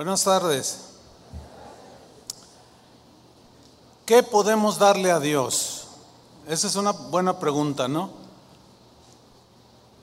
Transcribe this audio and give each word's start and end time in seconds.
Buenas 0.00 0.24
tardes. 0.24 0.78
¿Qué 4.06 4.22
podemos 4.22 4.78
darle 4.78 5.10
a 5.10 5.20
Dios? 5.20 5.88
Esa 6.48 6.68
es 6.68 6.76
una 6.76 6.92
buena 6.92 7.38
pregunta, 7.38 7.86
¿no? 7.86 8.08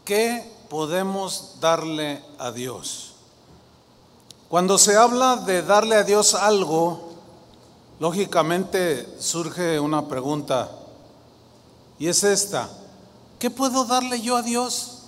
¿Qué 0.06 0.54
podemos 0.70 1.56
darle 1.62 2.24
a 2.38 2.52
Dios? 2.52 3.14
Cuando 4.50 4.78
se 4.78 4.96
habla 4.96 5.38
de 5.38 5.64
darle 5.64 5.96
a 5.96 6.04
Dios 6.04 6.36
algo, 6.36 7.14
lógicamente 8.00 9.18
surge 9.20 9.80
una 9.80 10.08
pregunta, 10.08 10.70
y 11.98 12.08
es 12.08 12.24
esta, 12.24 12.70
¿qué 13.40 13.50
puedo 13.50 13.84
darle 13.86 14.22
yo 14.22 14.38
a 14.38 14.44
Dios 14.44 15.00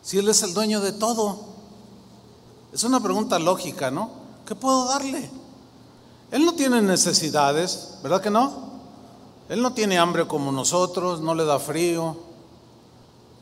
si 0.00 0.16
Él 0.18 0.28
es 0.28 0.44
el 0.44 0.54
dueño 0.54 0.80
de 0.80 0.92
todo? 0.92 1.40
Es 2.72 2.84
una 2.84 3.00
pregunta 3.00 3.40
lógica, 3.40 3.90
¿no? 3.90 4.17
¿Qué 4.48 4.54
puedo 4.54 4.86
darle? 4.86 5.28
Él 6.30 6.46
no 6.46 6.54
tiene 6.54 6.80
necesidades, 6.80 7.98
¿verdad 8.02 8.22
que 8.22 8.30
no? 8.30 8.50
Él 9.50 9.60
no 9.60 9.74
tiene 9.74 9.98
hambre 9.98 10.26
como 10.26 10.50
nosotros, 10.50 11.20
no 11.20 11.34
le 11.34 11.44
da 11.44 11.58
frío, 11.58 12.16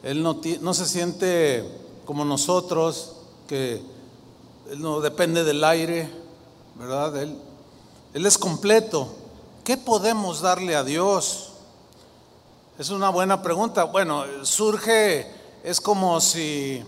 Él 0.03 0.21
no, 0.21 0.75
se 0.75 0.85
siente 0.85 1.65
como 2.05 2.25
nosotros, 2.25 3.13
que 3.47 3.81
Él 4.69 4.83
no 4.83 5.01
depende 5.01 5.45
del 5.45 5.63
aire, 5.63 6.11
¿verdad? 6.75 7.17
Él 7.23 8.27
es 8.27 8.37
completo. 8.37 9.07
¿Qué 9.63 9.77
podemos 9.77 10.41
darle 10.41 10.75
a 10.75 10.83
Dios? 10.83 11.53
Es 12.81 12.91
una 12.91 13.11
buena 13.11 13.43
pregunta. 13.43 13.85
Bueno, 13.85 14.25
surge, 14.43 15.25
es 15.63 15.81
como 15.81 16.21
si 16.21 16.83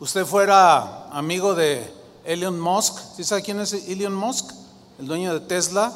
usted 0.00 0.26
fuera 0.26 1.08
amigo 1.10 1.54
de 1.54 1.99
Elon 2.30 2.60
Musk. 2.60 2.96
¿Sí 3.16 3.24
sabe 3.24 3.42
quién 3.42 3.58
es 3.58 3.72
Elon 3.72 4.14
Musk? 4.14 4.52
El 5.00 5.06
dueño 5.06 5.34
de 5.34 5.40
Tesla, 5.40 5.92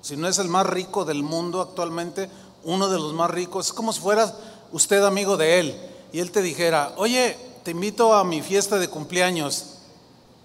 si 0.00 0.16
no 0.16 0.26
es 0.26 0.38
el 0.38 0.48
más 0.48 0.66
rico 0.66 1.04
del 1.04 1.22
mundo 1.22 1.60
actualmente, 1.60 2.28
uno 2.64 2.88
de 2.88 2.98
los 2.98 3.12
más 3.14 3.30
ricos. 3.30 3.66
Es 3.66 3.72
como 3.72 3.92
si 3.92 4.00
fuera 4.00 4.34
usted 4.72 5.04
amigo 5.04 5.36
de 5.36 5.60
él 5.60 5.80
y 6.12 6.18
él 6.18 6.32
te 6.32 6.42
dijera, 6.42 6.94
oye, 6.96 7.36
te 7.62 7.70
invito 7.70 8.12
a 8.12 8.24
mi 8.24 8.42
fiesta 8.42 8.78
de 8.78 8.88
cumpleaños. 8.88 9.66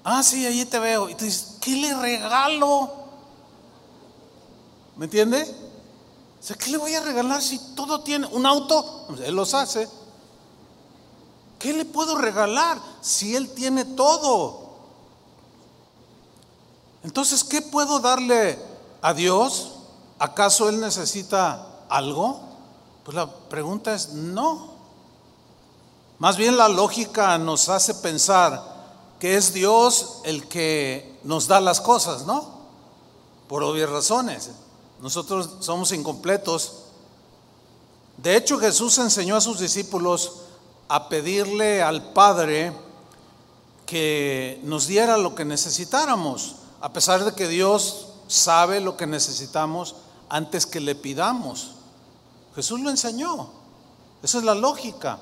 Ah, 0.03 0.21
sí, 0.21 0.45
allí 0.45 0.65
te 0.65 0.77
veo. 0.77 1.09
Y 1.09 1.15
tú 1.15 1.25
dices, 1.25 1.57
¿qué 1.61 1.75
le 1.75 1.93
regalo? 1.95 2.91
¿Me 4.97 5.05
entiende? 5.05 5.41
O 6.39 6.43
sea, 6.43 6.55
¿qué 6.55 6.69
le 6.69 6.77
voy 6.77 6.93
a 6.93 7.01
regalar 7.01 7.41
si 7.41 7.57
todo 7.73 8.01
tiene 8.01 8.27
un 8.27 8.45
auto? 8.45 9.07
Él 9.25 9.35
los 9.35 9.55
hace. 9.55 9.89
¿Qué 11.57 11.73
le 11.73 11.85
puedo 11.85 12.17
regalar 12.17 12.77
si 13.01 13.35
él 13.35 13.49
tiene 13.49 13.85
todo? 13.85 14.69
Entonces, 17.03 17.43
¿qué 17.43 17.61
puedo 17.61 17.99
darle 17.99 18.59
a 19.01 19.13
Dios? 19.13 19.71
¿Acaso 20.19 20.69
él 20.69 20.81
necesita 20.81 21.65
algo? 21.89 22.41
Pues 23.03 23.15
la 23.15 23.29
pregunta 23.29 23.93
es 23.93 24.09
no. 24.09 24.69
Más 26.19 26.35
bien 26.35 26.57
la 26.57 26.67
lógica 26.67 27.37
nos 27.37 27.69
hace 27.69 27.95
pensar 27.95 28.61
que 29.19 29.35
es 29.35 29.53
Dios 29.53 30.19
el 30.25 30.47
que 30.47 31.19
nos 31.23 31.47
da 31.47 31.61
las 31.61 31.79
cosas, 31.79 32.25
¿no? 32.25 32.59
Por 33.47 33.63
obvias 33.63 33.89
razones. 33.89 34.51
Nosotros 35.01 35.49
somos 35.61 35.93
incompletos. 35.93 36.73
De 38.17 38.35
hecho, 38.35 38.59
Jesús 38.59 38.97
enseñó 38.97 39.37
a 39.37 39.41
sus 39.41 39.59
discípulos 39.59 40.33
a 40.89 41.07
pedirle 41.07 41.81
al 41.81 42.11
Padre 42.11 42.73
que 43.89 44.61
nos 44.63 44.85
diera 44.85 45.17
lo 45.17 45.33
que 45.33 45.45
necesitáramos, 45.45 46.57
a 46.79 46.93
pesar 46.93 47.25
de 47.25 47.33
que 47.33 47.47
Dios 47.47 48.09
sabe 48.27 48.81
lo 48.81 48.95
que 48.95 49.07
necesitamos 49.07 49.95
antes 50.29 50.67
que 50.67 50.79
le 50.79 50.93
pidamos. 50.93 51.71
Jesús 52.53 52.79
lo 52.81 52.91
enseñó. 52.91 53.49
Esa 54.21 54.37
es 54.37 54.43
la 54.43 54.53
lógica. 54.53 55.17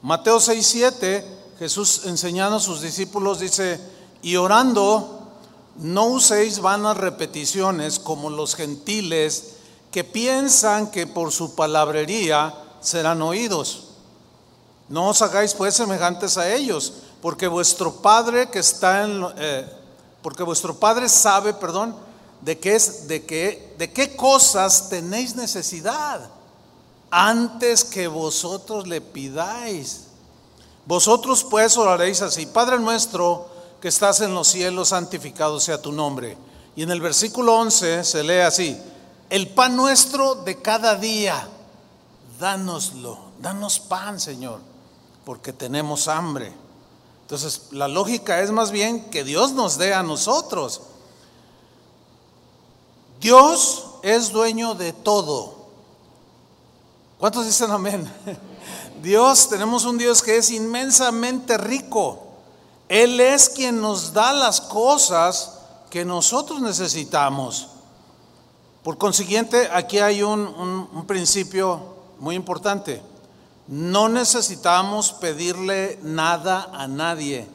Mateo 0.00 0.40
6, 0.40 0.66
7, 0.66 1.38
Jesús 1.58 2.06
enseñando 2.06 2.56
a 2.56 2.60
sus 2.60 2.80
discípulos 2.80 3.40
dice, 3.40 3.78
y 4.22 4.36
orando, 4.36 5.28
no 5.76 6.06
uséis 6.06 6.60
vanas 6.60 6.96
repeticiones 6.96 7.98
como 7.98 8.30
los 8.30 8.54
gentiles 8.54 9.56
que 9.90 10.02
piensan 10.02 10.90
que 10.90 11.06
por 11.06 11.30
su 11.30 11.54
palabrería 11.54 12.54
serán 12.80 13.20
oídos. 13.20 13.88
No 14.88 15.08
os 15.08 15.20
hagáis 15.20 15.52
pues 15.52 15.74
semejantes 15.74 16.38
a 16.38 16.54
ellos, 16.54 16.94
porque 17.26 17.48
vuestro 17.48 17.92
Padre 17.92 18.48
que 18.50 18.60
está 18.60 19.02
en, 19.02 19.26
eh, 19.36 19.68
porque 20.22 20.44
vuestro 20.44 20.76
Padre 20.76 21.08
sabe, 21.08 21.54
perdón, 21.54 21.96
de 22.40 22.56
qué 22.60 22.76
es, 22.76 23.08
de 23.08 23.26
qué, 23.26 23.74
de 23.78 23.92
qué 23.92 24.14
cosas 24.14 24.88
tenéis 24.90 25.34
necesidad 25.34 26.30
antes 27.10 27.82
que 27.82 28.06
vosotros 28.06 28.86
le 28.86 29.00
pidáis. 29.00 30.04
Vosotros 30.84 31.42
pues 31.42 31.76
oraréis 31.76 32.22
así, 32.22 32.46
Padre 32.46 32.78
nuestro 32.78 33.48
que 33.80 33.88
estás 33.88 34.20
en 34.20 34.32
los 34.32 34.46
cielos, 34.46 34.90
santificado 34.90 35.58
sea 35.58 35.82
tu 35.82 35.90
nombre. 35.90 36.38
Y 36.76 36.84
en 36.84 36.92
el 36.92 37.00
versículo 37.00 37.56
11 37.56 38.04
se 38.04 38.22
lee 38.22 38.42
así, 38.42 38.80
el 39.30 39.48
pan 39.48 39.74
nuestro 39.74 40.36
de 40.36 40.62
cada 40.62 40.94
día, 40.94 41.48
dánoslo, 42.38 43.18
danos 43.40 43.80
pan, 43.80 44.20
Señor, 44.20 44.60
porque 45.24 45.52
tenemos 45.52 46.06
hambre. 46.06 46.65
Entonces, 47.26 47.72
la 47.72 47.88
lógica 47.88 48.40
es 48.40 48.52
más 48.52 48.70
bien 48.70 49.10
que 49.10 49.24
Dios 49.24 49.50
nos 49.50 49.78
dé 49.78 49.92
a 49.92 50.04
nosotros. 50.04 50.80
Dios 53.20 53.86
es 54.02 54.30
dueño 54.30 54.76
de 54.76 54.92
todo. 54.92 55.56
¿Cuántos 57.18 57.44
dicen 57.46 57.72
amén? 57.72 58.08
Dios, 59.02 59.48
tenemos 59.48 59.84
un 59.84 59.98
Dios 59.98 60.22
que 60.22 60.36
es 60.36 60.52
inmensamente 60.52 61.58
rico. 61.58 62.20
Él 62.88 63.18
es 63.18 63.48
quien 63.48 63.80
nos 63.80 64.12
da 64.12 64.32
las 64.32 64.60
cosas 64.60 65.58
que 65.90 66.04
nosotros 66.04 66.60
necesitamos. 66.60 67.70
Por 68.84 68.98
consiguiente, 68.98 69.68
aquí 69.72 69.98
hay 69.98 70.22
un, 70.22 71.04
principio 71.08 71.80
muy 72.20 72.36
importante. 72.36 73.02
No 73.68 74.08
necesitamos 74.08 75.12
pedirle 75.12 75.98
nada 76.02 76.70
a 76.72 76.86
nadie. 76.86 77.48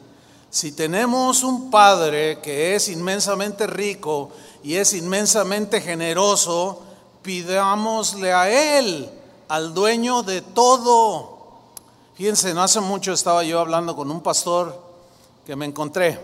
Si 0.50 0.74
tenemos 0.74 1.44
un 1.44 1.72
Padre 1.72 2.40
que 2.42 2.76
es 2.76 2.90
inmensamente 2.90 3.68
rico 3.68 4.32
y 4.64 4.76
es 4.76 4.94
inmensamente 4.94 5.80
generoso, 5.80 6.82
pidámosle 7.22 8.34
a 8.34 8.78
Él, 8.78 9.10
al 9.48 9.74
dueño 9.74 10.24
de 10.24 10.42
todo. 10.42 11.40
Fíjense, 12.16 12.54
no 12.54 12.62
hace 12.62 12.82
mucho 12.82 13.14
estaba 13.14 13.44
yo 13.44 13.60
hablando 13.60 13.96
con 13.96 14.12
un 14.12 14.22
pastor 14.22 14.78
que 15.46 15.56
me 15.56 15.66
encontré. 15.66 16.20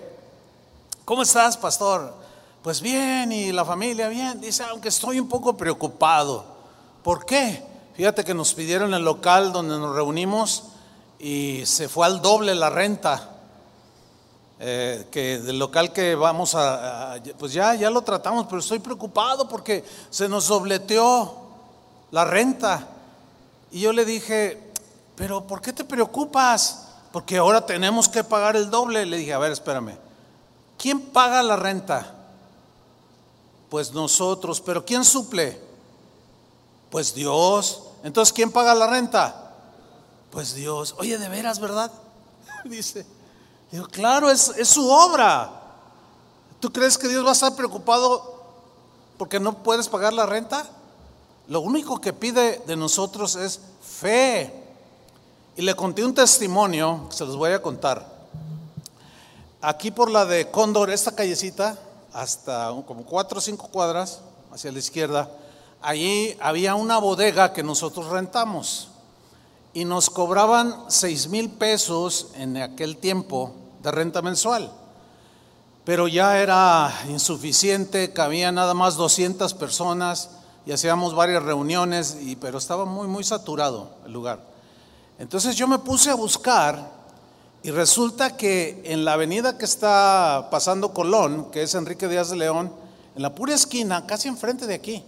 ¿Cómo 1.05 1.23
estás, 1.23 1.55
pastor? 1.55 2.13
Pues 2.61 2.81
bien, 2.81 3.31
y 3.31 3.53
la 3.53 3.63
familia 3.63 4.09
bien. 4.09 4.41
Dice, 4.41 4.63
aunque 4.63 4.89
estoy 4.89 5.21
un 5.21 5.29
poco 5.29 5.55
preocupado. 5.55 6.43
¿Por 7.01 7.25
qué? 7.25 7.63
Fíjate 7.97 8.23
que 8.23 8.33
nos 8.33 8.53
pidieron 8.53 8.93
el 8.93 9.03
local 9.03 9.51
donde 9.51 9.77
nos 9.77 9.93
reunimos 9.93 10.63
y 11.19 11.65
se 11.65 11.89
fue 11.89 12.05
al 12.05 12.21
doble 12.21 12.55
la 12.55 12.69
renta. 12.69 13.31
Eh, 14.59 15.07
que 15.11 15.39
del 15.39 15.59
local 15.59 15.91
que 15.91 16.15
vamos 16.15 16.55
a, 16.55 17.15
a, 17.15 17.23
pues 17.37 17.51
ya, 17.51 17.75
ya 17.75 17.89
lo 17.89 18.01
tratamos, 18.03 18.47
pero 18.47 18.59
estoy 18.59 18.79
preocupado 18.79 19.49
porque 19.49 19.83
se 20.09 20.29
nos 20.29 20.47
dobleteó 20.47 21.35
la 22.11 22.23
renta. 22.23 22.87
Y 23.71 23.81
yo 23.81 23.91
le 23.91 24.05
dije, 24.05 24.71
pero 25.17 25.45
¿por 25.45 25.61
qué 25.61 25.73
te 25.73 25.83
preocupas? 25.83 26.87
porque 27.17 27.37
ahora 27.37 27.65
tenemos 27.65 28.07
que 28.07 28.23
pagar 28.23 28.55
el 28.55 28.69
doble. 28.69 29.03
Le 29.03 29.17
dije, 29.17 29.33
a 29.33 29.39
ver, 29.39 29.51
espérame, 29.51 29.97
¿quién 30.77 31.01
paga 31.01 31.41
la 31.41 31.55
renta? 31.55 32.13
Pues 33.69 33.91
nosotros, 33.91 34.61
pero 34.61 34.85
¿quién 34.85 35.03
suple? 35.03 35.59
Pues 36.91 37.15
Dios. 37.15 37.83
Entonces, 38.07 38.31
¿quién 38.31 38.53
paga 38.53 38.73
la 38.73 38.87
renta? 38.87 39.51
Pues 40.31 40.55
Dios. 40.55 40.95
Oye, 40.97 41.17
de 41.17 41.27
veras, 41.27 41.59
¿verdad? 41.59 41.91
Dice, 42.63 43.05
digo, 43.69 43.85
claro, 43.87 44.31
es, 44.31 44.47
es 44.57 44.69
su 44.69 44.89
obra. 44.89 45.51
¿Tú 46.61 46.71
crees 46.71 46.97
que 46.97 47.09
Dios 47.09 47.25
va 47.25 47.31
a 47.31 47.33
estar 47.33 47.53
preocupado 47.53 48.45
porque 49.17 49.41
no 49.41 49.61
puedes 49.61 49.89
pagar 49.89 50.13
la 50.13 50.25
renta? 50.25 50.65
Lo 51.49 51.59
único 51.59 51.99
que 51.99 52.13
pide 52.13 52.63
de 52.65 52.77
nosotros 52.77 53.35
es 53.35 53.59
fe. 53.81 54.53
Y 55.57 55.61
le 55.63 55.75
conté 55.75 56.05
un 56.05 56.13
testimonio, 56.13 57.07
se 57.09 57.25
los 57.25 57.35
voy 57.35 57.51
a 57.51 57.61
contar. 57.61 58.07
Aquí 59.59 59.91
por 59.91 60.09
la 60.09 60.23
de 60.23 60.49
Cóndor, 60.49 60.91
esta 60.91 61.11
callecita, 61.11 61.77
hasta 62.13 62.69
como 62.87 63.03
cuatro 63.03 63.39
o 63.39 63.41
cinco 63.41 63.67
cuadras 63.67 64.21
hacia 64.53 64.71
la 64.71 64.79
izquierda, 64.79 65.29
allí 65.87 66.35
había 66.41 66.75
una 66.75 66.97
bodega 66.97 67.53
que 67.53 67.63
nosotros 67.63 68.07
rentamos 68.07 68.89
y 69.73 69.85
nos 69.85 70.09
cobraban 70.09 70.83
seis 70.89 71.29
mil 71.29 71.49
pesos 71.49 72.27
en 72.35 72.57
aquel 72.57 72.97
tiempo 72.97 73.53
de 73.81 73.91
renta 73.91 74.21
mensual. 74.21 74.69
pero 75.85 76.09
ya 76.09 76.39
era 76.39 76.93
insuficiente, 77.07 78.11
cabía 78.11 78.51
nada 78.51 78.73
más 78.73 78.97
200 78.97 79.53
personas 79.53 80.31
y 80.65 80.73
hacíamos 80.73 81.15
varias 81.15 81.41
reuniones, 81.41 82.17
y, 82.19 82.35
pero 82.35 82.57
estaba 82.57 82.83
muy, 82.83 83.07
muy 83.07 83.23
saturado 83.23 83.91
el 84.05 84.11
lugar. 84.11 84.41
Entonces 85.17 85.55
yo 85.55 85.69
me 85.69 85.79
puse 85.79 86.09
a 86.09 86.15
buscar 86.15 86.91
y 87.63 87.71
resulta 87.71 88.35
que 88.35 88.81
en 88.83 89.05
la 89.05 89.13
avenida 89.13 89.57
que 89.57 89.63
está 89.63 90.49
pasando 90.51 90.93
Colón, 90.93 91.49
que 91.49 91.63
es 91.63 91.73
Enrique 91.75 92.09
Díaz 92.09 92.29
de 92.31 92.35
León, 92.35 92.73
en 93.15 93.21
la 93.21 93.33
pura 93.33 93.55
esquina, 93.55 94.05
casi 94.05 94.27
enfrente 94.27 94.67
de 94.67 94.75
aquí, 94.75 95.05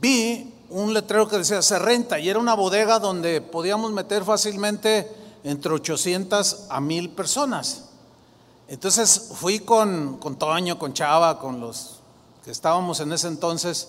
vi 0.00 0.54
un 0.70 0.92
letrero 0.92 1.28
que 1.28 1.38
decía 1.38 1.62
se 1.62 1.78
renta 1.78 2.18
y 2.18 2.28
era 2.28 2.38
una 2.38 2.54
bodega 2.54 2.98
donde 2.98 3.40
podíamos 3.40 3.92
meter 3.92 4.24
fácilmente 4.24 5.10
entre 5.44 5.72
800 5.72 6.66
a 6.68 6.80
1000 6.80 7.10
personas. 7.10 7.84
Entonces 8.68 9.30
fui 9.34 9.60
con, 9.60 10.18
con 10.18 10.36
Toño, 10.36 10.78
con 10.78 10.92
Chava, 10.92 11.38
con 11.38 11.60
los 11.60 12.00
que 12.44 12.50
estábamos 12.50 13.00
en 13.00 13.12
ese 13.12 13.28
entonces 13.28 13.88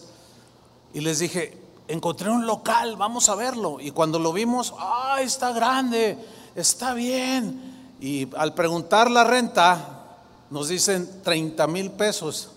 y 0.94 1.02
les 1.02 1.20
dije, 1.20 1.58
encontré 1.88 2.30
un 2.30 2.46
local, 2.46 2.96
vamos 2.96 3.30
a 3.30 3.36
verlo. 3.36 3.80
Y 3.80 3.92
cuando 3.92 4.20
lo 4.20 4.32
vimos, 4.34 4.74
¡ay, 4.78 5.26
está 5.26 5.52
grande! 5.52 6.18
Está 6.56 6.94
bien. 6.94 7.96
Y 8.00 8.28
al 8.36 8.54
preguntar 8.54 9.12
la 9.12 9.24
renta, 9.24 10.18
nos 10.50 10.70
dicen 10.70 11.22
30 11.24 11.68
mil 11.68 11.92
pesos. 11.92 12.52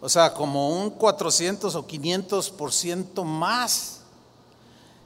O 0.00 0.08
sea, 0.08 0.34
como 0.34 0.70
un 0.70 0.90
400 0.90 1.74
o 1.74 1.86
500 1.86 2.50
por 2.50 2.72
ciento 2.72 3.24
más. 3.24 4.00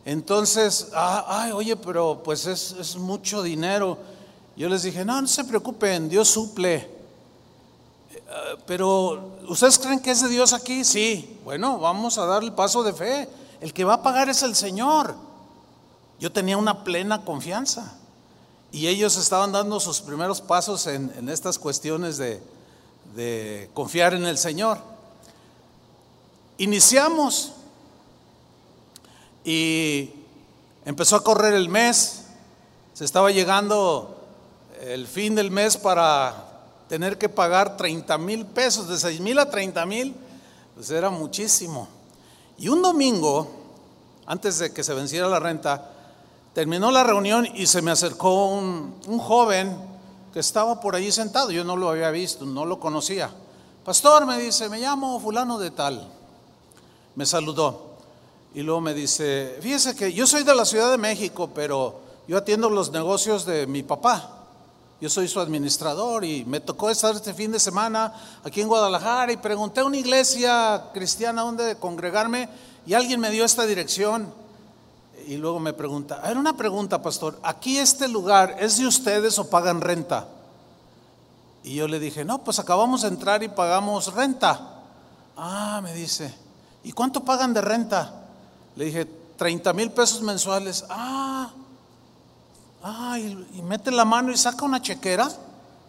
Entonces, 0.04 0.88
ah, 0.94 1.24
ay, 1.28 1.52
oye, 1.52 1.76
pero 1.76 2.20
pues 2.24 2.46
es, 2.46 2.96
mucho 2.96 3.42
dinero. 3.42 3.98
Yo 4.56 4.68
les 4.68 4.82
dije, 4.82 5.04
no, 5.04 5.20
no 5.20 5.28
se 5.28 5.44
preocupen, 5.44 6.08
Dios 6.08 6.28
suple. 6.28 6.76
Eh, 8.12 8.18
pero, 8.66 9.38
¿ustedes 9.48 9.78
creen 9.78 10.00
que 10.00 10.10
es 10.10 10.22
de 10.22 10.28
Dios 10.28 10.52
aquí? 10.52 10.84
Sí. 10.84 11.38
Bueno, 11.44 11.78
vamos 11.78 12.18
a 12.18 12.26
dar 12.26 12.42
el 12.42 12.52
paso 12.52 12.82
de 12.82 12.92
fe. 12.92 13.28
El 13.60 13.72
que 13.72 13.84
va 13.84 13.94
a 13.94 14.02
pagar 14.02 14.28
es 14.28 14.42
el 14.42 14.56
Señor. 14.56 15.14
Yo 16.18 16.32
tenía 16.32 16.56
una 16.56 16.82
plena 16.82 17.24
confianza. 17.24 17.94
Y 18.72 18.86
ellos 18.88 19.16
estaban 19.16 19.52
dando 19.52 19.80
sus 19.80 20.00
primeros 20.00 20.40
pasos 20.40 20.86
en 20.86 21.28
estas 21.28 21.58
cuestiones 21.58 22.18
de, 22.18 22.40
de 23.14 23.70
confiar 23.74 24.14
en 24.14 24.24
el 24.24 24.38
Señor. 24.38 24.78
Iniciamos 26.58 27.52
y 29.44 30.10
empezó 30.84 31.16
a 31.16 31.24
correr 31.24 31.54
el 31.54 31.68
mes, 31.68 32.24
se 32.94 33.04
estaba 33.04 33.30
llegando 33.30 34.16
el 34.80 35.06
fin 35.06 35.34
del 35.34 35.50
mes 35.50 35.76
para 35.76 36.46
tener 36.88 37.18
que 37.18 37.28
pagar 37.28 37.76
30 37.76 38.18
mil 38.18 38.46
pesos, 38.46 38.88
de 38.88 38.98
6 38.98 39.20
mil 39.20 39.38
a 39.38 39.48
30 39.48 39.86
mil, 39.86 40.14
pues 40.74 40.90
era 40.90 41.10
muchísimo. 41.10 41.88
Y 42.58 42.68
un 42.68 42.82
domingo, 42.82 43.50
antes 44.26 44.58
de 44.58 44.72
que 44.72 44.84
se 44.84 44.92
venciera 44.92 45.28
la 45.28 45.38
renta, 45.38 45.90
terminó 46.52 46.90
la 46.90 47.04
reunión 47.04 47.48
y 47.54 47.66
se 47.66 47.80
me 47.80 47.90
acercó 47.90 48.48
un, 48.48 48.94
un 49.06 49.18
joven 49.18 49.89
que 50.32 50.40
estaba 50.40 50.80
por 50.80 50.94
allí 50.94 51.10
sentado, 51.10 51.50
yo 51.50 51.64
no 51.64 51.76
lo 51.76 51.90
había 51.90 52.10
visto, 52.10 52.44
no 52.44 52.64
lo 52.64 52.78
conocía. 52.78 53.30
Pastor, 53.84 54.26
me 54.26 54.38
dice, 54.38 54.68
me 54.68 54.78
llamo 54.78 55.18
fulano 55.20 55.58
de 55.58 55.70
tal. 55.70 56.08
Me 57.16 57.26
saludó. 57.26 57.90
Y 58.54 58.62
luego 58.62 58.80
me 58.80 58.94
dice, 58.94 59.58
fíjese 59.60 59.94
que 59.96 60.12
yo 60.12 60.26
soy 60.26 60.42
de 60.42 60.54
la 60.54 60.64
Ciudad 60.64 60.90
de 60.90 60.98
México, 60.98 61.50
pero 61.54 62.00
yo 62.28 62.36
atiendo 62.36 62.68
los 62.70 62.90
negocios 62.92 63.44
de 63.44 63.66
mi 63.66 63.82
papá. 63.82 64.36
Yo 65.00 65.08
soy 65.08 65.28
su 65.28 65.40
administrador 65.40 66.24
y 66.24 66.44
me 66.44 66.60
tocó 66.60 66.90
estar 66.90 67.14
este 67.14 67.32
fin 67.32 67.50
de 67.50 67.58
semana 67.58 68.12
aquí 68.44 68.60
en 68.60 68.68
Guadalajara 68.68 69.32
y 69.32 69.38
pregunté 69.38 69.80
a 69.80 69.86
una 69.86 69.96
iglesia 69.96 70.90
cristiana 70.92 71.42
dónde 71.42 71.76
congregarme 71.76 72.50
y 72.86 72.92
alguien 72.92 73.18
me 73.18 73.30
dio 73.30 73.44
esta 73.44 73.64
dirección 73.64 74.32
y 75.30 75.36
luego 75.36 75.60
me 75.60 75.72
pregunta, 75.72 76.20
era 76.24 76.40
una 76.40 76.56
pregunta, 76.56 77.00
pastor, 77.00 77.38
¿aquí 77.44 77.78
este 77.78 78.08
lugar 78.08 78.56
es 78.58 78.78
de 78.78 78.88
ustedes 78.88 79.38
o 79.38 79.48
pagan 79.48 79.80
renta? 79.80 80.26
Y 81.62 81.76
yo 81.76 81.86
le 81.86 82.00
dije, 82.00 82.24
no, 82.24 82.42
pues 82.42 82.58
acabamos 82.58 83.02
de 83.02 83.08
entrar 83.08 83.40
y 83.44 83.48
pagamos 83.48 84.12
renta. 84.12 84.80
Ah, 85.36 85.78
me 85.84 85.94
dice, 85.94 86.34
¿y 86.82 86.90
cuánto 86.90 87.22
pagan 87.22 87.54
de 87.54 87.60
renta? 87.60 88.24
Le 88.74 88.86
dije, 88.86 89.04
30 89.36 89.72
mil 89.72 89.92
pesos 89.92 90.20
mensuales. 90.20 90.84
Ah, 90.90 91.52
ah, 92.82 93.16
y, 93.16 93.26
y, 93.54 93.62
mete 93.62 93.92
la 93.92 94.04
mano 94.04 94.32
y 94.32 94.36
saca 94.36 94.64
una 94.64 94.82
chequera 94.82 95.30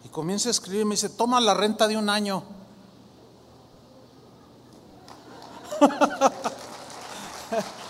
y 0.04 0.08
comienza 0.08 0.50
a 0.50 0.52
escribir 0.52 0.82
y 0.82 0.84
me 0.84 0.94
dice, 0.94 1.08
toma 1.08 1.40
la 1.40 1.54
renta 1.54 1.88
de 1.88 1.96
un 1.96 2.08
año. 2.08 2.44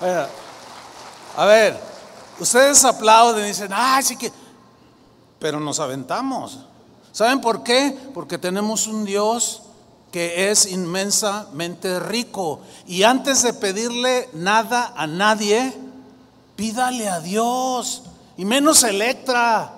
a 0.00 1.44
ver, 1.44 1.78
ustedes 2.38 2.84
aplauden 2.84 3.44
y 3.44 3.48
dicen, 3.48 3.70
ah, 3.72 4.00
sí 4.02 4.16
que, 4.16 4.32
pero 5.38 5.60
nos 5.60 5.78
aventamos. 5.80 6.60
¿Saben 7.12 7.40
por 7.40 7.62
qué? 7.62 7.96
Porque 8.14 8.38
tenemos 8.38 8.86
un 8.86 9.04
Dios 9.04 9.62
que 10.12 10.50
es 10.50 10.66
inmensamente 10.66 12.00
rico. 12.00 12.60
Y 12.86 13.02
antes 13.02 13.42
de 13.42 13.52
pedirle 13.52 14.28
nada 14.32 14.92
a 14.96 15.06
nadie, 15.06 15.72
pídale 16.56 17.08
a 17.08 17.20
Dios. 17.20 18.02
Y 18.36 18.44
menos 18.44 18.82
Electra. 18.82 19.72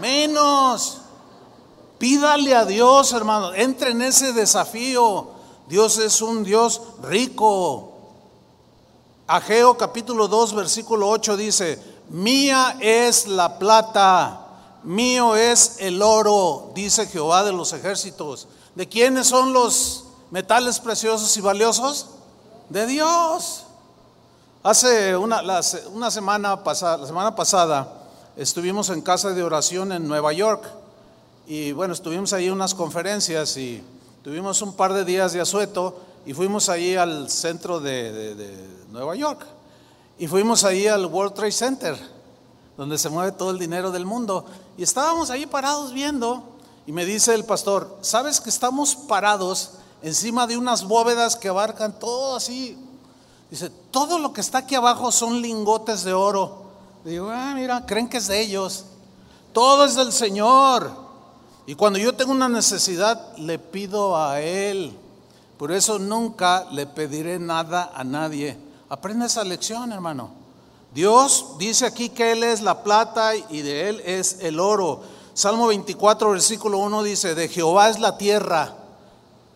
Menos. 0.00 0.98
Pídale 1.98 2.54
a 2.54 2.64
Dios, 2.64 3.12
hermano. 3.12 3.52
Entre 3.54 3.90
en 3.90 4.02
ese 4.02 4.32
desafío. 4.32 5.30
Dios 5.68 5.98
es 5.98 6.22
un 6.22 6.44
Dios 6.44 6.80
rico. 7.02 7.87
Ageo 9.30 9.76
capítulo 9.76 10.26
2, 10.26 10.54
versículo 10.54 11.06
8 11.10 11.36
dice, 11.36 11.78
mía 12.08 12.78
es 12.80 13.26
la 13.26 13.58
plata, 13.58 14.40
mío 14.84 15.36
es 15.36 15.76
el 15.80 16.00
oro, 16.00 16.70
dice 16.74 17.06
Jehová 17.06 17.44
de 17.44 17.52
los 17.52 17.74
ejércitos. 17.74 18.48
¿De 18.74 18.88
quiénes 18.88 19.26
son 19.26 19.52
los 19.52 20.04
metales 20.30 20.80
preciosos 20.80 21.36
y 21.36 21.42
valiosos? 21.42 22.06
De 22.70 22.86
Dios. 22.86 23.64
Hace 24.62 25.14
una, 25.14 25.42
una 25.92 26.10
semana 26.10 26.64
pasada, 26.64 26.96
la 26.96 27.06
semana 27.06 27.36
pasada 27.36 28.06
estuvimos 28.34 28.88
en 28.88 29.02
casa 29.02 29.34
de 29.34 29.42
oración 29.42 29.92
en 29.92 30.08
Nueva 30.08 30.32
York 30.32 30.64
y 31.46 31.72
bueno, 31.72 31.92
estuvimos 31.92 32.32
ahí 32.32 32.48
unas 32.48 32.74
conferencias 32.74 33.58
y 33.58 33.84
tuvimos 34.24 34.62
un 34.62 34.72
par 34.72 34.94
de 34.94 35.04
días 35.04 35.34
de 35.34 35.42
asueto 35.42 36.07
y 36.28 36.34
fuimos 36.34 36.68
ahí 36.68 36.94
al 36.94 37.30
centro 37.30 37.80
de, 37.80 38.84
Nueva 38.90 39.16
York 39.16 39.46
y 40.18 40.26
fuimos 40.26 40.62
ahí 40.62 40.86
al 40.86 41.06
World 41.06 41.32
Trade 41.32 41.52
Center, 41.52 41.98
donde 42.76 42.98
se 42.98 43.08
mueve 43.08 43.32
todo 43.32 43.50
el 43.50 43.58
dinero 43.58 43.90
del 43.90 44.04
mundo. 44.04 44.44
Y 44.76 44.82
estábamos 44.82 45.30
ahí 45.30 45.46
parados 45.46 45.90
viendo 45.94 46.44
y 46.86 46.92
me 46.92 47.06
dice 47.06 47.34
el 47.34 47.46
pastor, 47.46 47.96
¿sabes 48.02 48.42
que 48.42 48.50
estamos 48.50 48.94
parados 48.94 49.70
encima 50.02 50.46
de 50.46 50.58
unas 50.58 50.84
bóvedas 50.84 51.34
que 51.34 51.48
abarcan 51.48 51.98
todo 51.98 52.36
así? 52.36 52.76
Dice, 53.50 53.70
todo 53.90 54.18
lo 54.18 54.34
que 54.34 54.42
está 54.42 54.58
aquí 54.58 54.74
abajo 54.74 55.10
son 55.10 55.40
lingotes 55.40 56.04
de 56.04 56.12
oro. 56.12 56.64
digo, 57.06 57.30
ah, 57.30 57.54
mira, 57.54 57.86
creen 57.86 58.06
que 58.06 58.18
es 58.18 58.28
de 58.28 58.38
ellos. 58.38 58.84
Todo 59.54 59.86
es 59.86 59.94
del 59.94 60.12
Señor. 60.12 60.92
Y 61.64 61.74
cuando 61.74 61.98
yo 61.98 62.14
tengo 62.14 62.32
una 62.32 62.50
necesidad, 62.50 63.34
le 63.38 63.58
pido 63.58 64.14
a 64.14 64.42
Él. 64.42 64.94
Por 65.58 65.72
eso 65.72 65.98
nunca 65.98 66.66
le 66.70 66.86
pediré 66.86 67.38
nada 67.40 67.90
a 67.94 68.04
nadie. 68.04 68.56
Aprende 68.88 69.26
esa 69.26 69.42
lección, 69.42 69.90
hermano. 69.92 70.30
Dios 70.94 71.56
dice 71.58 71.84
aquí 71.84 72.10
que 72.10 72.32
Él 72.32 72.44
es 72.44 72.62
la 72.62 72.82
plata 72.82 73.34
y 73.34 73.62
de 73.62 73.88
Él 73.88 74.02
es 74.06 74.38
el 74.40 74.60
oro. 74.60 75.02
Salmo 75.34 75.66
24, 75.66 76.30
versículo 76.30 76.78
1 76.78 77.02
dice, 77.02 77.34
de 77.34 77.48
Jehová 77.48 77.90
es 77.90 77.98
la 77.98 78.16
tierra. 78.16 78.74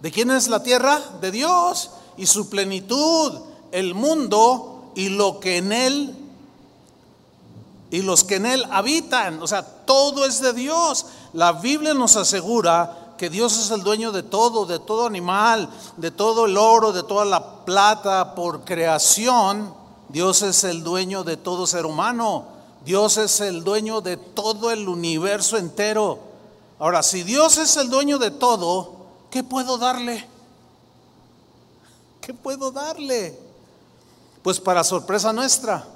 ¿De 0.00 0.11
quién 0.11 0.32
es 0.32 0.49
la 0.49 0.62
tierra? 0.62 1.00
De 1.21 1.30
Dios. 1.30 1.90
Y 2.16 2.26
su 2.26 2.50
plenitud, 2.50 3.40
el 3.71 3.94
mundo 3.94 4.92
y 4.97 5.09
lo 5.09 5.38
que 5.38 5.59
en 5.59 5.73
Él, 5.73 6.16
y 7.92 8.02
los 8.02 8.25
que 8.25 8.37
en 8.37 8.47
Él 8.47 8.66
habitan. 8.71 9.42
O 9.42 9.47
sea, 9.47 9.62
todo 9.62 10.26
es 10.26 10.40
de 10.40 10.52
Dios. 10.52 11.06
La 11.32 11.52
Biblia 11.52 11.94
nos 11.94 12.16
asegura 12.16 13.01
que 13.16 13.31
Dios 13.31 13.57
es 13.59 13.71
el 13.71 13.83
dueño 13.83 14.12
de 14.12 14.23
todo, 14.23 14.66
de 14.66 14.78
todo 14.78 15.07
animal, 15.07 15.69
de 15.97 16.11
todo 16.11 16.47
el 16.47 16.57
oro, 16.57 16.92
de 16.92 17.02
toda 17.02 17.25
la 17.25 17.64
plata 17.64 18.35
por 18.35 18.64
creación. 18.64 19.75
Dios 20.09 20.42
es 20.42 20.64
el 20.64 20.83
dueño 20.83 21.25
de 21.25 21.37
todo 21.37 21.66
ser 21.66 21.87
humano. 21.87 22.47
Dios 22.85 23.16
es 23.16 23.40
el 23.40 23.62
dueño 23.62 24.00
de 24.00 24.16
todo 24.16 24.71
el 24.71 24.88
universo 24.88 25.57
entero. 25.57 26.19
Ahora, 26.78 27.02
si 27.02 27.23
Dios 27.23 27.59
es 27.59 27.76
el 27.76 27.90
dueño 27.90 28.19
de 28.19 28.31
todo, 28.31 28.92
¿qué 29.31 29.45
puedo 29.45 29.78
darle? 29.78 30.26
¿Qué 32.21 32.35
puedo 32.35 32.73
darle? 32.73 33.38
Pues 34.42 34.59
para 34.59 34.83
sorpresa 34.83 35.33
nuestra, 35.33 35.87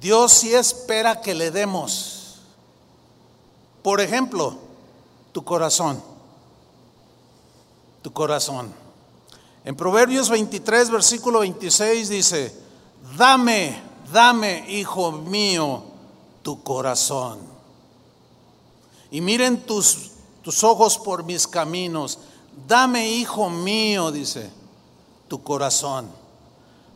Dios 0.00 0.32
sí 0.32 0.52
espera 0.54 1.20
que 1.20 1.34
le 1.34 1.50
demos. 1.50 2.40
Por 3.82 4.00
ejemplo, 4.00 4.69
tu 5.32 5.44
corazón. 5.44 6.02
Tu 8.02 8.12
corazón. 8.12 8.72
En 9.64 9.76
Proverbios 9.76 10.30
23, 10.30 10.90
versículo 10.90 11.40
26 11.40 12.08
dice, 12.08 12.54
dame, 13.16 13.80
dame, 14.12 14.64
hijo 14.70 15.12
mío, 15.12 15.82
tu 16.42 16.62
corazón. 16.62 17.38
Y 19.10 19.20
miren 19.20 19.66
tus, 19.66 20.12
tus 20.42 20.64
ojos 20.64 20.98
por 20.98 21.24
mis 21.24 21.46
caminos. 21.46 22.18
Dame, 22.66 23.10
hijo 23.10 23.50
mío, 23.50 24.10
dice, 24.10 24.50
tu 25.28 25.42
corazón. 25.42 26.08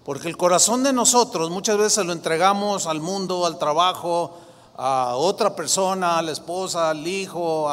Porque 0.05 0.29
el 0.29 0.37
corazón 0.37 0.83
de 0.83 0.93
nosotros 0.93 1.50
muchas 1.50 1.76
veces 1.76 2.05
lo 2.05 2.12
entregamos 2.12 2.87
al 2.87 3.00
mundo, 3.00 3.47
al 3.47 3.59
trabajo, 3.59 4.38
a 4.76 5.14
otra 5.16 5.54
persona, 5.54 6.19
a 6.19 6.23
la 6.23 6.33
esposa, 6.33 6.90
al 6.90 7.07
hijo, 7.07 7.71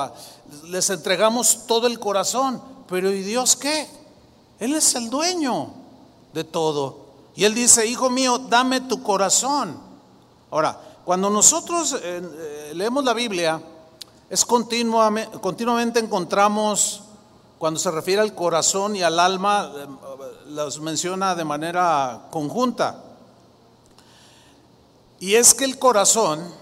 les 0.65 0.89
entregamos 0.89 1.65
todo 1.65 1.87
el 1.87 1.99
corazón. 1.99 2.61
Pero 2.87 3.11
¿y 3.11 3.23
Dios 3.23 3.55
qué? 3.55 3.87
Él 4.59 4.75
es 4.75 4.93
el 4.95 5.09
dueño 5.09 5.73
de 6.33 6.43
todo. 6.43 7.01
Y 7.35 7.45
Él 7.45 7.55
dice, 7.55 7.87
hijo 7.87 8.09
mío, 8.09 8.37
dame 8.37 8.81
tu 8.81 9.01
corazón. 9.01 9.79
Ahora, 10.51 10.79
cuando 11.05 11.29
nosotros 11.29 11.93
eh, 11.93 12.21
eh, 12.21 12.71
leemos 12.75 13.03
la 13.03 13.13
Biblia, 13.13 13.61
es 14.29 14.45
continuamente, 14.45 15.39
continuamente 15.39 15.99
encontramos, 15.99 17.01
cuando 17.57 17.79
se 17.79 17.89
refiere 17.89 18.21
al 18.21 18.35
corazón 18.35 18.95
y 18.95 19.01
al 19.01 19.19
alma, 19.19 19.71
eh, 19.75 19.87
los 20.49 20.79
menciona 20.81 21.33
de 21.33 21.45
manera 21.45 22.27
conjunta. 22.29 23.01
Y 25.19 25.35
es 25.35 25.53
que 25.53 25.65
el 25.65 25.79
corazón 25.79 26.60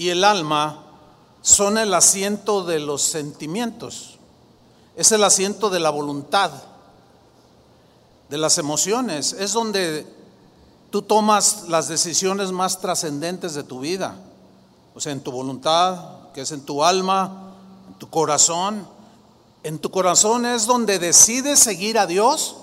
y 0.00 0.08
el 0.08 0.24
alma 0.24 0.82
son 1.42 1.76
el 1.76 1.92
asiento 1.92 2.64
de 2.64 2.80
los 2.80 3.02
sentimientos, 3.02 4.16
es 4.96 5.12
el 5.12 5.22
asiento 5.22 5.68
de 5.68 5.78
la 5.78 5.90
voluntad, 5.90 6.50
de 8.30 8.38
las 8.38 8.56
emociones, 8.56 9.34
es 9.34 9.52
donde 9.52 10.06
tú 10.88 11.02
tomas 11.02 11.68
las 11.68 11.88
decisiones 11.88 12.50
más 12.50 12.80
trascendentes 12.80 13.52
de 13.52 13.62
tu 13.62 13.80
vida, 13.80 14.16
o 14.94 15.00
sea, 15.00 15.12
en 15.12 15.20
tu 15.20 15.32
voluntad, 15.32 16.30
que 16.32 16.40
es 16.40 16.52
en 16.52 16.62
tu 16.62 16.82
alma, 16.82 17.52
en 17.86 17.98
tu 17.98 18.08
corazón. 18.08 18.88
En 19.62 19.78
tu 19.78 19.90
corazón 19.90 20.46
es 20.46 20.64
donde 20.64 20.98
decides 20.98 21.58
seguir 21.58 21.98
a 21.98 22.06
Dios 22.06 22.56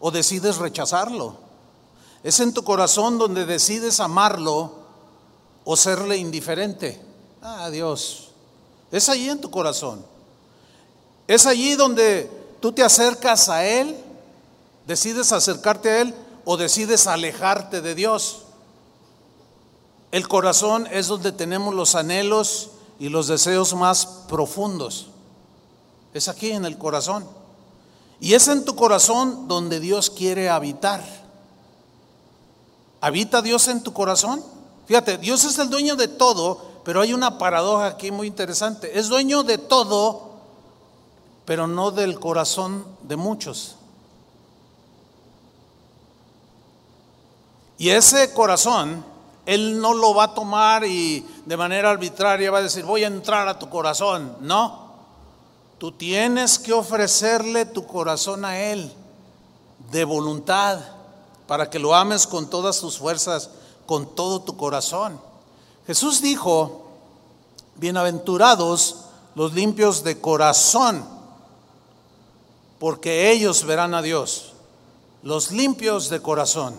o 0.00 0.10
decides 0.10 0.56
rechazarlo. 0.56 1.36
Es 2.24 2.40
en 2.40 2.52
tu 2.52 2.64
corazón 2.64 3.16
donde 3.16 3.46
decides 3.46 4.00
amarlo 4.00 4.85
o 5.66 5.76
serle 5.76 6.16
indiferente. 6.16 6.98
Ah, 7.42 7.68
Dios. 7.70 8.28
Es 8.90 9.08
allí 9.08 9.28
en 9.28 9.40
tu 9.40 9.50
corazón. 9.50 10.02
Es 11.26 11.44
allí 11.44 11.74
donde 11.74 12.30
tú 12.60 12.72
te 12.72 12.84
acercas 12.84 13.48
a 13.48 13.66
Él, 13.66 13.96
decides 14.86 15.32
acercarte 15.32 15.90
a 15.90 16.00
Él 16.02 16.14
o 16.44 16.56
decides 16.56 17.08
alejarte 17.08 17.82
de 17.82 17.96
Dios. 17.96 18.42
El 20.12 20.28
corazón 20.28 20.86
es 20.92 21.08
donde 21.08 21.32
tenemos 21.32 21.74
los 21.74 21.96
anhelos 21.96 22.70
y 23.00 23.08
los 23.08 23.26
deseos 23.26 23.74
más 23.74 24.06
profundos. 24.28 25.08
Es 26.14 26.28
aquí 26.28 26.52
en 26.52 26.64
el 26.64 26.78
corazón. 26.78 27.26
Y 28.20 28.34
es 28.34 28.46
en 28.46 28.64
tu 28.64 28.76
corazón 28.76 29.48
donde 29.48 29.80
Dios 29.80 30.10
quiere 30.10 30.48
habitar. 30.48 31.04
¿Habita 33.00 33.42
Dios 33.42 33.66
en 33.66 33.82
tu 33.82 33.92
corazón? 33.92 34.42
Fíjate, 34.86 35.18
Dios 35.18 35.44
es 35.44 35.58
el 35.58 35.68
dueño 35.68 35.96
de 35.96 36.08
todo, 36.08 36.60
pero 36.84 37.00
hay 37.00 37.12
una 37.12 37.38
paradoja 37.38 37.86
aquí 37.86 38.10
muy 38.10 38.28
interesante. 38.28 38.98
Es 38.98 39.08
dueño 39.08 39.42
de 39.42 39.58
todo, 39.58 40.30
pero 41.44 41.66
no 41.66 41.90
del 41.90 42.20
corazón 42.20 42.84
de 43.02 43.16
muchos. 43.16 43.76
Y 47.78 47.90
ese 47.90 48.32
corazón, 48.32 49.04
Él 49.44 49.80
no 49.80 49.92
lo 49.92 50.14
va 50.14 50.24
a 50.24 50.34
tomar 50.34 50.84
y 50.84 51.26
de 51.44 51.56
manera 51.56 51.90
arbitraria 51.90 52.50
va 52.50 52.58
a 52.58 52.62
decir, 52.62 52.84
voy 52.84 53.04
a 53.04 53.08
entrar 53.08 53.48
a 53.48 53.58
tu 53.58 53.68
corazón. 53.68 54.36
No, 54.40 54.92
tú 55.78 55.92
tienes 55.92 56.58
que 56.58 56.72
ofrecerle 56.72 57.66
tu 57.66 57.86
corazón 57.86 58.44
a 58.44 58.58
Él 58.58 58.92
de 59.90 60.04
voluntad 60.04 60.78
para 61.46 61.68
que 61.68 61.78
lo 61.78 61.94
ames 61.94 62.26
con 62.26 62.48
todas 62.48 62.80
tus 62.80 62.98
fuerzas 62.98 63.50
con 63.86 64.14
todo 64.14 64.42
tu 64.42 64.56
corazón. 64.56 65.20
Jesús 65.86 66.20
dijo, 66.20 66.86
bienaventurados 67.76 68.96
los 69.34 69.52
limpios 69.54 70.02
de 70.02 70.20
corazón, 70.20 71.04
porque 72.78 73.30
ellos 73.30 73.64
verán 73.64 73.94
a 73.94 74.02
Dios, 74.02 74.52
los 75.22 75.52
limpios 75.52 76.10
de 76.10 76.20
corazón. 76.20 76.74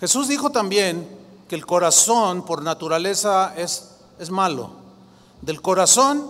Jesús 0.00 0.28
dijo 0.28 0.50
también 0.50 1.08
que 1.48 1.54
el 1.54 1.66
corazón 1.66 2.44
por 2.44 2.62
naturaleza 2.62 3.54
es, 3.56 3.90
es 4.18 4.30
malo. 4.30 4.70
Del 5.42 5.60
corazón 5.60 6.24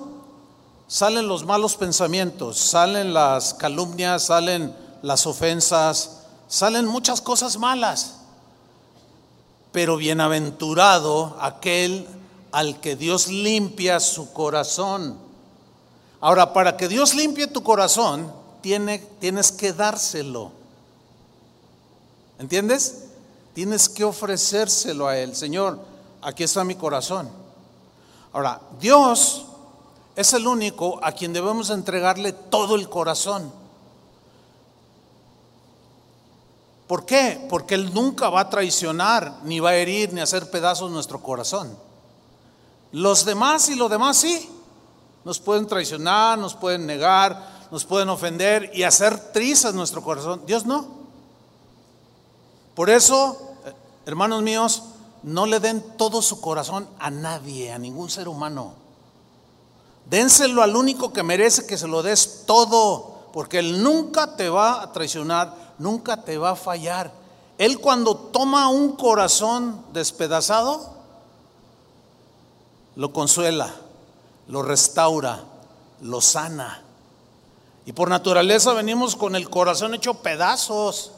salen 0.88 1.28
los 1.28 1.44
malos 1.44 1.76
pensamientos, 1.76 2.58
salen 2.58 3.14
las 3.14 3.54
calumnias, 3.54 4.24
salen 4.24 4.74
las 5.02 5.26
ofensas, 5.26 6.22
salen 6.48 6.86
muchas 6.86 7.20
cosas 7.20 7.56
malas 7.58 8.23
pero 9.74 9.96
bienaventurado 9.96 11.36
aquel 11.40 12.06
al 12.52 12.80
que 12.80 12.94
Dios 12.94 13.26
limpia 13.26 13.98
su 13.98 14.32
corazón. 14.32 15.18
Ahora, 16.20 16.52
para 16.52 16.76
que 16.76 16.86
Dios 16.86 17.12
limpie 17.12 17.48
tu 17.48 17.64
corazón, 17.64 18.32
tiene, 18.60 19.00
tienes 19.18 19.50
que 19.50 19.72
dárselo. 19.72 20.52
¿Entiendes? 22.38 23.06
Tienes 23.52 23.88
que 23.88 24.04
ofrecérselo 24.04 25.08
a 25.08 25.18
Él. 25.18 25.34
Señor, 25.34 25.80
aquí 26.22 26.44
está 26.44 26.62
mi 26.62 26.76
corazón. 26.76 27.28
Ahora, 28.32 28.60
Dios 28.80 29.44
es 30.14 30.32
el 30.34 30.46
único 30.46 31.00
a 31.02 31.10
quien 31.10 31.32
debemos 31.32 31.70
entregarle 31.70 32.32
todo 32.32 32.76
el 32.76 32.88
corazón. 32.88 33.50
¿Por 36.86 37.06
qué? 37.06 37.46
Porque 37.48 37.74
Él 37.74 37.94
nunca 37.94 38.28
va 38.28 38.40
a 38.40 38.50
traicionar, 38.50 39.40
ni 39.44 39.60
va 39.60 39.70
a 39.70 39.76
herir, 39.76 40.12
ni 40.12 40.20
a 40.20 40.24
hacer 40.24 40.50
pedazos 40.50 40.90
nuestro 40.90 41.22
corazón. 41.22 41.76
Los 42.92 43.24
demás 43.24 43.68
y 43.68 43.74
los 43.74 43.90
demás 43.90 44.18
sí. 44.18 44.50
Nos 45.24 45.40
pueden 45.40 45.66
traicionar, 45.66 46.38
nos 46.38 46.54
pueden 46.54 46.86
negar, 46.86 47.66
nos 47.70 47.84
pueden 47.84 48.10
ofender 48.10 48.70
y 48.74 48.82
hacer 48.82 49.32
trizas 49.32 49.74
nuestro 49.74 50.02
corazón. 50.02 50.42
Dios 50.46 50.66
no. 50.66 50.86
Por 52.74 52.90
eso, 52.90 53.38
hermanos 54.04 54.42
míos, 54.42 54.82
no 55.22 55.46
le 55.46 55.60
den 55.60 55.82
todo 55.96 56.20
su 56.20 56.40
corazón 56.40 56.86
a 56.98 57.10
nadie, 57.10 57.72
a 57.72 57.78
ningún 57.78 58.10
ser 58.10 58.28
humano. 58.28 58.74
Dénselo 60.10 60.62
al 60.62 60.76
único 60.76 61.12
que 61.14 61.22
merece 61.22 61.66
que 61.66 61.78
se 61.78 61.88
lo 61.88 62.02
des 62.02 62.42
todo, 62.46 63.28
porque 63.32 63.58
Él 63.58 63.82
nunca 63.82 64.36
te 64.36 64.50
va 64.50 64.82
a 64.82 64.92
traicionar 64.92 65.63
nunca 65.78 66.22
te 66.22 66.38
va 66.38 66.50
a 66.50 66.56
fallar. 66.56 67.12
Él 67.58 67.78
cuando 67.78 68.16
toma 68.16 68.68
un 68.68 68.96
corazón 68.96 69.84
despedazado, 69.92 70.94
lo 72.96 73.12
consuela, 73.12 73.74
lo 74.48 74.62
restaura, 74.62 75.44
lo 76.00 76.20
sana. 76.20 76.82
Y 77.86 77.92
por 77.92 78.08
naturaleza 78.08 78.72
venimos 78.72 79.14
con 79.16 79.36
el 79.36 79.50
corazón 79.50 79.94
hecho 79.94 80.14
pedazos. 80.14 81.12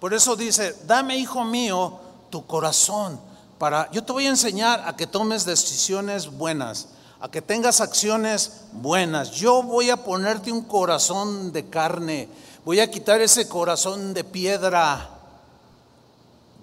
Por 0.00 0.14
eso 0.14 0.36
dice, 0.36 0.76
dame 0.86 1.16
hijo 1.16 1.44
mío 1.44 1.98
tu 2.30 2.46
corazón 2.46 3.18
para 3.58 3.90
yo 3.92 4.02
te 4.02 4.12
voy 4.12 4.26
a 4.26 4.30
enseñar 4.30 4.82
a 4.86 4.96
que 4.96 5.06
tomes 5.06 5.44
decisiones 5.44 6.30
buenas, 6.30 6.88
a 7.20 7.30
que 7.30 7.40
tengas 7.40 7.80
acciones 7.80 8.62
buenas. 8.72 9.30
Yo 9.30 9.62
voy 9.62 9.90
a 9.90 9.96
ponerte 9.96 10.52
un 10.52 10.62
corazón 10.62 11.52
de 11.52 11.68
carne 11.68 12.28
Voy 12.64 12.80
a 12.80 12.90
quitar 12.90 13.20
ese 13.20 13.46
corazón 13.46 14.14
de 14.14 14.24
piedra. 14.24 15.10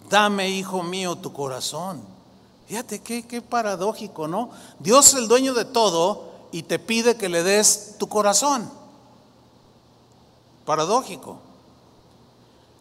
Dame, 0.09 0.49
hijo 0.49 0.81
mío, 0.81 1.15
tu 1.15 1.31
corazón. 1.31 2.01
Fíjate 2.67 3.01
qué, 3.01 3.27
qué 3.27 3.41
paradójico, 3.41 4.27
¿no? 4.27 4.49
Dios 4.79 5.09
es 5.09 5.13
el 5.15 5.27
dueño 5.27 5.53
de 5.53 5.65
todo 5.65 6.31
y 6.51 6.63
te 6.63 6.79
pide 6.79 7.17
que 7.17 7.29
le 7.29 7.43
des 7.43 7.95
tu 7.99 8.07
corazón. 8.07 8.69
Paradójico. 10.65 11.37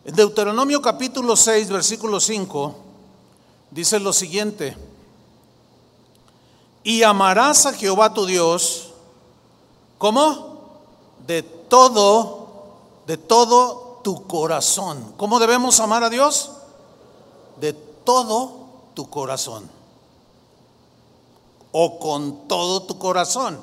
En 0.05 0.15
Deuteronomio 0.15 0.81
capítulo 0.81 1.37
6, 1.37 1.69
versículo 1.69 2.21
5, 2.21 2.75
dice 3.71 4.01
lo 4.01 4.15
siguiente. 4.15 4.77
Y 6.83 7.03
amarás 7.03 7.67
a 7.67 7.75
Jehová 7.75 8.15
tu 8.15 8.25
Dios, 8.25 8.93
¿cómo? 9.99 10.81
De 11.27 11.43
todo 11.43 12.40
de 13.11 13.17
todo 13.17 13.99
tu 14.05 14.25
corazón. 14.29 15.15
¿Cómo 15.17 15.41
debemos 15.41 15.81
amar 15.81 16.05
a 16.05 16.11
Dios? 16.11 16.53
De 17.61 17.73
todo 17.73 18.53
tu 18.95 19.11
corazón. 19.11 19.69
o 21.73 21.99
con 21.99 22.47
todo 22.47 22.83
tu 22.83 22.99
corazón 22.99 23.61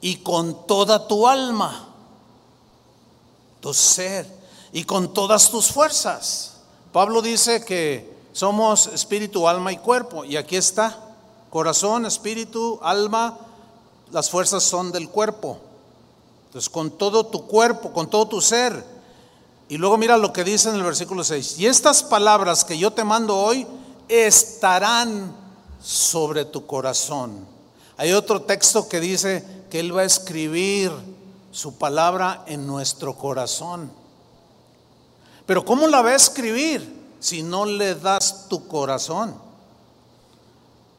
y 0.00 0.16
con 0.16 0.66
toda 0.66 1.06
tu 1.08 1.26
alma, 1.26 1.88
tu 3.60 3.74
ser 3.74 4.26
y 4.72 4.84
con 4.84 5.12
todas 5.12 5.50
tus 5.50 5.70
fuerzas. 5.70 6.54
Pablo 6.90 7.20
dice 7.20 7.62
que 7.66 8.16
somos 8.32 8.86
espíritu, 8.86 9.46
alma 9.46 9.72
y 9.72 9.76
cuerpo. 9.76 10.24
Y 10.24 10.36
aquí 10.38 10.56
está, 10.56 10.98
corazón, 11.50 12.06
espíritu, 12.06 12.78
alma, 12.82 13.38
las 14.10 14.30
fuerzas 14.30 14.62
son 14.64 14.90
del 14.90 15.10
cuerpo. 15.10 15.58
Entonces, 16.48 16.70
con 16.70 16.92
todo 16.92 17.26
tu 17.26 17.46
cuerpo, 17.46 17.92
con 17.92 18.08
todo 18.08 18.26
tu 18.26 18.40
ser. 18.40 18.82
Y 19.68 19.76
luego 19.76 19.98
mira 19.98 20.16
lo 20.16 20.32
que 20.32 20.44
dice 20.44 20.70
en 20.70 20.76
el 20.76 20.82
versículo 20.82 21.22
6. 21.22 21.58
Y 21.58 21.66
estas 21.66 22.02
palabras 22.02 22.64
que 22.64 22.78
yo 22.78 22.90
te 22.90 23.04
mando 23.04 23.36
hoy 23.36 23.66
estarán 24.08 25.36
sobre 25.82 26.46
tu 26.46 26.66
corazón. 26.66 27.46
Hay 27.98 28.12
otro 28.12 28.42
texto 28.42 28.88
que 28.88 28.98
dice 28.98 29.44
que 29.70 29.80
Él 29.80 29.94
va 29.94 30.02
a 30.02 30.06
escribir 30.06 30.90
su 31.52 31.76
palabra 31.76 32.44
en 32.46 32.66
nuestro 32.66 33.14
corazón. 33.14 33.92
Pero 35.44 35.66
¿cómo 35.66 35.86
la 35.86 36.00
va 36.00 36.10
a 36.10 36.16
escribir 36.16 36.96
si 37.20 37.42
no 37.42 37.66
le 37.66 37.94
das 37.94 38.48
tu 38.48 38.66
corazón? 38.68 39.34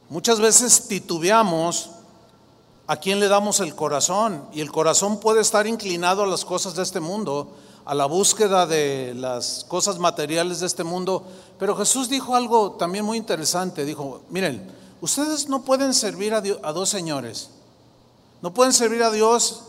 Muchas 0.10 0.40
veces 0.40 0.88
titubeamos 0.88 1.90
a 2.90 2.98
quién 2.98 3.20
le 3.20 3.28
damos 3.28 3.60
el 3.60 3.76
corazón 3.76 4.44
y 4.52 4.62
el 4.62 4.72
corazón 4.72 5.20
puede 5.20 5.42
estar 5.42 5.68
inclinado 5.68 6.24
a 6.24 6.26
las 6.26 6.44
cosas 6.44 6.74
de 6.74 6.82
este 6.82 7.00
mundo, 7.00 7.52
a 7.86 7.94
la 7.94 8.08
búsqueda 8.08 8.66
de 8.66 9.14
las 9.16 9.64
cosas 9.68 10.00
materiales 10.00 10.60
de 10.60 10.66
este 10.66 10.84
mundo. 10.84 11.24
Pero 11.60 11.76
Jesús 11.76 12.10
dijo 12.10 12.36
algo 12.36 12.72
también 12.72 13.06
muy 13.06 13.20
interesante. 13.20 13.86
Dijo, 13.86 14.22
miren, 14.32 14.68
ustedes 15.02 15.48
no 15.48 15.62
pueden 15.62 15.94
servir 15.94 16.34
a, 16.34 16.38
a 16.38 16.74
dos 16.74 16.90
señores. 16.90 17.52
No 18.42 18.56
pueden 18.56 18.74
servir 18.74 19.04
a 19.04 19.12
Dios 19.12 19.66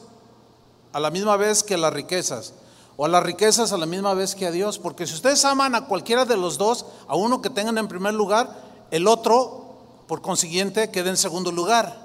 a 0.95 0.99
la 0.99 1.11
misma 1.11 1.37
vez 1.37 1.63
que 1.63 1.75
a 1.75 1.79
las 1.79 1.93
riquezas, 1.93 2.55
o 2.97 3.05
a 3.05 3.09
las 3.09 3.23
riquezas 3.23 3.71
a 3.75 3.77
la 3.77 3.85
misma 3.85 4.15
vez 4.15 4.35
que 4.35 4.47
a 4.47 4.51
Dios, 4.51 4.79
porque 4.79 5.07
si 5.07 5.13
ustedes 5.13 5.45
aman 5.45 5.75
a 5.75 5.85
cualquiera 5.85 6.25
de 6.25 6.39
los 6.39 6.57
dos, 6.57 6.87
a 7.07 7.17
uno 7.17 7.43
que 7.43 7.51
tengan 7.51 7.77
en 7.77 7.87
primer 7.87 8.15
lugar, 8.15 8.63
el 8.91 9.07
otro, 9.07 9.75
por 10.09 10.23
consiguiente, 10.23 10.91
queda 10.91 11.11
en 11.11 11.19
segundo 11.19 11.53
lugar. 11.53 12.00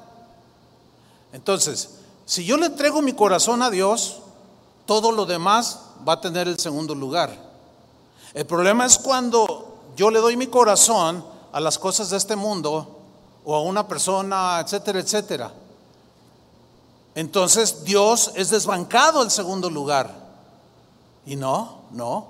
Entonces, 1.35 1.89
si 2.25 2.45
yo 2.45 2.55
le 2.55 2.67
entrego 2.67 3.01
mi 3.01 3.11
corazón 3.11 3.61
a 3.61 3.69
Dios, 3.69 4.21
todo 4.85 5.11
lo 5.11 5.25
demás 5.25 5.81
va 6.07 6.13
a 6.13 6.21
tener 6.21 6.47
el 6.47 6.57
segundo 6.57 6.95
lugar. 6.95 7.29
El 8.33 8.45
problema 8.45 8.85
es 8.85 8.97
cuando 8.97 9.79
yo 9.97 10.09
le 10.11 10.19
doy 10.19 10.37
mi 10.37 10.47
corazón 10.47 11.25
a 11.51 11.59
las 11.59 11.77
cosas 11.77 12.09
de 12.09 12.15
este 12.15 12.37
mundo 12.37 12.87
o 13.43 13.53
a 13.53 13.61
una 13.61 13.85
persona, 13.85 14.61
etcétera, 14.61 15.01
etcétera. 15.01 15.51
Entonces 17.15 17.83
Dios 17.83 18.31
es 18.35 18.49
desbancado 18.49 19.21
el 19.21 19.29
segundo 19.29 19.69
lugar. 19.69 20.09
Y 21.25 21.35
no, 21.35 21.79
no. 21.91 22.27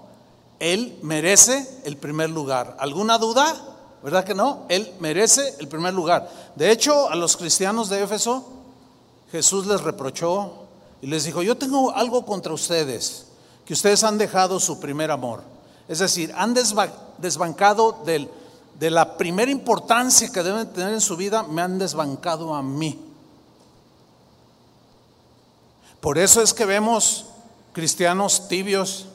Él 0.58 0.98
merece 1.04 1.82
el 1.84 1.98
primer 1.98 2.32
lugar. 2.32 2.76
¿Alguna 2.80 3.20
duda? 3.20 3.56
¿Verdad 4.02 4.26
que 4.26 4.34
no? 4.34 4.64
Él 4.68 4.96
merece 5.00 5.58
el 5.60 5.68
primer 5.68 5.94
lugar. 5.94 6.28
De 6.56 6.72
hecho, 6.72 7.08
a 7.08 7.16
los 7.16 7.38
cristianos 7.38 7.90
de 7.90 8.02
Éfeso, 8.02 8.55
Jesús 9.36 9.66
les 9.66 9.82
reprochó 9.82 10.54
y 11.02 11.08
les 11.08 11.26
dijo, 11.26 11.44
yo 11.44 11.58
tengo 11.58 11.92
algo 11.92 12.26
contra 12.26 12.54
ustedes, 12.54 13.26
que 13.66 13.74
ustedes 13.74 14.02
han 14.06 14.18
dejado 14.18 14.62
su 14.62 14.80
primer 14.80 15.12
amor. 15.12 15.44
Es 15.90 16.00
decir, 16.00 16.34
han 16.38 16.54
desbancado 16.54 18.02
de 18.06 18.90
la 18.90 19.18
primera 19.18 19.52
importancia 19.52 20.32
que 20.32 20.42
deben 20.42 20.72
tener 20.72 20.94
en 20.94 21.02
su 21.02 21.18
vida, 21.18 21.44
me 21.44 21.62
han 21.62 21.78
desbancado 21.78 22.56
a 22.56 22.64
mí. 22.64 22.98
Por 26.00 26.18
eso 26.18 26.42
es 26.42 26.54
que 26.54 26.64
vemos 26.64 27.26
cristianos 27.74 28.48
tibios, 28.48 29.08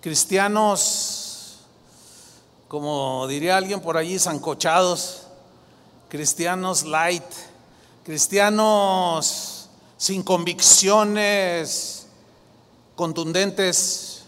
cristianos, 0.00 1.60
como 2.66 3.28
diría 3.28 3.56
alguien 3.56 3.80
por 3.80 3.96
allí, 3.96 4.18
zancochados, 4.18 5.28
cristianos 6.08 6.82
light, 6.82 7.22
cristianos 8.04 9.68
sin 9.96 10.22
convicciones 10.22 12.06
contundentes, 12.96 14.24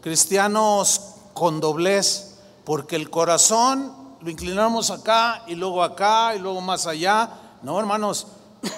cristianos 0.00 1.00
con 1.34 1.60
doblez, 1.60 2.36
porque 2.64 2.96
el 2.96 3.10
corazón 3.10 3.92
lo 4.20 4.30
inclinamos 4.30 4.90
acá 4.90 5.42
y 5.46 5.54
luego 5.54 5.82
acá 5.82 6.34
y 6.36 6.38
luego 6.38 6.60
más 6.60 6.86
allá. 6.86 7.30
No, 7.62 7.78
hermanos, 7.78 8.26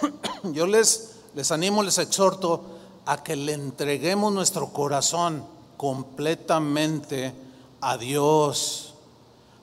yo 0.44 0.66
les 0.66 1.12
les 1.34 1.50
animo, 1.50 1.82
les 1.82 1.98
exhorto 1.98 2.62
a 3.06 3.22
que 3.22 3.36
le 3.36 3.52
entreguemos 3.54 4.32
nuestro 4.32 4.68
corazón 4.68 5.44
completamente 5.76 7.34
a 7.80 7.96
Dios 7.96 8.91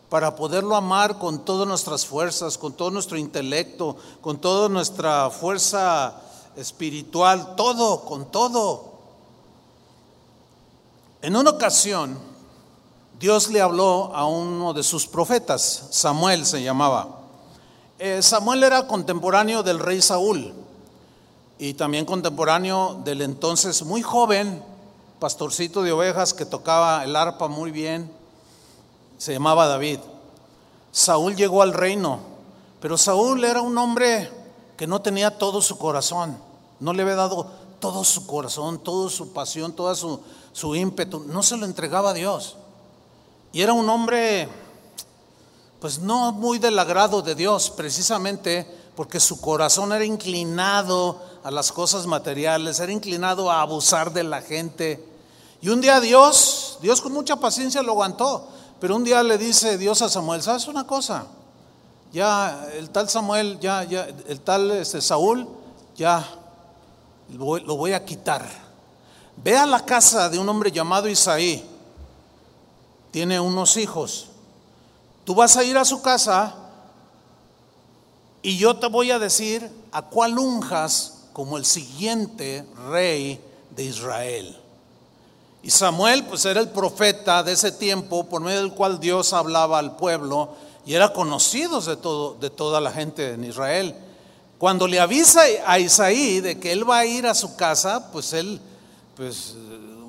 para 0.10 0.36
poderlo 0.36 0.76
amar 0.76 1.20
con 1.20 1.46
todas 1.46 1.68
nuestras 1.68 2.06
fuerzas, 2.06 2.58
con 2.58 2.74
todo 2.74 2.92
nuestro 2.92 3.18
intelecto, 3.18 3.96
con 4.22 4.40
toda 4.40 4.68
nuestra 4.68 5.30
fuerza 5.30 6.16
espiritual, 6.56 7.56
todo, 7.56 8.02
con 8.02 8.32
todo. 8.32 8.94
En 11.22 11.36
una 11.36 11.52
ocasión, 11.52 12.18
Dios 13.20 13.50
le 13.50 13.62
habló 13.62 14.12
a 14.16 14.26
uno 14.26 14.74
de 14.74 14.84
sus 14.84 15.06
profetas, 15.06 15.88
Samuel 15.92 16.46
se 16.46 16.64
llamaba. 16.64 17.20
Eh, 18.00 18.22
Samuel 18.22 18.64
era 18.64 18.88
contemporáneo 18.88 19.62
del 19.62 19.80
rey 19.80 20.02
Saúl 20.02 20.54
y 21.58 21.74
también 21.74 22.06
contemporáneo 22.06 23.02
del 23.04 23.22
entonces 23.22 23.84
muy 23.84 24.02
joven 24.02 24.64
pastorcito 25.20 25.84
de 25.84 25.92
ovejas 25.92 26.34
que 26.34 26.46
tocaba 26.46 27.04
el 27.04 27.16
arpa 27.16 27.50
muy 27.50 27.72
bien, 27.72 28.10
se 29.20 29.34
llamaba 29.34 29.68
David. 29.68 30.00
Saúl 30.92 31.36
llegó 31.36 31.62
al 31.62 31.74
reino, 31.74 32.20
pero 32.82 32.98
Saúl 32.98 33.44
era 33.44 33.62
un 33.62 33.78
hombre 33.78 34.32
que 34.76 34.88
no 34.88 35.02
tenía 35.02 35.38
todo 35.38 35.62
su 35.62 35.78
corazón, 35.78 36.38
no 36.80 36.94
le 36.94 37.04
había 37.04 37.16
dado 37.16 37.52
todo 37.80 38.04
su 38.04 38.26
corazón, 38.26 38.80
toda 38.80 39.10
su 39.10 39.34
pasión, 39.34 39.74
todo 39.74 39.94
su, 39.94 40.22
su 40.54 40.74
ímpetu, 40.74 41.20
no 41.28 41.44
se 41.44 41.58
lo 41.58 41.66
entregaba 41.66 42.12
a 42.12 42.14
Dios. 42.14 42.56
Y 43.52 43.62
era 43.62 43.74
un 43.74 43.90
hombre, 43.90 44.48
pues 45.82 46.00
no 46.00 46.32
muy 46.32 46.58
del 46.58 46.80
agrado 46.80 47.22
de 47.22 47.36
Dios, 47.36 47.70
precisamente 47.70 48.66
porque 48.96 49.20
su 49.20 49.42
corazón 49.42 49.92
era 49.92 50.06
inclinado 50.06 51.22
a 51.44 51.52
las 51.52 51.74
cosas 51.74 52.06
materiales, 52.06 52.80
era 52.80 52.92
inclinado 52.92 53.52
a 53.52 53.62
abusar 53.62 54.14
de 54.14 54.24
la 54.24 54.42
gente. 54.42 55.06
Y 55.62 55.70
un 55.70 55.82
día 55.82 56.00
Dios, 56.00 56.78
Dios 56.82 57.02
con 57.02 57.12
mucha 57.12 57.36
paciencia 57.36 57.82
lo 57.82 57.92
aguantó, 57.92 58.48
pero 58.80 58.96
un 58.96 59.04
día 59.04 59.22
le 59.24 59.38
dice 59.38 59.78
Dios 59.78 60.02
a 60.02 60.10
Samuel, 60.10 60.42
¿sabes 60.42 60.68
una 60.68 60.86
cosa? 60.88 61.26
Ya 62.12 62.68
el 62.74 62.90
tal 62.90 63.10
Samuel, 63.10 63.60
ya, 63.60 63.84
ya, 63.84 64.08
el 64.28 64.42
tal 64.42 64.72
este, 64.72 65.02
Saúl, 65.02 65.48
ya 65.96 66.28
lo 67.30 67.76
voy 67.76 67.94
a 67.94 68.04
quitar. 68.04 68.48
Ve 69.38 69.58
a 69.58 69.66
la 69.66 69.86
casa 69.86 70.30
de 70.30 70.40
un 70.40 70.50
hombre 70.50 70.72
llamado 70.72 71.08
Isaí, 71.08 71.64
tiene 73.12 73.40
unos 73.40 73.78
hijos. 73.78 74.28
Tú 75.26 75.36
vas 75.36 75.56
a 75.58 75.64
ir 75.64 75.78
a 75.78 75.86
su 75.86 76.02
casa 76.02 76.56
y 78.42 78.58
yo 78.58 78.78
te 78.78 78.88
voy 78.88 79.12
a 79.12 79.20
decir 79.20 79.70
a 79.92 80.02
cuál 80.02 80.38
unjas 80.38 81.26
como 81.34 81.58
el 81.58 81.66
siguiente 81.66 82.66
rey 82.90 83.40
de 83.76 83.84
Israel. 83.84 84.59
Y 85.62 85.72
Samuel 85.72 86.24
pues 86.26 86.46
era 86.46 86.62
el 86.62 86.70
profeta 86.70 87.44
de 87.44 87.54
ese 87.54 87.72
tiempo 87.72 88.26
por 88.26 88.42
medio 88.42 88.62
del 88.62 88.74
cual 88.74 89.00
Dios 89.00 89.34
hablaba 89.34 89.80
al 89.80 89.96
pueblo 89.98 90.50
y 90.86 90.94
era 90.94 91.12
conocido 91.12 91.82
de, 91.82 91.98
todo, 91.98 92.36
de 92.36 92.50
toda 92.50 92.80
la 92.80 92.92
gente 92.92 93.34
en 93.34 93.44
Israel. 93.44 93.96
Cuando 94.58 94.88
le 94.88 95.00
avisa 95.00 95.42
a 95.66 95.80
Isaí 95.80 96.40
de 96.40 96.60
que 96.60 96.72
él 96.72 96.90
va 96.90 97.00
a 97.00 97.06
ir 97.06 97.28
a 97.28 97.34
su 97.34 97.56
casa, 97.56 98.12
pues 98.12 98.34
él, 98.34 98.60
pues 99.16 99.56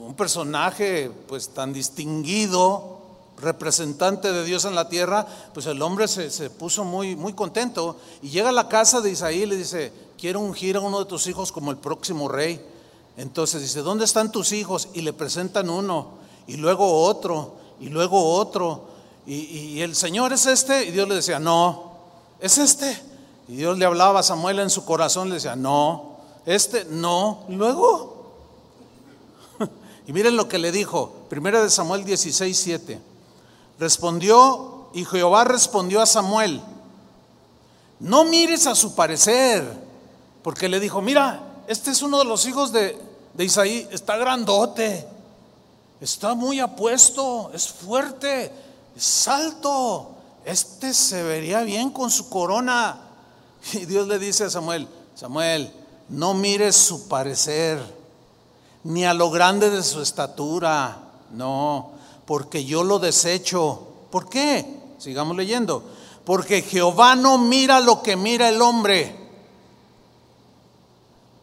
un 0.01 0.15
personaje 0.15 1.11
pues 1.29 1.51
tan 1.51 1.73
distinguido, 1.73 2.99
representante 3.41 4.33
de 4.33 4.45
Dios 4.45 4.65
en 4.65 4.75
la 4.75 4.89
tierra, 4.89 5.27
pues 5.55 5.67
el 5.67 5.81
hombre 5.83 6.09
se, 6.09 6.31
se, 6.31 6.51
puso 6.51 6.85
muy, 6.85 7.17
muy 7.17 7.33
contento 7.33 7.97
y 8.23 8.29
llega 8.29 8.51
a 8.51 8.53
la 8.53 8.69
casa 8.69 9.01
de 9.01 9.11
Isaí 9.11 9.43
y 9.43 9.47
le 9.47 9.57
dice, 9.57 9.93
quiero 10.19 10.41
ungir 10.41 10.77
a 10.77 10.81
uno 10.81 10.99
de 10.99 11.07
tus 11.07 11.27
hijos 11.27 11.51
como 11.53 11.71
el 11.71 11.77
próximo 11.77 12.29
rey. 12.29 12.61
Entonces 13.21 13.61
dice, 13.61 13.83
¿dónde 13.83 14.07
están 14.07 14.33
tus 14.33 14.51
hijos? 14.53 14.89
Y 14.95 15.03
le 15.03 15.13
presentan 15.13 15.69
uno, 15.69 16.13
y 16.47 16.57
luego 16.57 17.03
otro, 17.03 17.53
y 17.79 17.91
luego 17.91 18.35
otro. 18.35 18.85
Y, 19.27 19.83
el 19.83 19.95
Señor 19.95 20.33
es 20.33 20.47
este, 20.47 20.87
y 20.87 20.91
Dios 20.91 21.07
le 21.07 21.17
decía, 21.17 21.39
no, 21.39 21.93
es 22.41 22.57
este. 22.57 22.99
Y 23.47 23.57
Dios 23.57 23.77
le 23.77 23.85
hablaba 23.85 24.21
a 24.21 24.23
Samuel 24.23 24.61
en 24.61 24.71
su 24.71 24.87
corazón, 24.87 25.29
le 25.29 25.35
decía, 25.35 25.55
no, 25.55 26.17
este, 26.47 26.87
no. 26.87 27.45
Luego, 27.51 28.33
y 30.07 30.15
miren 30.15 30.35
lo 30.35 30.49
que 30.49 30.59
le 30.59 30.73
dijo, 30.73 31.13
primera 31.29 31.63
de 31.63 31.69
Samuel 31.69 32.07
16, 32.07 32.59
7. 32.59 33.01
Respondió, 33.79 34.89
y 34.95 35.05
Jehová 35.05 35.45
respondió 35.45 36.01
a 36.01 36.07
Samuel, 36.07 36.63
no 37.99 38.25
mires 38.25 38.67
a 38.67 38.75
su 38.75 38.95
parecer, 38.95 39.63
porque 40.43 40.71
le 40.71 40.81
dijo, 40.81 41.03
mira, 41.03 41.43
este 41.67 41.91
es 41.91 42.01
uno 42.01 42.19
de 42.19 42.25
los 42.25 42.47
hijos 42.47 42.73
de, 42.73 43.10
de 43.35 43.45
Isaí, 43.45 43.89
está 43.91 44.17
grandote, 44.17 45.07
está 46.01 46.35
muy 46.35 46.61
apuesto, 46.61 47.51
es 47.55 47.69
fuerte, 47.69 48.53
es 48.97 49.29
alto, 49.29 50.11
este 50.45 50.93
se 50.95 51.23
vería 51.23 51.63
bien 51.63 51.91
con 51.91 52.11
su 52.11 52.29
corona. 52.29 52.99
Y 53.73 53.85
Dios 53.85 54.09
le 54.09 54.19
dice 54.19 54.45
a 54.45 54.51
Samuel, 54.51 54.89
Samuel, 55.15 55.73
no 56.09 56.35
mires 56.35 56.77
su 56.77 57.09
parecer, 57.09 57.79
ni 58.85 59.05
a 59.05 59.15
lo 59.15 59.31
grande 59.31 59.71
de 59.71 59.83
su 59.83 60.01
estatura, 60.01 60.97
no, 61.33 61.91
porque 62.25 62.65
yo 62.65 62.83
lo 62.83 62.99
desecho. 62.99 63.87
¿Por 64.11 64.29
qué? 64.29 64.67
Sigamos 64.99 65.37
leyendo. 65.37 65.83
Porque 66.25 66.63
Jehová 66.63 67.17
no 67.17 67.39
mira 67.39 67.81
lo 67.81 68.03
que 68.03 68.17
mira 68.17 68.49
el 68.49 68.61
hombre. 68.63 69.17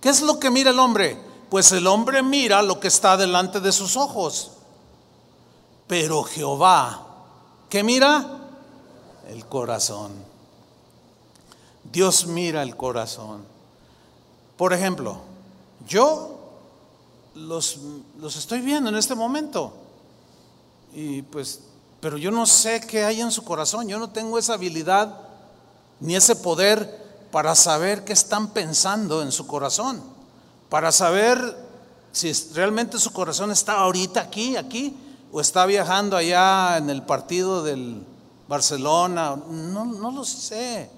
¿Qué 0.02 0.10
es 0.10 0.22
lo 0.22 0.40
que 0.40 0.50
mira 0.50 0.72
el 0.72 0.80
hombre? 0.80 1.27
Pues 1.50 1.72
el 1.72 1.88
hombre 1.88 2.22
mira 2.24 2.62
lo 2.62 2.80
que 2.80 2.88
está 2.88 3.16
delante 3.16 3.60
de 3.60 3.72
sus 3.72 3.96
ojos. 3.96 4.52
Pero 5.88 6.24
Jehová, 6.24 7.06
¿qué 7.70 7.84
mira? 7.84 8.40
El 9.30 9.46
corazón. 9.46 10.12
Dios 11.92 12.28
mira 12.28 12.64
el 12.64 12.76
corazón. 12.76 13.46
Por 14.58 14.74
ejemplo, 14.74 15.22
yo 15.88 16.38
los, 17.36 17.78
los 18.20 18.36
estoy 18.36 18.60
viendo 18.60 18.90
en 18.90 18.98
este 18.98 19.16
momento. 19.16 19.74
Y 20.94 21.22
pues, 21.22 21.62
pero 22.02 22.18
yo 22.18 22.32
no 22.32 22.46
sé 22.46 22.82
qué 22.82 23.06
hay 23.06 23.22
en 23.22 23.32
su 23.32 23.44
corazón. 23.44 23.88
Yo 23.88 24.00
no 24.00 24.10
tengo 24.10 24.38
esa 24.38 24.56
habilidad 24.56 25.22
ni 26.00 26.16
ese 26.16 26.36
poder 26.36 27.06
para 27.32 27.56
saber 27.56 28.04
qué 28.04 28.14
están 28.14 28.50
pensando 28.50 29.22
en 29.22 29.32
su 29.32 29.48
corazón. 29.48 30.17
Para 30.70 30.92
saber 30.92 31.40
si 32.12 32.32
realmente 32.54 33.00
su 33.00 33.12
corazón 33.12 33.52
está 33.52 33.74
ahorita 33.80 34.22
aquí, 34.22 34.58
aquí, 34.58 34.96
o 35.32 35.42
está 35.42 35.66
viajando 35.66 36.18
allá 36.18 36.78
en 36.78 36.90
el 36.90 37.04
partido 37.04 37.64
del 37.64 38.04
Barcelona. 38.48 39.36
No, 39.50 39.86
no 39.86 40.12
lo 40.12 40.24
sé. 40.24 40.90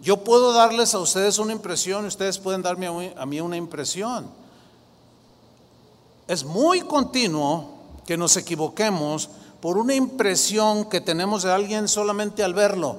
Yo 0.00 0.18
puedo 0.18 0.52
darles 0.52 0.94
a 0.94 0.98
ustedes 0.98 1.38
una 1.38 1.52
impresión 1.52 2.04
ustedes 2.04 2.38
pueden 2.38 2.62
darme 2.62 3.14
a 3.16 3.26
mí 3.26 3.40
una 3.40 3.56
impresión. 3.56 4.28
Es 6.28 6.44
muy 6.44 6.82
continuo 6.82 7.70
que 8.04 8.16
nos 8.16 8.36
equivoquemos 8.36 9.30
por 9.60 9.78
una 9.78 9.94
impresión 9.94 10.84
que 10.84 11.00
tenemos 11.00 11.42
de 11.42 11.52
alguien 11.52 11.88
solamente 11.88 12.44
al 12.44 12.52
verlo. 12.52 12.98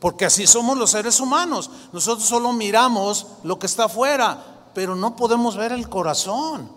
Porque 0.00 0.26
así 0.26 0.46
somos 0.46 0.76
los 0.78 0.90
seres 0.90 1.20
humanos. 1.20 1.70
Nosotros 1.92 2.28
solo 2.28 2.52
miramos 2.52 3.26
lo 3.42 3.58
que 3.58 3.66
está 3.66 3.84
afuera, 3.84 4.70
pero 4.74 4.94
no 4.94 5.16
podemos 5.16 5.56
ver 5.56 5.72
el 5.72 5.88
corazón. 5.88 6.70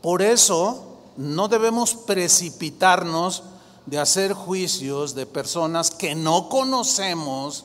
Por 0.00 0.22
eso 0.22 0.84
no 1.16 1.48
debemos 1.48 1.94
precipitarnos 1.94 3.42
de 3.86 3.98
hacer 3.98 4.32
juicios 4.32 5.14
de 5.14 5.26
personas 5.26 5.90
que 5.90 6.14
no 6.14 6.48
conocemos 6.48 7.64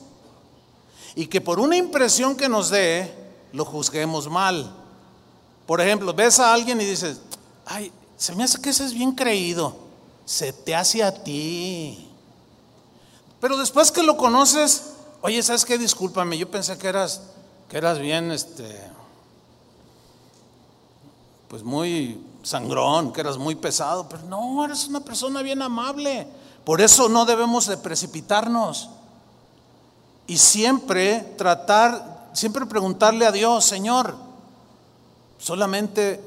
y 1.14 1.26
que 1.26 1.40
por 1.40 1.60
una 1.60 1.76
impresión 1.76 2.36
que 2.36 2.48
nos 2.48 2.70
dé, 2.70 3.12
lo 3.52 3.64
juzguemos 3.64 4.28
mal. 4.28 4.72
Por 5.66 5.80
ejemplo, 5.80 6.12
ves 6.12 6.38
a 6.40 6.52
alguien 6.52 6.80
y 6.80 6.84
dices, 6.84 7.20
ay, 7.66 7.92
se 8.16 8.34
me 8.34 8.44
hace 8.44 8.60
que 8.60 8.70
ese 8.70 8.84
es 8.84 8.92
bien 8.92 9.12
creído, 9.12 9.76
se 10.24 10.52
te 10.52 10.74
hace 10.74 11.02
a 11.02 11.12
ti. 11.12 12.07
Pero 13.40 13.56
después 13.56 13.92
que 13.92 14.02
lo 14.02 14.16
conoces, 14.16 14.94
oye, 15.20 15.42
¿sabes 15.42 15.64
qué? 15.64 15.78
Discúlpame, 15.78 16.36
yo 16.36 16.50
pensé 16.50 16.76
que 16.76 16.88
eras, 16.88 17.22
que 17.68 17.78
eras 17.78 17.98
bien, 17.98 18.32
este, 18.32 18.80
pues 21.48 21.62
muy 21.62 22.20
sangrón, 22.42 23.12
que 23.12 23.20
eras 23.20 23.38
muy 23.38 23.54
pesado, 23.54 24.08
pero 24.08 24.22
no, 24.24 24.64
eres 24.64 24.88
una 24.88 25.00
persona 25.00 25.42
bien 25.42 25.62
amable. 25.62 26.26
Por 26.64 26.80
eso 26.80 27.08
no 27.08 27.24
debemos 27.24 27.66
de 27.66 27.76
precipitarnos. 27.76 28.90
Y 30.26 30.36
siempre 30.36 31.20
tratar, 31.38 32.30
siempre 32.34 32.66
preguntarle 32.66 33.24
a 33.24 33.32
Dios, 33.32 33.64
Señor, 33.64 34.14
solamente, 35.38 36.20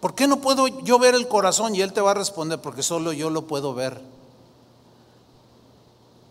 ¿por 0.00 0.14
qué 0.14 0.26
no 0.26 0.40
puedo 0.40 0.66
yo 0.68 0.98
ver 0.98 1.14
el 1.14 1.28
corazón? 1.28 1.74
Y 1.74 1.82
Él 1.82 1.92
te 1.92 2.00
va 2.00 2.12
a 2.12 2.14
responder, 2.14 2.60
porque 2.60 2.82
solo 2.82 3.12
yo 3.12 3.28
lo 3.28 3.46
puedo 3.46 3.74
ver. 3.74 4.00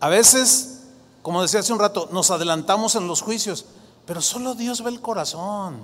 A 0.00 0.08
veces, 0.08 0.80
como 1.22 1.42
decía 1.42 1.60
hace 1.60 1.72
un 1.72 1.78
rato, 1.78 2.08
nos 2.12 2.30
adelantamos 2.30 2.94
en 2.94 3.08
los 3.08 3.20
juicios, 3.20 3.64
pero 4.06 4.22
solo 4.22 4.54
Dios 4.54 4.82
ve 4.82 4.90
el 4.90 5.00
corazón, 5.00 5.78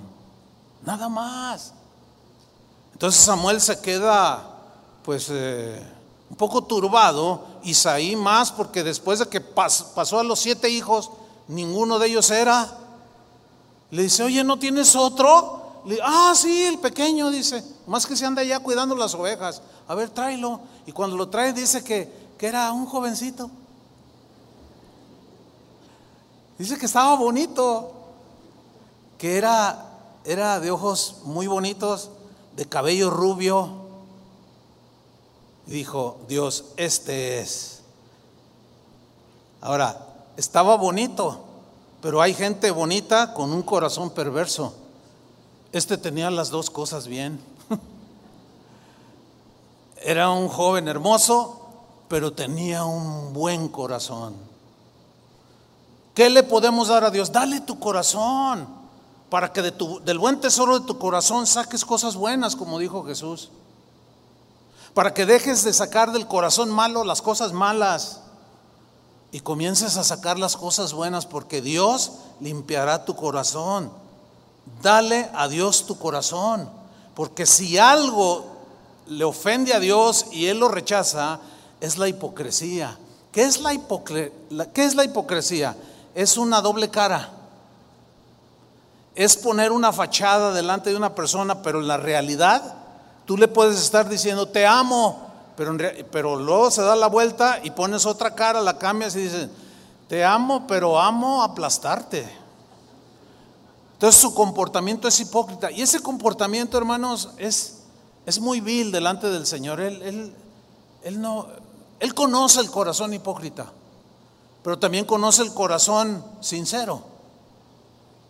nada 0.85 1.09
más. 1.09 1.73
Entonces 2.93 3.21
Samuel 3.21 3.59
se 3.59 3.79
queda, 3.81 4.41
pues, 5.03 5.27
eh, 5.29 5.81
un 6.29 6.37
poco 6.37 6.63
turbado, 6.63 7.45
Isaí 7.63 8.15
más, 8.15 8.51
porque 8.51 8.83
después 8.83 9.19
de 9.19 9.27
que 9.27 9.41
pasó 9.41 10.19
a 10.19 10.23
los 10.23 10.39
siete 10.39 10.69
hijos, 10.69 11.11
ninguno 11.47 11.99
de 11.99 12.07
ellos 12.07 12.31
era. 12.31 12.77
Le 13.91 14.03
dice, 14.03 14.23
oye, 14.23 14.43
¿no 14.43 14.57
tienes 14.57 14.95
otro? 14.95 15.81
Le, 15.85 15.99
ah, 16.01 16.33
sí, 16.35 16.63
el 16.63 16.79
pequeño, 16.79 17.29
dice, 17.29 17.63
más 17.85 18.05
que 18.05 18.15
se 18.15 18.25
anda 18.25 18.41
allá 18.41 18.59
cuidando 18.59 18.95
las 18.95 19.13
ovejas. 19.13 19.61
A 19.87 19.93
ver, 19.93 20.09
tráelo. 20.09 20.59
Y 20.85 20.91
cuando 20.91 21.15
lo 21.15 21.29
trae 21.29 21.53
dice 21.53 21.83
que, 21.83 22.11
que 22.37 22.47
era 22.47 22.71
un 22.71 22.85
jovencito. 22.85 23.49
Dice 26.57 26.77
que 26.77 26.85
estaba 26.85 27.15
bonito, 27.15 27.91
que 29.17 29.37
era, 29.37 29.85
era 30.23 30.59
de 30.59 30.71
ojos 30.71 31.17
muy 31.23 31.47
bonitos, 31.47 32.09
de 32.55 32.65
cabello 32.65 33.09
rubio, 33.09 33.85
dijo, 35.65 36.17
Dios, 36.27 36.65
este 36.77 37.39
es. 37.39 37.81
Ahora, 39.61 40.07
estaba 40.37 40.77
bonito, 40.77 41.41
pero 42.01 42.21
hay 42.21 42.33
gente 42.33 42.71
bonita 42.71 43.33
con 43.33 43.51
un 43.51 43.61
corazón 43.61 44.11
perverso. 44.11 44.73
Este 45.71 45.97
tenía 45.97 46.29
las 46.31 46.49
dos 46.49 46.69
cosas 46.69 47.07
bien. 47.07 47.39
Era 49.97 50.29
un 50.29 50.47
joven 50.47 50.87
hermoso, 50.87 51.67
pero 52.07 52.31
tenía 52.31 52.85
un 52.85 53.33
buen 53.33 53.67
corazón. 53.67 54.54
¿Qué 56.15 56.29
le 56.31 56.41
podemos 56.41 56.87
dar 56.87 57.03
a 57.03 57.11
Dios? 57.11 57.31
Dale 57.31 57.61
tu 57.61 57.77
corazón 57.77 58.67
para 59.29 59.53
que 59.53 59.61
de 59.61 59.71
tu, 59.71 59.99
del 59.99 60.17
buen 60.17 60.39
tesoro 60.39 60.79
de 60.79 60.85
tu 60.87 60.97
corazón 60.97 61.45
saques 61.45 61.85
cosas 61.85 62.15
buenas, 62.15 62.55
como 62.55 62.79
dijo 62.79 63.03
Jesús 63.03 63.51
para 64.95 65.13
que 65.13 65.25
dejes 65.25 65.63
de 65.65 65.73
sacar 65.73 66.13
del 66.13 66.25
corazón 66.25 66.71
malo 66.71 67.03
las 67.03 67.21
cosas 67.21 67.51
malas 67.51 68.21
y 69.31 69.41
comiences 69.41 69.97
a 69.97 70.05
sacar 70.05 70.39
las 70.39 70.55
cosas 70.55 70.93
buenas, 70.93 71.25
porque 71.25 71.61
Dios 71.61 72.13
limpiará 72.39 73.03
tu 73.03 73.13
corazón. 73.17 73.91
Dale 74.81 75.29
a 75.35 75.49
Dios 75.49 75.85
tu 75.85 75.97
corazón, 75.99 76.69
porque 77.13 77.45
si 77.45 77.77
algo 77.77 78.45
le 79.07 79.25
ofende 79.25 79.73
a 79.73 79.81
Dios 79.81 80.27
y 80.31 80.45
Él 80.45 80.59
lo 80.59 80.69
rechaza, 80.69 81.41
es 81.81 81.97
la 81.97 82.07
hipocresía. 82.07 82.97
¿Qué 83.33 83.43
es 83.43 83.59
la, 83.59 83.75
¿Qué 84.73 84.85
es 84.85 84.95
la 84.95 85.03
hipocresía? 85.03 85.75
Es 86.15 86.37
una 86.37 86.61
doble 86.61 86.89
cara. 86.89 87.29
Es 89.13 89.37
poner 89.37 89.71
una 89.71 89.93
fachada 89.93 90.51
delante 90.51 90.89
de 90.89 90.95
una 90.95 91.13
persona, 91.13 91.61
pero 91.61 91.79
en 91.79 91.87
la 91.87 91.97
realidad 91.97 92.85
Tú 93.25 93.37
le 93.37 93.47
puedes 93.47 93.79
estar 93.81 94.07
diciendo, 94.07 94.47
te 94.47 94.67
amo, 94.67 95.31
pero, 95.57 96.35
luego 96.35 96.69
se 96.69 96.83
da 96.83 96.95
la 96.95 97.07
vuelta 97.07 97.59
y 97.63 97.71
pones 97.71 98.05
otra 98.05 98.35
cara, 98.35 98.61
la 98.61 98.77
cambias 98.77 99.15
y 99.15 99.21
dices, 99.21 99.49
te 100.07 100.23
amo, 100.23 100.67
pero 100.67 100.99
amo 100.99 101.41
aplastarte. 101.41 102.27
Entonces 103.93 104.21
su 104.21 104.35
comportamiento 104.35 105.07
es 105.07 105.19
hipócrita. 105.19 105.71
Y 105.71 105.81
ese 105.81 106.01
comportamiento, 106.01 106.77
hermanos, 106.77 107.31
es, 107.37 107.79
es 108.27 108.39
muy 108.39 108.59
vil 108.59 108.91
delante 108.91 109.27
del 109.29 109.47
Señor. 109.47 109.79
Él, 109.81 110.01
él, 110.03 110.35
él, 111.03 111.19
no, 111.19 111.47
él 111.99 112.13
conoce 112.13 112.59
el 112.59 112.69
corazón 112.69 113.13
hipócrita, 113.13 113.71
pero 114.65 114.79
también 114.79 115.05
conoce 115.05 115.43
el 115.43 115.53
corazón 115.53 116.25
sincero. 116.41 117.03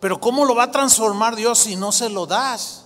Pero 0.00 0.20
¿cómo 0.20 0.44
lo 0.44 0.54
va 0.54 0.64
a 0.64 0.70
transformar 0.70 1.34
Dios 1.34 1.60
si 1.60 1.76
no 1.76 1.92
se 1.92 2.10
lo 2.10 2.26
das? 2.26 2.84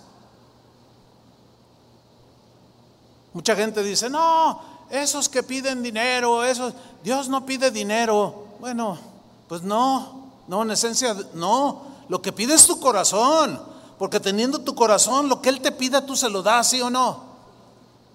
Mucha 3.33 3.57
gente 3.57 3.83
dice, 3.83 4.09
no, 4.09 4.61
esos 4.89 5.29
que 5.29 5.43
piden 5.43 5.83
dinero, 5.83 6.45
esos, 6.45 6.75
Dios 7.03 7.29
no 7.29 7.45
pide 7.45 7.73
dinero. 7.73 8.47
Bueno, 8.61 8.97
pues 9.49 9.63
no, 9.63 10.31
no, 10.47 10.63
en 10.63 10.71
esencia, 10.71 11.17
no. 11.35 11.83
Lo 12.09 12.23
que 12.23 12.31
pide 12.31 12.55
es 12.55 12.69
tu 12.69 12.79
corazón, 12.79 13.61
porque 13.99 14.21
teniendo 14.21 14.61
tu 14.61 14.77
corazón, 14.77 15.29
lo 15.29 15.43
que 15.43 15.49
Él 15.49 15.61
te 15.61 15.73
pida, 15.73 16.07
tú 16.07 16.15
se 16.15 16.31
lo 16.31 16.45
das, 16.45 16.69
sí 16.71 16.81
o 16.83 16.89
no. 16.89 17.25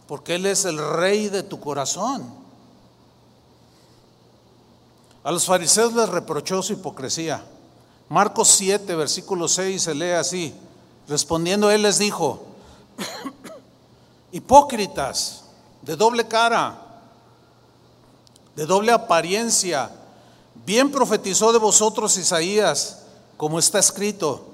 Porque 0.07 0.35
Él 0.35 0.45
es 0.45 0.63
el 0.63 0.77
rey 0.77 1.27
de 1.27 1.43
tu 1.43 1.59
corazón. 1.59 2.44
A 5.25 5.31
los 5.31 5.45
fariseos 5.45 5.91
les 5.95 6.07
reprochó 6.07 6.61
su 6.61 6.73
hipocresía. 6.73 7.43
Marcos 8.09 8.47
7, 8.49 8.93
versículo 8.93 9.47
6 9.47 9.81
se 9.81 9.95
lee 9.95 10.11
así. 10.11 10.53
Respondiendo 11.09 11.71
él 11.71 11.81
les 11.81 11.97
dijo, 11.97 12.43
hipócritas, 14.31 15.45
de 15.81 15.95
doble 15.95 16.27
cara, 16.27 16.77
de 18.55 18.67
doble 18.67 18.91
apariencia, 18.91 19.89
bien 20.63 20.91
profetizó 20.91 21.51
de 21.51 21.57
vosotros 21.57 22.17
Isaías, 22.17 23.05
como 23.35 23.57
está 23.57 23.79
escrito, 23.79 24.45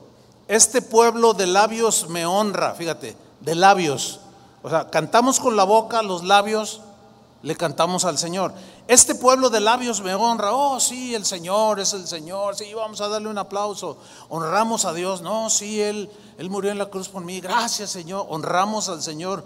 este 0.48 0.82
pueblo 0.82 1.34
de 1.34 1.48
labios 1.48 2.08
me 2.08 2.26
honra, 2.26 2.76
fíjate, 2.76 3.18
de 3.42 3.56
labios. 3.56 4.22
O 4.64 4.70
sea, 4.70 4.90
cantamos 4.90 5.42
con 5.42 5.58
la 5.58 5.66
boca, 5.66 6.02
los 6.02 6.24
labios, 6.24 6.80
le 7.44 7.56
cantamos 7.56 8.06
al 8.06 8.18
Señor. 8.18 8.54
Este 8.88 9.16
pueblo 9.16 9.50
de 9.50 9.60
labios 9.60 10.02
me 10.02 10.14
honra. 10.14 10.54
Oh, 10.54 10.80
sí, 10.80 11.16
el 11.16 11.26
Señor 11.26 11.80
es 11.80 11.94
el 11.94 12.08
Señor. 12.08 12.56
Sí, 12.56 12.74
vamos 12.74 13.02
a 13.02 13.08
darle 13.08 13.30
un 13.30 13.38
aplauso. 13.38 13.98
Honramos 14.30 14.86
a 14.86 14.94
Dios. 14.94 15.22
No, 15.22 15.50
sí, 15.50 15.82
Él, 15.82 16.10
Él 16.38 16.50
murió 16.50 16.72
en 16.72 16.78
la 16.78 16.90
cruz 16.90 17.10
por 17.10 17.24
mí. 17.24 17.42
Gracias, 17.42 17.90
Señor. 17.90 18.28
Honramos 18.30 18.90
al 18.90 19.02
Señor. 19.02 19.44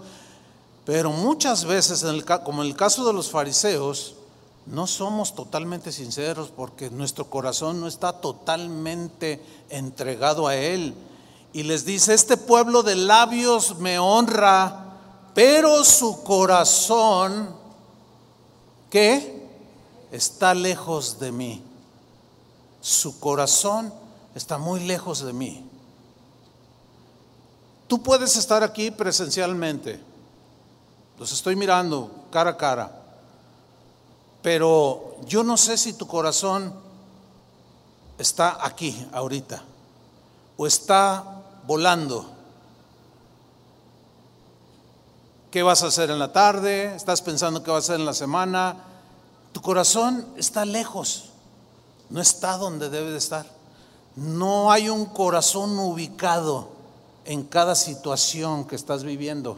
Pero 0.84 1.10
muchas 1.10 1.64
veces, 1.64 2.04
como 2.44 2.62
en 2.62 2.68
el 2.68 2.76
caso 2.76 3.04
de 3.04 3.12
los 3.12 3.30
fariseos, 3.30 4.14
no 4.66 4.86
somos 4.86 5.34
totalmente 5.34 5.92
sinceros 5.92 6.50
porque 6.54 6.90
nuestro 6.90 7.30
corazón 7.30 7.80
no 7.80 7.86
está 7.86 8.12
totalmente 8.20 9.42
entregado 9.68 10.46
a 10.46 10.56
Él. 10.56 10.94
Y 11.52 11.62
les 11.62 11.84
dice, 11.84 12.14
este 12.14 12.36
pueblo 12.36 12.82
de 12.82 12.96
labios 12.96 13.78
me 13.78 13.98
honra, 13.98 14.98
pero 15.34 15.84
su 15.84 16.22
corazón, 16.22 17.56
¿qué? 18.90 19.48
Está 20.10 20.54
lejos 20.54 21.18
de 21.18 21.32
mí. 21.32 21.62
Su 22.80 23.18
corazón 23.18 23.92
está 24.34 24.58
muy 24.58 24.80
lejos 24.80 25.24
de 25.24 25.32
mí. 25.32 25.64
Tú 27.88 28.02
puedes 28.02 28.36
estar 28.36 28.62
aquí 28.62 28.90
presencialmente. 28.90 30.00
Los 31.18 31.32
estoy 31.32 31.56
mirando 31.56 32.10
cara 32.30 32.50
a 32.50 32.56
cara. 32.56 33.02
Pero 34.42 35.16
yo 35.26 35.42
no 35.42 35.56
sé 35.56 35.76
si 35.76 35.92
tu 35.92 36.06
corazón 36.06 36.74
está 38.18 38.64
aquí 38.64 39.06
ahorita 39.12 39.62
o 40.56 40.66
está 40.66 41.42
volando. 41.66 42.35
¿Qué 45.56 45.62
vas 45.62 45.82
a 45.82 45.86
hacer 45.86 46.10
en 46.10 46.18
la 46.18 46.34
tarde? 46.34 46.94
¿Estás 46.94 47.22
pensando 47.22 47.62
qué 47.62 47.70
vas 47.70 47.88
a 47.88 47.92
hacer 47.92 48.00
en 48.00 48.04
la 48.04 48.12
semana? 48.12 48.76
Tu 49.52 49.62
corazón 49.62 50.26
está 50.36 50.66
lejos, 50.66 51.30
no 52.10 52.20
está 52.20 52.58
donde 52.58 52.90
debe 52.90 53.10
de 53.10 53.16
estar. 53.16 53.46
No 54.16 54.70
hay 54.70 54.90
un 54.90 55.06
corazón 55.06 55.78
ubicado 55.78 56.68
en 57.24 57.42
cada 57.42 57.74
situación 57.74 58.66
que 58.66 58.76
estás 58.76 59.02
viviendo 59.02 59.56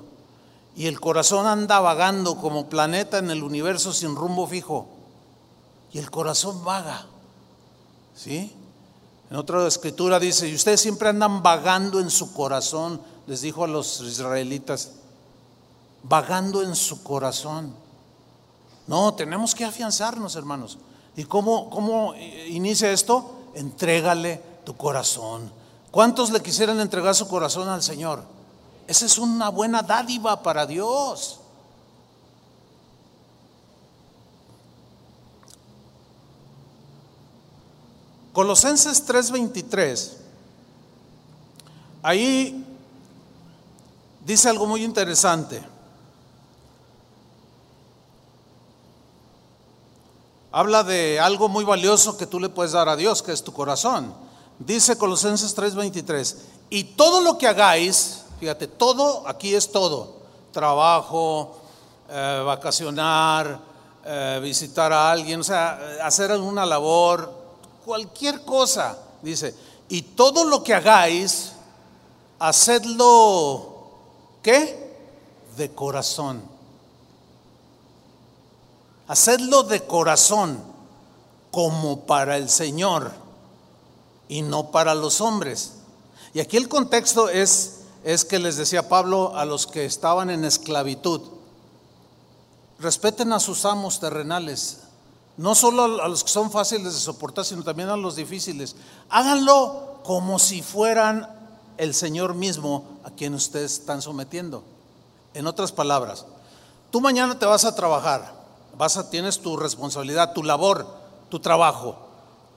y 0.76 0.86
el 0.86 1.00
corazón 1.00 1.48
anda 1.48 1.80
vagando 1.80 2.36
como 2.36 2.68
planeta 2.68 3.18
en 3.18 3.32
el 3.32 3.42
universo 3.42 3.92
sin 3.92 4.14
rumbo 4.14 4.46
fijo. 4.46 4.86
Y 5.92 5.98
el 5.98 6.12
corazón 6.12 6.64
vaga. 6.64 7.06
¿Sí? 8.14 8.54
En 9.32 9.36
otra 9.36 9.66
escritura 9.66 10.20
dice, 10.20 10.48
y 10.48 10.54
ustedes 10.54 10.80
siempre 10.80 11.08
andan 11.08 11.42
vagando 11.42 11.98
en 11.98 12.08
su 12.08 12.32
corazón, 12.34 13.00
les 13.26 13.40
dijo 13.40 13.64
a 13.64 13.66
los 13.66 14.00
israelitas, 14.02 14.92
vagando 16.02 16.62
en 16.62 16.74
su 16.74 17.02
corazón. 17.02 17.74
No, 18.86 19.14
tenemos 19.14 19.54
que 19.54 19.64
afianzarnos, 19.64 20.36
hermanos. 20.36 20.78
¿Y 21.16 21.24
cómo, 21.24 21.68
cómo 21.68 22.14
inicia 22.14 22.90
esto? 22.90 23.50
Entrégale 23.54 24.42
tu 24.64 24.76
corazón. 24.76 25.52
¿Cuántos 25.90 26.30
le 26.30 26.40
quisieran 26.40 26.80
entregar 26.80 27.14
su 27.14 27.28
corazón 27.28 27.68
al 27.68 27.82
Señor? 27.82 28.22
Esa 28.86 29.06
es 29.06 29.18
una 29.18 29.48
buena 29.48 29.82
dádiva 29.82 30.42
para 30.42 30.64
Dios. 30.64 31.40
Colosenses 38.38 39.04
3:23, 39.04 40.12
ahí 42.02 42.64
dice 44.24 44.48
algo 44.48 44.64
muy 44.64 44.84
interesante. 44.84 45.60
Habla 50.50 50.82
de 50.82 51.20
algo 51.20 51.48
muy 51.48 51.64
valioso 51.64 52.16
que 52.16 52.26
tú 52.26 52.40
le 52.40 52.48
puedes 52.48 52.72
dar 52.72 52.88
a 52.88 52.96
Dios, 52.96 53.22
que 53.22 53.32
es 53.32 53.44
tu 53.44 53.52
corazón. 53.52 54.14
Dice 54.58 54.98
Colosenses 54.98 55.54
3:23, 55.54 56.36
y 56.70 56.84
todo 56.84 57.20
lo 57.20 57.38
que 57.38 57.46
hagáis, 57.46 58.24
Fíjate, 58.38 58.68
todo 58.68 59.26
aquí 59.26 59.54
es 59.54 59.70
todo. 59.70 60.16
Trabajo, 60.52 61.56
eh, 62.08 62.42
vacacionar, 62.44 63.60
eh, 64.04 64.40
visitar 64.42 64.92
a 64.92 65.10
alguien, 65.10 65.40
o 65.40 65.44
sea, 65.44 65.98
hacer 66.02 66.30
alguna 66.30 66.64
labor, 66.64 67.32
cualquier 67.84 68.42
cosa, 68.42 68.96
dice. 69.22 69.54
Y 69.88 70.02
todo 70.02 70.44
lo 70.44 70.62
que 70.62 70.74
hagáis, 70.74 71.52
hacedlo, 72.38 73.88
¿qué? 74.42 74.96
De 75.56 75.74
corazón. 75.74 76.42
Hacedlo 79.08 79.64
de 79.64 79.84
corazón, 79.84 80.62
como 81.50 82.00
para 82.00 82.36
el 82.36 82.48
Señor 82.48 83.12
y 84.28 84.42
no 84.42 84.70
para 84.70 84.94
los 84.94 85.20
hombres. 85.20 85.72
Y 86.34 86.40
aquí 86.40 86.56
el 86.56 86.68
contexto 86.68 87.28
es 87.28 87.78
es 88.04 88.24
que 88.24 88.38
les 88.38 88.56
decía 88.56 88.88
Pablo 88.88 89.36
a 89.36 89.44
los 89.44 89.66
que 89.66 89.84
estaban 89.84 90.30
en 90.30 90.44
esclavitud, 90.44 91.20
respeten 92.78 93.32
a 93.32 93.40
sus 93.40 93.64
amos 93.64 94.00
terrenales, 94.00 94.80
no 95.36 95.54
solo 95.54 96.02
a 96.02 96.08
los 96.08 96.24
que 96.24 96.30
son 96.30 96.50
fáciles 96.50 96.94
de 96.94 97.00
soportar, 97.00 97.44
sino 97.44 97.62
también 97.62 97.88
a 97.88 97.96
los 97.96 98.16
difíciles. 98.16 98.76
Háganlo 99.08 100.00
como 100.04 100.38
si 100.38 100.62
fueran 100.62 101.28
el 101.76 101.94
Señor 101.94 102.34
mismo 102.34 102.84
a 103.04 103.10
quien 103.10 103.34
ustedes 103.34 103.74
están 103.74 104.02
sometiendo. 104.02 104.62
En 105.34 105.46
otras 105.46 105.70
palabras, 105.70 106.24
tú 106.90 107.00
mañana 107.00 107.38
te 107.38 107.46
vas 107.46 107.64
a 107.64 107.74
trabajar, 107.74 108.37
vas 108.78 108.96
a, 108.96 109.10
tienes 109.10 109.40
tu 109.40 109.56
responsabilidad, 109.56 110.32
tu 110.32 110.44
labor, 110.44 110.86
tu 111.28 111.40
trabajo. 111.40 111.98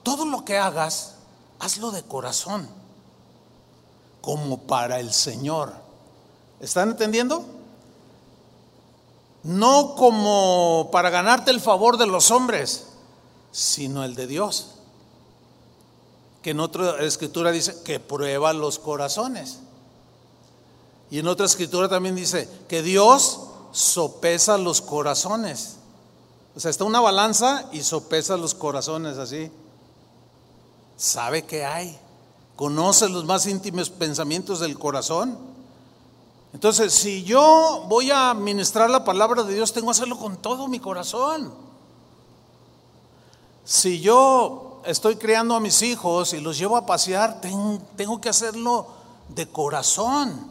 Todo 0.03 0.25
lo 0.25 0.45
que 0.45 0.57
hagas, 0.57 1.15
hazlo 1.59 1.91
de 1.91 2.03
corazón 2.03 2.69
como 4.21 4.59
para 4.59 4.99
el 4.99 5.11
Señor. 5.11 5.73
¿Están 6.59 6.91
entendiendo? 6.91 7.43
No 9.43 9.95
como 9.95 10.89
para 10.91 11.09
ganarte 11.09 11.49
el 11.49 11.59
favor 11.59 11.97
de 11.97 12.05
los 12.05 12.29
hombres, 12.29 12.85
sino 13.51 14.03
el 14.03 14.13
de 14.13 14.27
Dios. 14.27 14.75
Que 16.43 16.51
en 16.51 16.59
otra 16.59 17.01
escritura 17.01 17.51
dice 17.51 17.81
que 17.83 17.99
prueba 17.99 18.53
los 18.53 18.77
corazones. 18.77 19.59
Y 21.09 21.19
en 21.19 21.27
otra 21.27 21.47
escritura 21.47 21.89
también 21.89 22.15
dice 22.15 22.47
que 22.69 22.83
Dios 22.83 23.41
sopesa 23.71 24.57
los 24.59 24.81
corazones. 24.81 25.77
O 26.55 26.59
sea, 26.59 26.71
está 26.71 26.83
una 26.83 26.99
balanza 26.99 27.69
y 27.71 27.81
sopesa 27.81 28.37
los 28.37 28.53
corazones 28.53 29.17
así. 29.17 29.51
Sabe 30.97 31.43
que 31.43 31.65
hay 31.65 31.99
conoce 32.61 33.09
los 33.09 33.25
más 33.25 33.47
íntimos 33.47 33.89
pensamientos 33.89 34.59
del 34.59 34.77
corazón. 34.77 35.35
Entonces, 36.53 36.93
si 36.93 37.23
yo 37.23 37.85
voy 37.87 38.11
a 38.11 38.35
ministrar 38.35 38.87
la 38.87 39.03
palabra 39.03 39.41
de 39.41 39.55
Dios, 39.55 39.73
tengo 39.73 39.87
que 39.87 39.93
hacerlo 39.93 40.19
con 40.19 40.37
todo 40.37 40.67
mi 40.67 40.79
corazón. 40.79 41.51
Si 43.63 43.99
yo 43.99 44.83
estoy 44.85 45.15
criando 45.15 45.55
a 45.55 45.59
mis 45.59 45.81
hijos 45.81 46.33
y 46.33 46.39
los 46.39 46.55
llevo 46.59 46.77
a 46.77 46.85
pasear, 46.85 47.41
tengo 47.41 48.21
que 48.21 48.29
hacerlo 48.29 48.85
de 49.29 49.47
corazón. 49.47 50.50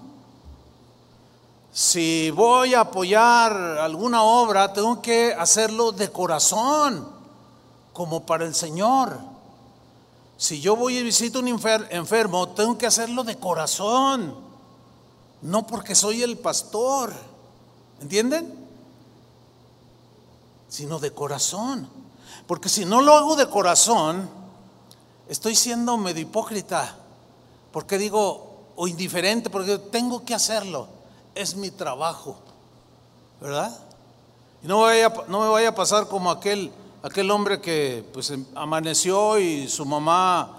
Si 1.73 2.31
voy 2.31 2.75
a 2.75 2.81
apoyar 2.81 3.53
alguna 3.53 4.23
obra, 4.23 4.73
tengo 4.73 5.01
que 5.01 5.33
hacerlo 5.33 5.93
de 5.93 6.11
corazón, 6.11 7.09
como 7.93 8.27
para 8.27 8.45
el 8.45 8.55
Señor. 8.55 9.19
Si 10.37 10.61
yo 10.61 10.75
voy 10.75 10.99
y 10.99 11.03
visito 11.03 11.39
a 11.39 11.43
un 11.43 11.49
enfermo, 11.49 12.49
tengo 12.49 12.77
que 12.77 12.87
hacerlo 12.87 13.23
de 13.23 13.37
corazón, 13.37 14.35
no 15.43 15.67
porque 15.67 15.95
soy 15.95 16.23
el 16.23 16.39
pastor. 16.39 17.13
¿Entienden? 18.01 18.53
Sino 20.69 20.99
de 20.99 21.13
corazón. 21.13 21.89
Porque 22.47 22.69
si 22.69 22.85
no 22.85 23.01
lo 23.01 23.15
hago 23.15 23.37
de 23.37 23.49
corazón, 23.49 24.29
estoy 25.29 25.55
siendo 25.55 25.97
medio 25.99 26.23
hipócrita. 26.23 26.97
Porque 27.71 27.97
digo, 27.99 28.73
o 28.77 28.89
indiferente, 28.89 29.51
porque 29.51 29.79
tengo 29.79 30.25
que 30.25 30.35
hacerlo. 30.35 31.00
Es 31.35 31.55
mi 31.55 31.71
trabajo. 31.71 32.39
¿Verdad? 33.41 33.77
Y 34.63 34.67
no, 34.67 34.87
me 34.87 35.49
vaya 35.49 35.71
a 35.71 35.75
pasar 35.75 36.07
como 36.07 36.31
aquel 36.31 36.73
Aquel 37.03 37.31
hombre 37.31 37.63
que 37.63 38.05
pues 38.13 38.31
em, 38.31 38.45
amaneció 38.55 39.39
y 39.39 39.69
su 39.69 39.87
mamá, 39.87 40.51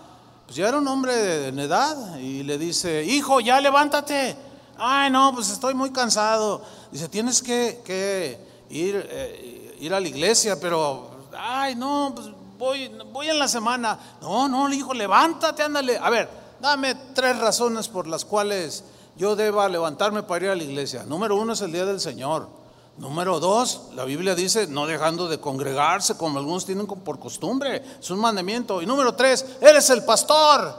pues 0.47 0.55
ya 0.55 0.69
era 0.69 0.79
un 0.79 0.87
hombre 0.87 1.15
de 1.15 1.63
edad 1.63 2.17
y 2.17 2.41
le 2.41 2.57
dice, 2.57 3.03
hijo, 3.03 3.39
ya 3.39 3.61
levántate. 3.61 4.35
Ay, 4.75 5.11
no, 5.11 5.31
pues 5.35 5.51
estoy 5.51 5.75
muy 5.75 5.91
cansado. 5.91 6.63
Dice, 6.91 7.07
tienes 7.09 7.43
que, 7.43 8.39
ir, 8.71 9.07
eh, 9.07 9.77
ir 9.79 9.93
a 9.93 9.99
la 9.99 10.07
iglesia, 10.07 10.59
pero, 10.59 11.11
ay, 11.37 11.75
no, 11.75 12.11
pues 12.15 12.29
voy, 12.57 12.91
voy 13.11 13.29
en 13.29 13.37
la 13.37 13.47
semana. 13.47 13.99
No, 14.19 14.49
no, 14.49 14.73
hijo, 14.73 14.95
levántate, 14.95 15.61
ándale. 15.61 15.99
A 15.99 16.09
ver, 16.09 16.27
dame 16.59 16.95
tres 17.13 17.37
razones 17.37 17.87
por 17.87 18.07
las 18.07 18.25
cuales 18.25 18.83
yo 19.21 19.35
deba 19.35 19.69
levantarme 19.69 20.23
para 20.23 20.45
ir 20.45 20.51
a 20.51 20.55
la 20.55 20.63
iglesia. 20.63 21.03
Número 21.03 21.35
uno 21.35 21.53
es 21.53 21.61
el 21.61 21.71
día 21.71 21.85
del 21.85 21.99
Señor. 21.99 22.49
Número 22.97 23.39
dos, 23.39 23.89
la 23.93 24.03
Biblia 24.03 24.33
dice, 24.33 24.65
no 24.65 24.87
dejando 24.87 25.27
de 25.27 25.39
congregarse 25.39 26.17
como 26.17 26.39
algunos 26.39 26.65
tienen 26.65 26.87
por 26.87 27.19
costumbre. 27.19 27.83
Es 27.99 28.09
un 28.09 28.17
mandamiento. 28.17 28.81
Y 28.81 28.87
número 28.87 29.13
tres, 29.13 29.45
eres 29.61 29.91
el 29.91 30.03
pastor. 30.05 30.73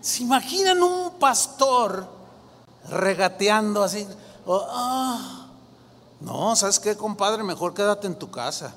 ¿Se 0.00 0.22
imaginan 0.22 0.82
un 0.82 1.18
pastor 1.18 2.08
regateando 2.88 3.82
así? 3.82 4.08
Ah, 4.48 5.46
no, 6.20 6.56
¿sabes 6.56 6.80
qué, 6.80 6.96
compadre? 6.96 7.42
Mejor 7.42 7.74
quédate 7.74 8.06
en 8.06 8.18
tu 8.18 8.30
casa. 8.30 8.74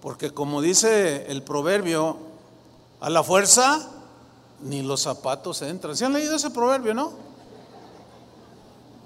Porque 0.00 0.32
como 0.32 0.62
dice 0.62 1.30
el 1.30 1.42
proverbio, 1.42 2.16
a 3.02 3.10
la 3.10 3.22
fuerza 3.22 3.90
ni 4.60 4.82
los 4.82 5.02
zapatos 5.02 5.62
entran. 5.62 5.96
¿Se 5.96 6.04
han 6.04 6.12
leído 6.12 6.36
ese 6.36 6.50
proverbio, 6.50 6.94
no? 6.94 7.12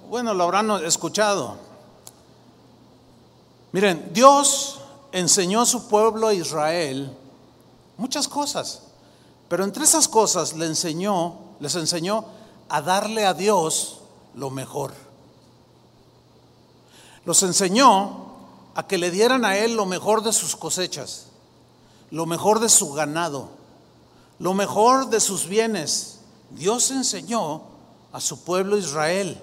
Bueno, 0.09 0.33
lo 0.35 0.45
habrán 0.45 0.71
escuchado. 0.85 1.57
Miren, 3.73 4.11
Dios 4.13 4.81
enseñó 5.13 5.63
a 5.63 5.67
su 5.67 5.89
pueblo 5.89 6.33
Israel 6.33 7.15
muchas 7.99 8.29
cosas, 8.29 8.83
pero 9.49 9.65
entre 9.65 9.85
esas 9.85 10.09
cosas 10.09 10.55
le 10.55 10.67
enseñó, 10.67 11.37
les 11.61 11.75
enseñó 11.75 12.25
a 12.69 12.81
darle 12.81 13.27
a 13.27 13.35
Dios 13.35 13.99
lo 14.35 14.51
mejor. 14.51 14.93
Los 17.25 17.43
enseñó 17.43 18.29
a 18.75 18.87
que 18.87 18.97
le 18.97 19.11
dieran 19.11 19.45
a 19.45 19.59
él 19.59 19.75
lo 19.75 19.85
mejor 19.85 20.23
de 20.23 20.33
sus 20.33 20.57
cosechas, 20.57 21.27
lo 22.11 22.25
mejor 22.25 22.61
de 22.61 22.69
su 22.71 22.93
ganado, 22.93 23.51
lo 24.39 24.55
mejor 24.55 25.11
de 25.11 25.21
sus 25.21 25.47
bienes. 25.47 26.21
Dios 26.51 26.91
enseñó 26.91 27.63
a 28.13 28.21
su 28.21 28.45
pueblo 28.45 28.79
Israel. 28.79 29.41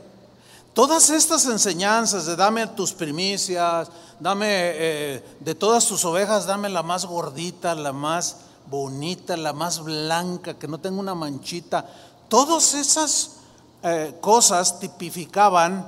Todas 0.73 1.09
estas 1.09 1.45
enseñanzas 1.45 2.25
de 2.25 2.35
dame 2.35 2.67
tus 2.67 2.91
primicias, 2.91 3.89
dame 4.19 4.47
eh, 4.49 5.23
de 5.39 5.55
todas 5.55 5.85
tus 5.85 6.03
ovejas, 6.03 6.45
dame 6.45 6.67
la 6.69 6.83
más 6.83 7.05
gordita, 7.05 7.75
la 7.75 7.93
más 7.93 8.37
bonita, 8.69 9.37
la 9.37 9.53
más 9.53 9.81
blanca, 9.81 10.55
que 10.55 10.67
no 10.67 10.79
tenga 10.79 10.99
una 10.99 11.15
manchita. 11.15 11.85
Todas 12.27 12.73
esas 12.73 13.37
eh, 13.83 14.17
cosas 14.19 14.79
tipificaban 14.79 15.85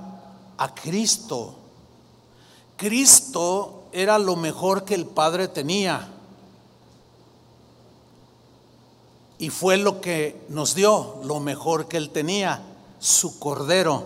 a 0.57 0.73
Cristo. 0.73 1.55
Cristo 2.77 3.89
era 3.91 4.19
lo 4.19 4.35
mejor 4.35 4.85
que 4.85 4.93
el 4.93 5.05
Padre 5.05 5.47
tenía. 5.47 6.07
Y 9.39 9.49
fue 9.49 9.77
lo 9.77 10.01
que 10.01 10.41
nos 10.49 10.73
dio, 10.73 11.19
lo 11.23 11.39
mejor 11.39 11.87
que 11.87 11.97
Él 11.97 12.09
tenía, 12.09 12.61
su 12.99 13.37
Cordero, 13.39 14.03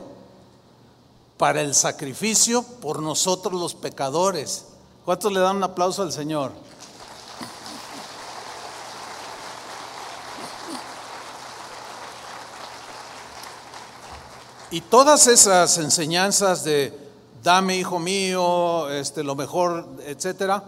para 1.38 1.62
el 1.62 1.74
sacrificio 1.74 2.64
por 2.64 3.02
nosotros 3.02 3.60
los 3.60 3.74
pecadores. 3.74 4.66
¿Cuántos 5.06 5.32
le 5.32 5.40
dan 5.40 5.58
un 5.58 5.64
aplauso 5.64 6.02
al 6.02 6.12
Señor? 6.12 6.52
Y 14.70 14.82
todas 14.82 15.28
esas 15.28 15.78
enseñanzas 15.80 16.64
de 16.64 16.98
dame 17.44 17.78
hijo 17.78 18.00
mío, 18.00 18.90
este, 18.90 19.24
lo 19.24 19.36
mejor, 19.36 19.86
etcétera, 20.06 20.64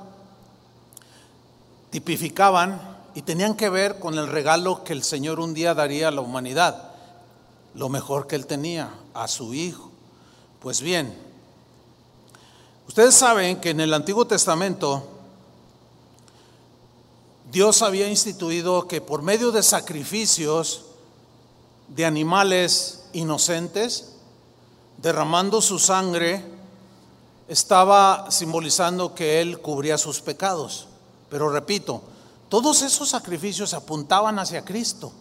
tipificaban 1.90 2.93
y 3.16 3.22
tenían 3.22 3.56
que 3.56 3.70
ver 3.70 4.00
con 4.00 4.18
el 4.18 4.28
regalo 4.28 4.84
que 4.84 4.94
el 4.94 5.04
Señor 5.04 5.40
un 5.40 5.54
día 5.54 5.74
daría 5.74 6.08
a 6.08 6.12
la 6.12 6.22
humanidad, 6.22 6.92
lo 7.76 7.90
mejor 7.90 8.28
que 8.28 8.36
él 8.36 8.46
tenía, 8.46 8.90
a 9.14 9.28
su 9.28 9.54
hijo. 9.54 9.92
Pues 10.60 10.82
bien, 10.82 11.16
ustedes 12.88 13.14
saben 13.14 13.60
que 13.60 13.72
en 13.72 13.82
el 13.82 13.94
Antiguo 13.94 14.26
Testamento 14.26 15.08
Dios 17.52 17.84
había 17.84 18.08
instituido 18.08 18.88
que 18.88 19.00
por 19.00 19.22
medio 19.22 19.52
de 19.52 19.62
sacrificios 19.62 20.86
de 21.90 22.06
animales 22.06 23.06
inocentes, 23.14 24.14
derramando 24.98 25.62
su 25.62 25.78
sangre, 25.78 26.44
estaba 27.48 28.32
simbolizando 28.32 29.14
que 29.14 29.42
Él 29.42 29.60
cubría 29.60 30.00
sus 30.00 30.22
pecados. 30.22 30.88
Pero 31.30 31.50
repito, 31.50 32.02
todos 32.54 32.84
esos 32.84 33.10
sacrificios 33.10 33.74
apuntaban 33.74 34.38
hacia 34.38 34.64
Cristo, 34.64 35.12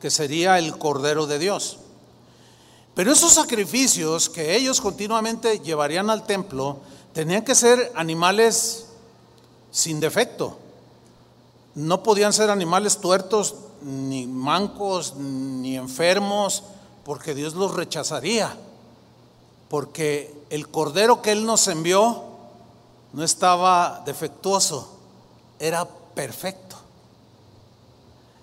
que 0.00 0.08
sería 0.08 0.56
el 0.60 0.78
Cordero 0.78 1.26
de 1.26 1.36
Dios. 1.36 1.78
Pero 2.94 3.10
esos 3.10 3.32
sacrificios 3.32 4.28
que 4.28 4.54
ellos 4.54 4.80
continuamente 4.80 5.58
llevarían 5.58 6.10
al 6.10 6.24
templo 6.26 6.76
tenían 7.12 7.44
que 7.44 7.56
ser 7.56 7.90
animales 7.96 8.86
sin 9.72 9.98
defecto. 9.98 10.56
No 11.74 12.04
podían 12.04 12.32
ser 12.32 12.50
animales 12.50 12.98
tuertos, 12.98 13.56
ni 13.82 14.28
mancos, 14.28 15.16
ni 15.16 15.76
enfermos, 15.76 16.62
porque 17.04 17.34
Dios 17.34 17.54
los 17.54 17.74
rechazaría 17.74 18.56
porque 19.68 20.32
el 20.50 20.68
cordero 20.68 21.20
que 21.20 21.32
Él 21.32 21.44
nos 21.44 21.66
envió 21.66 22.22
no 23.12 23.24
estaba 23.24 24.02
defectuoso, 24.06 24.94
era 25.58 25.97
perfecto. 26.18 26.74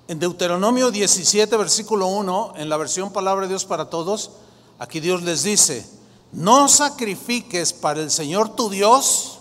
En 0.07 0.17
Deuteronomio 0.17 0.91
17, 0.91 1.57
versículo 1.57 2.07
1, 2.07 2.53
en 2.55 2.69
la 2.69 2.77
versión 2.77 3.11
Palabra 3.11 3.41
de 3.41 3.49
Dios 3.49 3.65
para 3.65 3.89
Todos, 3.89 4.31
aquí 4.79 5.01
Dios 5.01 5.23
les 5.23 5.43
dice, 5.43 5.85
no 6.31 6.69
sacrifiques 6.69 7.73
para 7.73 7.99
el 7.99 8.11
Señor 8.11 8.55
tu 8.55 8.69
Dios 8.69 9.39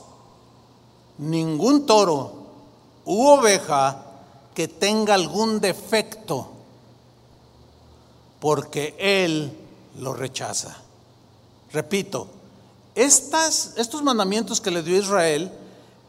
ningún 1.17 1.87
toro 1.87 2.33
u 3.05 3.25
oveja 3.29 4.05
que 4.53 4.67
tenga 4.67 5.15
algún 5.15 5.61
defecto, 5.61 6.49
porque 8.41 8.97
Él 8.99 9.57
lo 10.01 10.13
rechaza. 10.13 10.77
Repito, 11.73 12.27
estos 12.97 14.03
mandamientos 14.03 14.61
que 14.61 14.73
le 14.73 14.83
dio 14.83 14.99
Israel, 14.99 15.53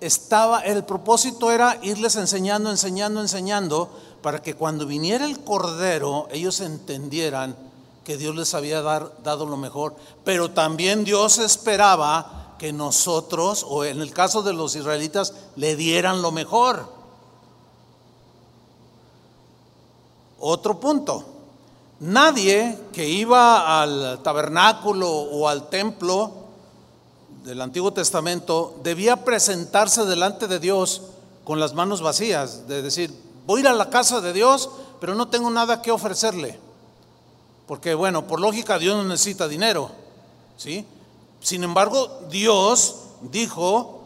estaba, 0.02 0.62
el 0.62 0.84
propósito 0.84 1.52
era 1.52 1.80
irles 1.82 2.16
enseñando, 2.16 2.70
enseñando, 2.70 3.22
enseñando, 3.22 3.90
para 4.22 4.42
que 4.42 4.56
cuando 4.56 4.86
viniera 4.86 5.26
el 5.26 5.44
Cordero, 5.44 6.28
ellos 6.32 6.60
entendieran 6.62 7.56
que 8.04 8.18
Dios 8.18 8.36
les 8.36 8.54
había 8.54 8.82
dado 8.82 9.46
lo 9.46 9.58
mejor. 9.58 9.96
Pero 10.24 10.52
también 10.52 11.04
Dios 11.04 11.38
esperaba 11.38 12.56
que 12.58 12.72
nosotros, 12.72 13.66
o 13.68 13.84
en 13.84 14.02
el 14.02 14.14
caso 14.14 14.42
de 14.42 14.54
los 14.54 14.76
israelitas, 14.76 15.34
le 15.56 15.76
dieran 15.76 16.22
lo 16.22 16.32
mejor. 16.32 16.88
Otro 20.40 20.80
punto. 20.80 21.26
Nadie 22.00 22.78
que 22.94 23.08
iba 23.08 23.82
al 23.82 24.22
tabernáculo 24.22 25.10
o 25.10 25.48
al 25.48 25.70
templo 25.70 26.45
del 27.46 27.62
Antiguo 27.62 27.94
Testamento 27.94 28.80
debía 28.84 29.24
presentarse 29.24 30.04
delante 30.06 30.48
de 30.48 30.60
Dios 30.60 31.02
con 31.44 31.60
las 31.60 31.74
manos 31.74 32.02
vacías, 32.02 32.68
de 32.68 32.82
decir, 32.82 33.14
voy 33.46 33.60
a 33.60 33.62
ir 33.62 33.68
a 33.68 33.74
la 33.74 33.90
casa 33.90 34.20
de 34.20 34.34
Dios, 34.34 34.70
pero 35.00 35.16
no 35.16 35.28
tengo 35.28 35.50
nada 35.50 35.82
que 35.82 35.92
ofrecerle. 35.92 36.60
Porque 37.68 37.94
bueno, 37.94 38.28
por 38.28 38.42
lógica 38.42 38.78
Dios 38.78 38.98
no 38.98 39.04
necesita 39.04 39.48
dinero, 39.48 39.92
¿sí? 40.58 40.86
Sin 41.40 41.64
embargo, 41.64 42.22
Dios 42.30 42.96
dijo 43.22 44.02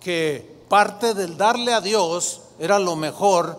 que 0.00 0.60
parte 0.68 1.14
del 1.14 1.36
darle 1.36 1.72
a 1.72 1.80
Dios 1.80 2.42
era 2.58 2.78
lo 2.78 2.96
mejor 2.96 3.58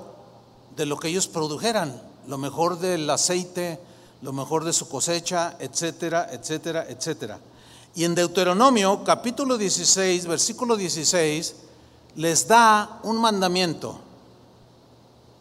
de 0.76 0.86
lo 0.86 0.98
que 0.98 1.08
ellos 1.08 1.28
produjeran 1.28 2.12
lo 2.28 2.38
mejor 2.38 2.80
del 2.80 3.10
aceite, 3.10 3.80
lo 4.22 4.34
mejor 4.34 4.64
de 4.64 4.74
su 4.74 4.88
cosecha, 4.88 5.56
etcétera, 5.60 6.30
etcétera, 6.32 6.86
etcétera. 6.88 7.40
Y 7.94 8.06
en 8.06 8.16
Deuteronomio 8.16 9.04
capítulo 9.04 9.58
16, 9.58 10.26
versículo 10.26 10.78
16, 10.78 11.56
les 12.16 12.48
da 12.48 13.00
un 13.04 13.20
mandamiento. 13.20 14.00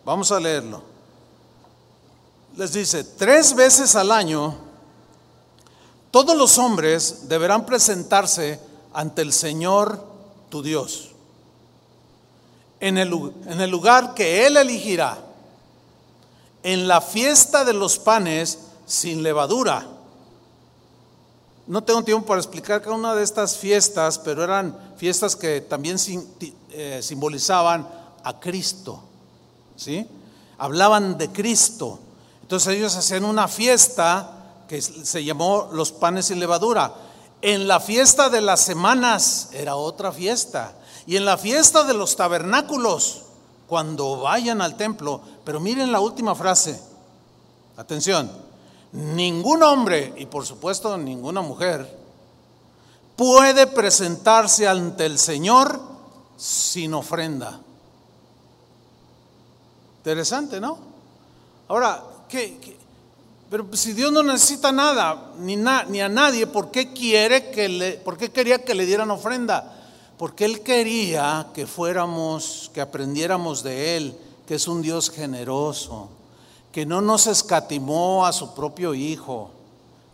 Vamos 0.04 0.32
a 0.32 0.40
leerlo. 0.40 0.82
Les 2.56 2.72
dice, 2.72 3.04
tres 3.04 3.54
veces 3.54 3.94
al 3.94 4.10
año, 4.10 4.56
todos 6.10 6.36
los 6.36 6.58
hombres 6.58 7.28
deberán 7.28 7.64
presentarse 7.64 8.58
ante 8.92 9.22
el 9.22 9.32
Señor 9.32 10.04
tu 10.48 10.60
Dios, 10.62 11.10
en 12.80 12.98
el, 12.98 13.12
en 13.46 13.60
el 13.60 13.70
lugar 13.70 14.14
que 14.14 14.46
Él 14.46 14.56
elegirá, 14.56 15.18
en 16.64 16.88
la 16.88 17.00
fiesta 17.00 17.64
de 17.64 17.72
los 17.72 18.00
panes 18.00 18.58
sin 18.86 19.22
levadura. 19.22 19.86
No 21.70 21.84
tengo 21.84 22.02
tiempo 22.02 22.26
para 22.26 22.40
explicar 22.40 22.82
cada 22.82 22.96
una 22.96 23.14
de 23.14 23.22
estas 23.22 23.56
fiestas, 23.56 24.18
pero 24.18 24.42
eran 24.42 24.76
fiestas 24.96 25.36
que 25.36 25.60
también 25.60 25.98
eh, 26.72 26.98
simbolizaban 27.00 27.86
a 28.24 28.40
Cristo. 28.40 29.00
¿sí? 29.76 30.04
Hablaban 30.58 31.16
de 31.16 31.30
Cristo. 31.30 32.00
Entonces 32.42 32.74
ellos 32.74 32.96
hacían 32.96 33.24
una 33.24 33.46
fiesta 33.46 34.64
que 34.66 34.82
se 34.82 35.22
llamó 35.22 35.68
los 35.70 35.92
panes 35.92 36.26
sin 36.26 36.40
levadura. 36.40 36.92
En 37.40 37.68
la 37.68 37.78
fiesta 37.78 38.28
de 38.30 38.40
las 38.40 38.62
semanas 38.62 39.50
era 39.52 39.76
otra 39.76 40.10
fiesta. 40.10 40.72
Y 41.06 41.14
en 41.14 41.24
la 41.24 41.38
fiesta 41.38 41.84
de 41.84 41.94
los 41.94 42.16
tabernáculos, 42.16 43.22
cuando 43.68 44.16
vayan 44.22 44.60
al 44.60 44.76
templo, 44.76 45.20
pero 45.44 45.60
miren 45.60 45.92
la 45.92 46.00
última 46.00 46.34
frase. 46.34 46.82
Atención, 47.76 48.28
ningún 48.92 49.62
hombre 49.62 50.12
y 50.16 50.26
por 50.26 50.46
supuesto 50.46 50.96
ninguna 50.96 51.40
mujer 51.40 51.98
puede 53.16 53.66
presentarse 53.66 54.66
ante 54.66 55.06
el 55.06 55.18
Señor 55.18 55.80
sin 56.36 56.94
ofrenda. 56.94 57.60
Interesante, 59.98 60.60
¿no? 60.60 60.78
Ahora, 61.68 62.02
¿qué, 62.28 62.58
pero 63.50 63.66
si 63.72 63.92
Dios 63.92 64.12
no 64.12 64.22
necesita 64.22 64.70
nada, 64.70 65.32
ni, 65.38 65.56
ni 65.56 66.00
a 66.00 66.08
nadie, 66.08 66.46
¿por 66.46 66.70
qué, 66.70 66.92
quiere 66.92 67.50
que 67.50 67.68
le, 67.68 67.92
¿por 67.94 68.16
qué 68.16 68.30
quería 68.30 68.64
que 68.64 68.74
le 68.74 68.86
dieran 68.86 69.10
ofrenda? 69.10 69.76
Porque 70.16 70.44
Él 70.44 70.60
quería 70.60 71.48
que 71.52 71.66
fuéramos, 71.66 72.70
que 72.72 72.80
aprendiéramos 72.80 73.62
de 73.64 73.96
Él, 73.96 74.16
que 74.46 74.54
es 74.54 74.68
un 74.68 74.82
Dios 74.82 75.10
generoso, 75.10 76.08
que 76.72 76.86
no 76.86 77.00
nos 77.00 77.26
escatimó 77.26 78.26
a 78.26 78.32
su 78.32 78.54
propio 78.54 78.94
Hijo, 78.94 79.50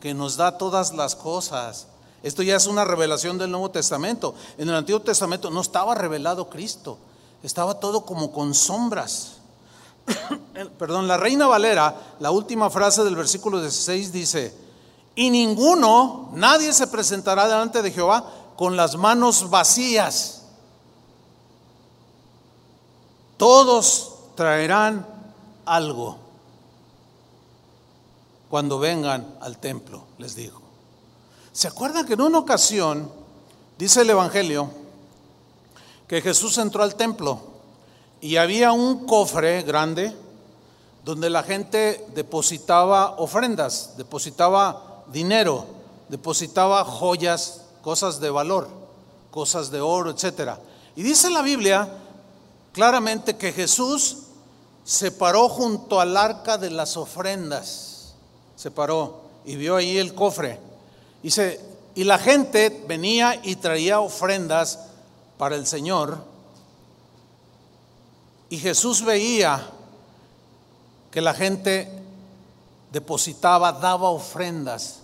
que 0.01 0.15
nos 0.15 0.37
da 0.37 0.57
todas 0.57 0.95
las 0.95 1.15
cosas. 1.15 1.87
Esto 2.23 2.43
ya 2.43 2.57
es 2.57 2.67
una 2.67 2.85
revelación 2.85 3.39
del 3.39 3.51
Nuevo 3.51 3.71
Testamento. 3.71 4.35
En 4.57 4.69
el 4.69 4.75
Antiguo 4.75 5.01
Testamento 5.01 5.51
no 5.51 5.61
estaba 5.61 5.95
revelado 5.95 6.49
Cristo, 6.49 6.99
estaba 7.43 7.79
todo 7.79 8.07
como 8.07 8.33
con 8.33 8.55
sombras. 8.55 9.33
perdón, 10.79 11.09
la 11.09 11.17
Reina 11.17 11.47
Valera, 11.47 11.95
la 12.21 12.31
última 12.31 12.71
frase 12.71 13.05
del 13.05 13.17
versículo 13.17 13.61
16 13.61 14.13
dice, 14.13 14.55
y 15.15 15.31
ninguno, 15.31 16.31
nadie 16.33 16.73
se 16.73 16.87
presentará 16.87 17.47
delante 17.47 17.83
de 17.83 17.91
Jehová 17.91 18.25
con 18.57 18.77
las 18.77 18.97
manos 18.97 19.51
vacías. 19.51 20.43
Todos 23.37 24.15
traerán 24.35 25.07
algo 25.67 26.26
cuando 28.51 28.79
vengan 28.79 29.37
al 29.41 29.59
templo, 29.59 30.05
les 30.19 30.35
dijo. 30.35 30.61
¿Se 31.53 31.69
acuerdan 31.69 32.07
que 32.07 32.15
en 32.15 32.21
una 32.21 32.39
ocasión, 32.39 33.11
dice 33.79 34.03
el 34.03 34.11
Evangelio, 34.11 34.71
que 36.07 36.23
Jesús 36.23 36.59
entró 36.59 36.83
al 36.83 36.95
templo 36.95 37.41
y 38.21 38.37
había 38.37 38.73
un 38.73 39.07
cofre 39.07 39.63
grande 39.63 40.15
donde 41.05 41.31
la 41.31 41.43
gente 41.43 42.05
depositaba 42.15 43.17
ofrendas, 43.19 43.97
depositaba 43.97 45.05
dinero, 45.13 45.65
depositaba 46.09 46.85
joyas, 46.85 47.63
cosas 47.83 48.21
de 48.21 48.31
valor, 48.31 48.69
cosas 49.31 49.71
de 49.71 49.81
oro, 49.81 50.11
etc. 50.11 50.53
Y 50.97 51.03
dice 51.03 51.31
la 51.31 51.43
Biblia 51.43 51.89
claramente 52.73 53.37
que 53.37 53.53
Jesús 53.53 54.19
se 54.85 55.11
paró 55.11 55.49
junto 55.49 56.01
al 56.01 56.17
arca 56.17 56.59
de 56.59 56.71
las 56.71 56.97
ofrendas, 56.97 57.96
se 58.57 58.71
paró 58.71 59.21
y 59.45 59.57
vio 59.57 59.77
ahí 59.77 59.99
el 59.99 60.15
cofre. 60.15 60.59
Y, 61.23 61.31
y 61.95 62.05
la 62.05 62.19
gente 62.19 62.85
venía 62.89 63.41
y 63.43 63.57
traía 63.57 64.01
ofrendas 64.01 64.81
para 65.39 65.55
el 65.55 65.67
Señor 65.67 66.37
y 68.49 68.59
Jesús 68.59 69.05
veía 69.05 69.71
que 71.11 71.21
la 71.21 71.35
gente 71.35 71.91
depositaba, 72.93 73.73
daba 73.73 74.11
ofrendas 74.11 75.01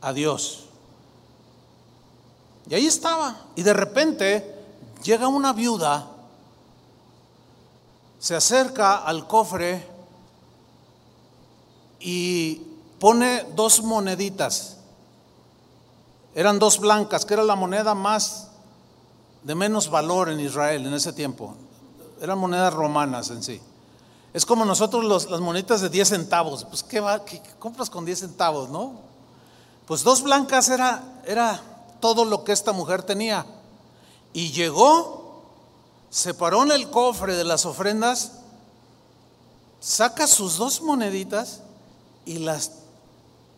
a 0.00 0.12
Dios. 0.12 0.64
Y 2.68 2.74
ahí 2.74 2.86
estaba. 2.86 3.44
Y 3.54 3.62
de 3.62 3.72
repente 3.72 4.54
llega 5.02 5.28
una 5.28 5.52
viuda, 5.52 6.06
se 8.18 8.34
acerca 8.34 8.98
al 8.98 9.26
cofre 9.26 9.86
y 12.06 12.62
pone 13.00 13.44
dos 13.56 13.82
moneditas. 13.82 14.76
Eran 16.36 16.60
dos 16.60 16.78
blancas, 16.78 17.26
que 17.26 17.34
era 17.34 17.42
la 17.42 17.56
moneda 17.56 17.96
más 17.96 18.50
de 19.42 19.56
menos 19.56 19.90
valor 19.90 20.28
en 20.28 20.38
Israel 20.38 20.86
en 20.86 20.94
ese 20.94 21.12
tiempo 21.12 21.56
eran 22.20 22.38
monedas 22.38 22.72
romanas 22.72 23.30
en 23.30 23.42
sí. 23.42 23.60
Es 24.32 24.44
como 24.44 24.64
nosotros 24.64 25.28
las 25.30 25.40
moneditas 25.40 25.80
de 25.80 25.88
10 25.88 26.08
centavos. 26.08 26.64
Pues, 26.64 26.82
¿qué, 26.82 27.00
va, 27.00 27.22
compras 27.58 27.88
con 27.88 28.04
10 28.04 28.18
centavos, 28.18 28.68
no? 28.68 28.92
Pues 29.86 30.02
dos 30.02 30.22
blancas 30.22 30.68
era, 30.68 31.02
era 31.24 31.60
todo 32.00 32.24
lo 32.24 32.44
que 32.44 32.52
esta 32.52 32.72
mujer 32.72 33.02
tenía. 33.02 33.46
Y 34.32 34.52
llegó, 34.52 35.42
se 36.10 36.34
paró 36.34 36.62
en 36.64 36.72
el 36.72 36.90
cofre 36.90 37.34
de 37.34 37.44
las 37.44 37.64
ofrendas, 37.64 38.32
saca 39.80 40.26
sus 40.26 40.56
dos 40.56 40.82
moneditas 40.82 41.62
y 42.26 42.38
las 42.38 42.72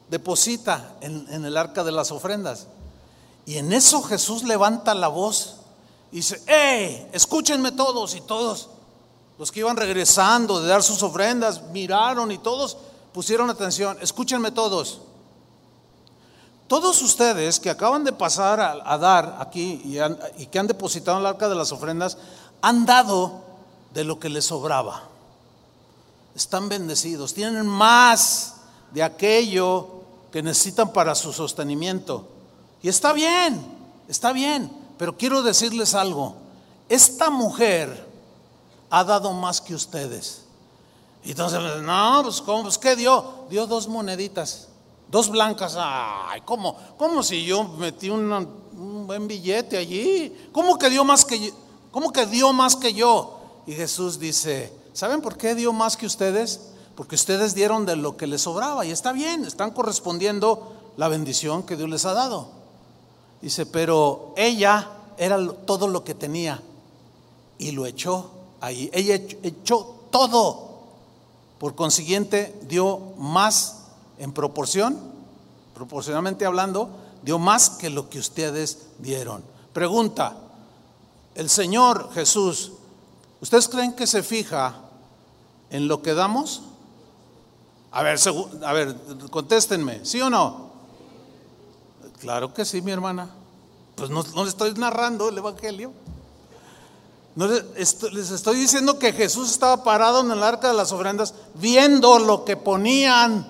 deposita 0.09 0.95
en, 1.01 1.27
en 1.31 1.45
el 1.45 1.57
arca 1.57 1.83
de 1.83 1.93
las 1.93 2.13
ofrendas. 2.13 2.69
Y 3.45 3.59
en 3.59 3.73
eso 3.73 4.03
Jesús 4.03 4.45
levanta 4.45 4.95
la 4.95 5.09
voz 5.09 5.59
dice, 6.11 6.43
¡hey! 6.47 7.09
Escúchenme 7.13 7.73
todos 7.73 8.15
y 8.15 8.21
todos. 8.21 8.69
Los 9.39 9.53
que 9.53 9.61
iban 9.61 9.77
regresando 9.77 10.61
de 10.61 10.69
dar 10.69 10.83
sus 10.83 11.03
ofrendas 11.03 11.63
miraron 11.71 12.33
y 12.33 12.39
todos 12.39 12.77
pusieron 13.13 13.51
atención. 13.51 13.99
Escúchenme 14.01 14.51
todos. 14.51 15.01
Todos 16.67 17.01
ustedes 17.01 17.59
que 17.61 17.71
acaban 17.71 18.05
de 18.05 18.13
pasar 18.13 18.61
a, 18.61 18.99
dar 18.99 19.39
aquí 19.41 19.81
y, 19.85 19.99
y 20.43 20.47
que 20.47 20.59
han 20.59 20.67
depositado 20.67 21.17
en 21.17 21.23
el 21.23 21.31
arca 21.31 21.49
de 21.49 21.55
las 21.55 21.73
ofrendas, 21.73 22.19
han 22.61 22.85
dado 22.85 23.41
de 23.95 24.05
lo 24.05 24.19
que 24.19 24.29
les 24.29 24.45
sobraba. 24.45 25.05
Están 26.35 26.69
bendecidos, 26.69 27.33
tienen 27.33 27.67
más 27.67 28.55
de 28.93 29.03
aquello 29.03 29.89
que 30.31 30.43
necesitan 30.43 30.93
para 30.93 31.15
su 31.15 31.33
sostenimiento. 31.33 32.27
Y 32.83 32.89
está 32.89 33.13
bien, 33.13 33.61
está 34.09 34.33
bien. 34.33 34.71
Pero 34.99 35.17
quiero 35.17 35.43
decirles 35.43 35.95
algo, 35.95 36.35
esta 36.89 37.31
mujer 37.31 38.07
ha 38.91 39.05
dado 39.05 39.33
más 39.33 39.61
que 39.61 39.75
ustedes. 39.75 40.43
Y 41.25 41.31
entonces, 41.31 41.61
no, 41.83 42.21
pues 42.23 42.41
¿cómo? 42.41 42.63
Pues, 42.65 42.79
¿qué 42.79 42.97
dio? 42.97 43.45
Dio 43.51 43.67
dos 43.67 43.89
moneditas, 43.89 44.69
dos 45.09 45.29
blancas. 45.29 45.77
Ay, 45.79 46.41
¿cómo? 46.45 46.77
¿Cómo 46.97 47.23
si 47.23 47.45
yo 47.45 47.65
metí 47.65 48.11
un 48.11 49.07
buen 49.07 49.29
billete 49.29 49.77
allí? 49.77 50.49
¿Cómo 50.53 50.79
que 50.79 50.91
dio 50.91 51.05
más 51.05 51.25
que 51.25 51.39
yo? 51.39 51.53
¿Cómo 51.91 52.13
que 52.13 52.27
dio 52.27 52.53
más 52.53 52.77
que 52.77 52.93
yo? 52.93 53.39
Y 53.67 53.73
Jesús 53.73 54.19
dice, 54.19 54.73
¿saben 54.93 55.21
por 55.21 55.37
qué 55.37 55.55
dio 55.55 55.73
más 55.73 55.97
que 55.97 56.07
ustedes? 56.07 56.61
Porque 56.99 57.15
ustedes 57.15 57.55
dieron 57.55 57.87
de 57.87 57.95
lo 57.95 58.17
que 58.17 58.27
les 58.27 58.43
sobraba 58.43 58.85
y 58.85 58.91
está 58.91 59.13
bien, 59.13 59.45
están 59.45 59.71
correspondiendo 59.71 60.73
la 60.97 61.07
bendición 61.07 61.63
que 61.63 61.77
Dios 61.77 61.89
les 61.89 62.05
ha 62.05 62.13
dado. 62.13 62.49
Dice, 63.41 63.67
pero 63.67 64.35
ella 64.37 64.91
era 65.17 65.39
todo 65.65 65.87
lo 65.87 66.03
que 66.03 66.17
tenía 66.17 66.61
y 67.57 67.71
lo 67.71 67.87
echó 67.87 68.33
ahí. 68.61 68.91
Ella 68.93 69.15
echó 69.15 69.95
todo. 70.11 70.71
Por 71.61 71.77
consiguiente, 71.77 72.59
dio 72.63 72.99
más 73.17 73.77
en 74.19 74.33
proporción, 74.33 74.99
proporcionalmente 75.75 76.47
hablando, 76.47 76.91
dio 77.23 77.39
más 77.39 77.71
que 77.71 77.91
lo 77.91 78.11
que 78.11 78.19
ustedes 78.19 78.89
dieron. 78.99 79.45
Pregunta, 79.73 80.37
el 81.37 81.49
Señor 81.49 82.11
Jesús, 82.13 82.73
¿ustedes 83.41 83.69
creen 83.69 83.93
que 83.93 84.09
se 84.09 84.25
fija 84.25 84.81
en 85.71 85.87
lo 85.87 86.03
que 86.03 86.15
damos? 86.15 86.63
A 87.91 88.03
ver, 88.03 88.19
a 88.65 88.73
ver, 88.73 88.97
contéstenme, 89.31 90.05
¿sí 90.05 90.21
o 90.21 90.29
no? 90.29 90.69
Claro 92.21 92.53
que 92.53 92.65
sí, 92.65 92.83
mi 92.83 92.93
hermana. 92.93 93.31
Pues 93.95 94.11
no, 94.11 94.23
les 94.23 94.49
estoy 94.49 94.73
narrando 94.75 95.29
el 95.29 95.39
Evangelio. 95.39 95.93
No 97.35 97.47
les, 97.47 98.03
les 98.13 98.31
estoy 98.31 98.57
diciendo 98.57 98.99
que 98.99 99.13
Jesús 99.13 99.51
estaba 99.51 99.85
parado 99.85 100.21
en 100.21 100.31
el 100.31 100.43
arca 100.43 100.69
de 100.69 100.75
las 100.75 100.93
ofrendas 100.93 101.35
viendo 101.55 102.19
lo 102.19 102.45
que 102.45 102.57
ponían. 102.57 103.47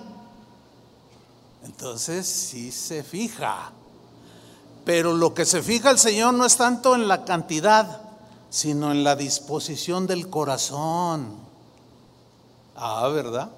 Entonces 1.63 2.27
sí 2.27 2.71
se 2.71 3.03
fija. 3.03 3.71
Pero 4.85 5.13
lo 5.13 5.33
que 5.33 5.45
se 5.45 5.61
fija 5.61 5.91
el 5.91 5.99
Señor 5.99 6.33
no 6.33 6.45
es 6.45 6.57
tanto 6.57 6.95
en 6.95 7.07
la 7.07 7.25
cantidad, 7.25 8.01
sino 8.49 8.91
en 8.91 9.03
la 9.03 9.15
disposición 9.15 10.07
del 10.07 10.29
corazón. 10.29 11.35
Ah, 12.75 13.07
¿verdad? 13.09 13.49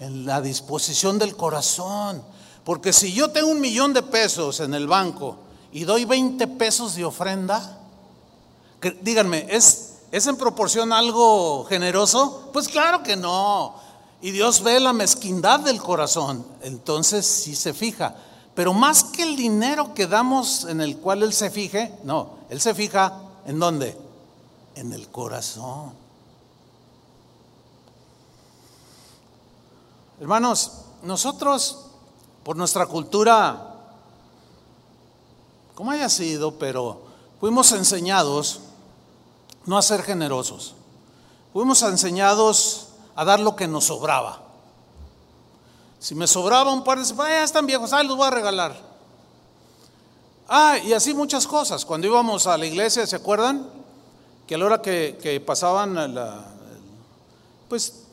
En 0.00 0.26
la 0.26 0.40
disposición 0.40 1.18
del 1.18 1.36
corazón. 1.36 2.22
Porque 2.64 2.92
si 2.92 3.12
yo 3.12 3.30
tengo 3.30 3.48
un 3.48 3.60
millón 3.60 3.92
de 3.92 4.02
pesos 4.02 4.60
en 4.60 4.74
el 4.74 4.86
banco 4.86 5.38
y 5.72 5.84
doy 5.84 6.04
20 6.04 6.46
pesos 6.48 6.94
de 6.94 7.04
ofrenda, 7.04 7.78
díganme, 9.00 9.46
¿es, 9.48 9.94
¿es 10.12 10.26
en 10.26 10.36
proporción 10.36 10.92
algo 10.92 11.64
generoso? 11.64 12.50
Pues 12.52 12.68
claro 12.68 13.02
que 13.02 13.16
no. 13.16 13.74
Y 14.20 14.32
Dios 14.32 14.62
ve 14.62 14.80
la 14.80 14.92
mezquindad 14.92 15.60
del 15.60 15.80
corazón. 15.80 16.44
Entonces 16.62 17.26
sí 17.26 17.54
se 17.54 17.72
fija. 17.72 18.14
Pero 18.54 18.74
más 18.74 19.04
que 19.04 19.22
el 19.22 19.36
dinero 19.36 19.94
que 19.94 20.06
damos 20.06 20.64
en 20.64 20.80
el 20.80 20.98
cual 20.98 21.22
Él 21.22 21.32
se 21.32 21.50
fije, 21.50 21.94
no, 22.02 22.38
Él 22.50 22.60
se 22.60 22.74
fija 22.74 23.20
en 23.46 23.60
dónde? 23.60 23.96
En 24.74 24.92
el 24.92 25.08
corazón. 25.08 25.92
Hermanos, 30.20 30.72
nosotros, 31.02 31.86
por 32.42 32.56
nuestra 32.56 32.86
cultura, 32.86 33.74
como 35.74 35.92
haya 35.92 36.08
sido, 36.08 36.58
pero 36.58 37.02
fuimos 37.38 37.70
enseñados 37.72 38.60
no 39.68 39.76
a 39.76 39.82
ser 39.82 40.02
generosos. 40.02 40.74
Fuimos 41.52 41.82
enseñados 41.82 42.88
a 43.14 43.24
dar 43.24 43.38
lo 43.38 43.54
que 43.54 43.68
nos 43.68 43.84
sobraba. 43.84 44.40
Si 46.00 46.14
me 46.14 46.26
sobraba 46.26 46.72
un 46.72 46.84
par 46.84 46.98
de 46.98 47.14
ah, 47.22 47.28
ya 47.28 47.44
están 47.44 47.66
viejos, 47.66 47.92
ah, 47.92 48.02
los 48.02 48.16
voy 48.16 48.26
a 48.26 48.30
regalar. 48.30 48.76
Ah, 50.48 50.78
y 50.78 50.94
así 50.94 51.12
muchas 51.12 51.46
cosas. 51.46 51.84
Cuando 51.84 52.06
íbamos 52.06 52.46
a 52.46 52.56
la 52.56 52.64
iglesia, 52.64 53.06
¿se 53.06 53.16
acuerdan? 53.16 53.68
Que 54.46 54.54
a 54.54 54.58
la 54.58 54.64
hora 54.64 54.82
que, 54.82 55.42
pasaban 55.46 56.14
la, 56.14 56.46
pues, 57.68 58.07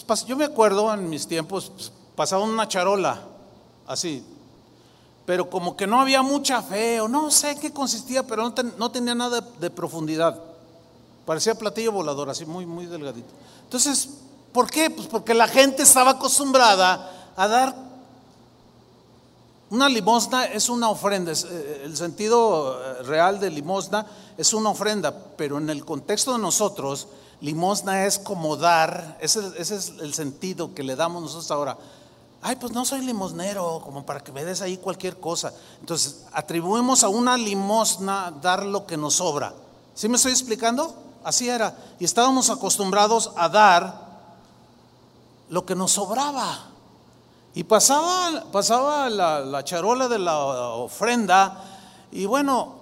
pues 0.00 0.24
yo 0.24 0.36
me 0.36 0.44
acuerdo 0.44 0.92
en 0.94 1.08
mis 1.10 1.26
tiempos, 1.26 1.70
pues, 1.74 1.92
pasaban 2.16 2.48
una 2.48 2.66
charola, 2.66 3.20
así. 3.86 4.24
Pero 5.26 5.50
como 5.50 5.76
que 5.76 5.86
no 5.86 6.00
había 6.00 6.22
mucha 6.22 6.62
fe, 6.62 7.00
o 7.00 7.08
no 7.08 7.30
sé 7.30 7.56
qué 7.60 7.72
consistía, 7.72 8.26
pero 8.26 8.52
no, 8.78 8.90
tenía 8.90 9.14
nada 9.14 9.40
de, 9.40 9.70
profundidad. 9.70 10.40
Parecía 11.26 11.54
platillo 11.54 11.92
volador, 11.92 12.28
así 12.30 12.44
muy, 12.44 12.66
muy 12.66 12.86
delgadito. 12.86 13.28
Entonces, 13.64 14.08
¿Por 14.52 14.70
qué? 14.70 14.90
Pues 14.90 15.06
porque 15.08 15.32
la 15.32 15.48
gente 15.48 15.82
estaba 15.82 16.12
acostumbrada 16.12 17.32
a 17.34 17.48
dar 17.48 17.74
una 19.70 19.88
limosna 19.88 20.44
es 20.44 20.68
una 20.68 20.90
ofrenda, 20.90 21.32
eh, 21.32 21.82
el 21.84 21.96
sentido 21.96 22.78
eh, 22.78 23.02
real 23.04 23.40
de 23.40 23.48
limosna 23.48 24.04
es 24.36 24.52
una 24.52 24.68
ofrenda, 24.68 25.14
pero 25.38 25.56
en 25.56 25.70
el 25.70 25.82
contexto 25.86 26.34
de 26.34 26.38
nosotros, 26.38 27.08
limosna 27.42 28.06
es 28.06 28.18
como 28.18 28.56
dar, 28.56 29.18
ese, 29.20 29.40
es 29.58 29.70
el 30.00 30.14
sentido 30.14 30.74
que 30.74 30.82
le 30.82 30.96
damos 30.96 31.22
nosotros 31.22 31.50
ahora. 31.50 31.76
Ay, 32.40 32.56
pues 32.56 32.72
no 32.72 32.84
soy 32.84 33.04
limosnero, 33.04 33.82
como 33.84 34.06
para 34.06 34.20
que 34.20 34.32
me 34.32 34.44
des 34.44 34.62
ahí 34.62 34.76
cualquier 34.76 35.20
cosa. 35.20 35.52
Entonces, 35.80 36.24
atribuimos 36.32 37.04
a 37.04 37.08
una 37.08 37.36
limosna 37.36 38.32
dar 38.40 38.64
lo 38.64 38.86
que 38.86 38.96
nos 38.96 39.14
sobra. 39.14 39.52
¿Sí 39.94 40.08
me 40.08 40.16
estoy 40.16 40.32
explicando? 40.32 40.94
Así 41.24 41.48
era. 41.48 41.76
Y 41.98 42.04
estábamos 42.04 42.48
acostumbrados 42.48 43.32
a 43.36 43.48
dar 43.48 43.94
lo 45.50 45.66
que 45.66 45.74
nos 45.74 45.92
sobraba. 45.92 46.66
Y 47.54 47.64
pasaba, 47.64 48.44
pasaba 48.50 49.10
la, 49.10 49.64
charola 49.64 50.08
de 50.08 50.18
la 50.18 50.38
ofrenda 50.38 51.62
y 52.10 52.24
bueno, 52.24 52.74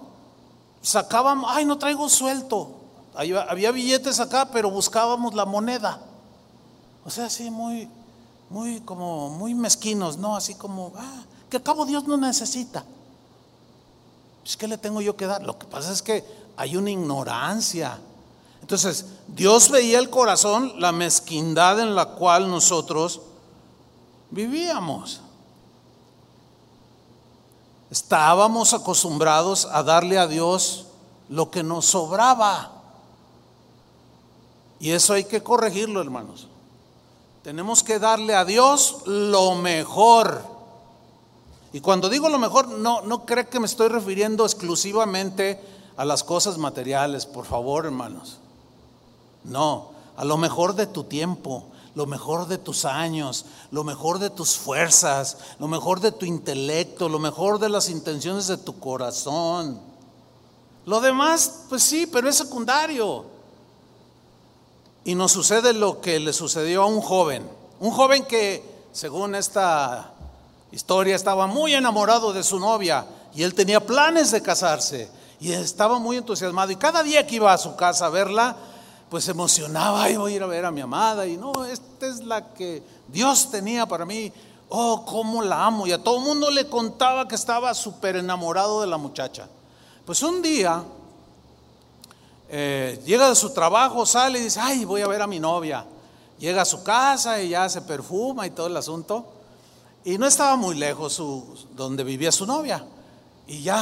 sacábamos, 0.81 1.51
ay, 1.53 1.65
no 1.65 1.77
traigo 1.77 2.07
suelto. 2.09 2.80
Había, 3.15 3.71
billetes 3.71 4.19
acá, 4.19 4.49
pero 4.51 4.71
buscábamos 4.71 5.33
la 5.33 5.45
moneda. 5.45 5.99
O 7.05 7.09
sea, 7.09 7.25
así 7.25 7.49
muy, 7.49 7.89
muy 8.49 8.79
como, 8.81 9.29
muy 9.29 9.53
mezquinos, 9.53 10.17
¿no? 10.17 10.35
Así 10.35 10.55
como, 10.55 10.93
ah, 10.95 11.23
que 11.49 11.57
al 11.57 11.63
cabo 11.63 11.85
Dios 11.85 12.05
no 12.05 12.17
necesita. 12.17 12.83
Pues, 14.43 14.55
¿qué 14.55 14.67
le 14.67 14.77
tengo 14.77 15.01
yo 15.01 15.15
que 15.15 15.25
dar? 15.25 15.43
Lo 15.43 15.57
que 15.57 15.67
pasa 15.67 15.91
es 15.91 16.01
que 16.01 16.23
hay 16.55 16.77
una 16.77 16.91
ignorancia 16.91 17.99
entonces, 18.61 19.05
Dios 19.27 19.69
veía 19.69 19.99
el 19.99 20.09
corazón, 20.09 20.73
la 20.77 20.91
mezquindad 20.91 21.79
en 21.79 21.95
la 21.95 22.05
cual 22.05 22.49
nosotros 22.49 23.21
vivíamos. 24.29 25.21
Estábamos 27.89 28.73
acostumbrados 28.73 29.65
a 29.65 29.83
darle 29.83 30.17
a 30.17 30.27
Dios 30.27 30.85
lo 31.27 31.49
que 31.49 31.63
nos 31.63 31.87
sobraba. 31.87 32.80
Y 34.81 34.91
eso 34.91 35.13
hay 35.13 35.25
que 35.25 35.43
corregirlo, 35.43 36.01
hermanos. 36.01 36.47
Tenemos 37.43 37.83
que 37.83 37.99
darle 37.99 38.33
a 38.33 38.45
Dios 38.45 39.03
lo 39.05 39.53
mejor. 39.53 40.41
Y 41.71 41.81
cuando 41.81 42.09
digo 42.09 42.29
lo 42.29 42.39
mejor, 42.39 42.67
no, 42.67 43.01
no 43.01 43.23
cree 43.23 43.47
que 43.47 43.59
me 43.59 43.67
estoy 43.67 43.89
refiriendo 43.89 44.43
exclusivamente 44.43 45.61
a 45.97 46.03
las 46.03 46.23
cosas 46.23 46.57
materiales, 46.57 47.27
por 47.27 47.45
favor, 47.45 47.85
hermanos. 47.85 48.39
No, 49.43 49.91
a 50.17 50.25
lo 50.25 50.37
mejor 50.37 50.73
de 50.73 50.87
tu 50.87 51.03
tiempo, 51.03 51.65
lo 51.93 52.07
mejor 52.07 52.47
de 52.47 52.57
tus 52.57 52.83
años, 52.83 53.45
lo 53.69 53.83
mejor 53.83 54.17
de 54.17 54.31
tus 54.31 54.57
fuerzas, 54.57 55.37
lo 55.59 55.67
mejor 55.67 55.99
de 55.99 56.11
tu 56.11 56.25
intelecto, 56.25 57.07
lo 57.07 57.19
mejor 57.19 57.59
de 57.59 57.69
las 57.69 57.87
intenciones 57.87 58.47
de 58.47 58.57
tu 58.57 58.79
corazón. 58.79 59.79
Lo 60.85 61.01
demás, 61.01 61.65
pues 61.69 61.83
sí, 61.83 62.07
pero 62.07 62.27
es 62.27 62.35
secundario. 62.37 63.30
Y 65.03 65.15
nos 65.15 65.31
sucede 65.31 65.73
lo 65.73 65.99
que 65.99 66.19
le 66.19 66.33
sucedió 66.33 66.83
a 66.83 66.85
un 66.85 67.01
joven, 67.01 67.49
un 67.79 67.91
joven 67.91 68.23
que, 68.25 68.63
según 68.91 69.33
esta 69.33 70.11
historia, 70.71 71.15
estaba 71.15 71.47
muy 71.47 71.73
enamorado 71.73 72.33
de 72.33 72.43
su 72.43 72.59
novia 72.59 73.05
y 73.33 73.43
él 73.43 73.55
tenía 73.55 73.79
planes 73.85 74.31
de 74.31 74.41
casarse 74.41 75.09
y 75.39 75.51
estaba 75.51 75.97
muy 75.97 76.17
entusiasmado. 76.17 76.71
Y 76.71 76.75
cada 76.75 77.01
día 77.01 77.25
que 77.25 77.37
iba 77.37 77.51
a 77.51 77.57
su 77.57 77.75
casa 77.75 78.05
a 78.05 78.09
verla, 78.09 78.55
pues 79.09 79.27
emocionaba, 79.27 80.09
y 80.09 80.15
voy 80.15 80.33
a 80.33 80.35
ir 80.37 80.43
a 80.43 80.47
ver 80.47 80.65
a 80.65 80.71
mi 80.71 80.79
amada, 80.79 81.27
y 81.27 81.35
no, 81.35 81.65
esta 81.65 82.07
es 82.07 82.23
la 82.23 82.53
que 82.53 82.81
Dios 83.09 83.51
tenía 83.51 83.85
para 83.85 84.05
mí, 84.05 84.31
oh, 84.69 85.03
cómo 85.05 85.41
la 85.41 85.65
amo, 85.65 85.85
y 85.85 85.91
a 85.91 86.01
todo 86.01 86.19
el 86.19 86.23
mundo 86.23 86.49
le 86.49 86.67
contaba 86.67 87.27
que 87.27 87.35
estaba 87.35 87.73
súper 87.73 88.15
enamorado 88.15 88.79
de 88.79 88.87
la 88.87 88.97
muchacha. 88.97 89.49
Pues 90.05 90.23
un 90.23 90.41
día 90.41 90.83
eh, 92.53 93.01
llega 93.05 93.29
de 93.29 93.35
su 93.35 93.51
trabajo, 93.51 94.05
sale 94.05 94.37
y 94.37 94.43
dice, 94.43 94.59
ay, 94.61 94.83
voy 94.83 95.01
a 95.01 95.07
ver 95.07 95.21
a 95.21 95.27
mi 95.27 95.39
novia. 95.39 95.85
Llega 96.37 96.63
a 96.63 96.65
su 96.65 96.83
casa 96.83 97.41
y 97.41 97.49
ya 97.49 97.69
se 97.69 97.81
perfuma 97.81 98.45
y 98.45 98.49
todo 98.49 98.67
el 98.67 98.75
asunto. 98.75 99.25
Y 100.03 100.17
no 100.17 100.27
estaba 100.27 100.57
muy 100.57 100.75
lejos 100.75 101.21
donde 101.77 102.03
vivía 102.03 102.29
su 102.29 102.45
novia. 102.45 102.83
Y 103.47 103.63
ya 103.63 103.81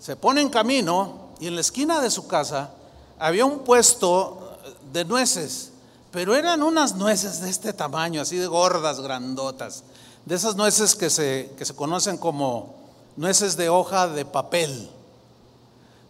se 0.00 0.16
pone 0.16 0.40
en 0.40 0.48
camino 0.48 1.26
y 1.38 1.48
en 1.48 1.56
la 1.56 1.60
esquina 1.60 2.00
de 2.00 2.10
su 2.10 2.26
casa 2.26 2.70
había 3.18 3.44
un 3.44 3.58
puesto 3.58 4.56
de 4.92 5.04
nueces, 5.04 5.72
pero 6.10 6.34
eran 6.34 6.62
unas 6.62 6.94
nueces 6.94 7.42
de 7.42 7.50
este 7.50 7.74
tamaño, 7.74 8.22
así 8.22 8.36
de 8.36 8.46
gordas, 8.46 9.00
grandotas, 9.00 9.84
de 10.24 10.34
esas 10.34 10.56
nueces 10.56 10.94
que 10.94 11.10
se, 11.10 11.52
que 11.58 11.66
se 11.66 11.74
conocen 11.74 12.16
como 12.16 12.76
nueces 13.16 13.56
de 13.58 13.68
hoja 13.68 14.08
de 14.08 14.24
papel, 14.24 14.90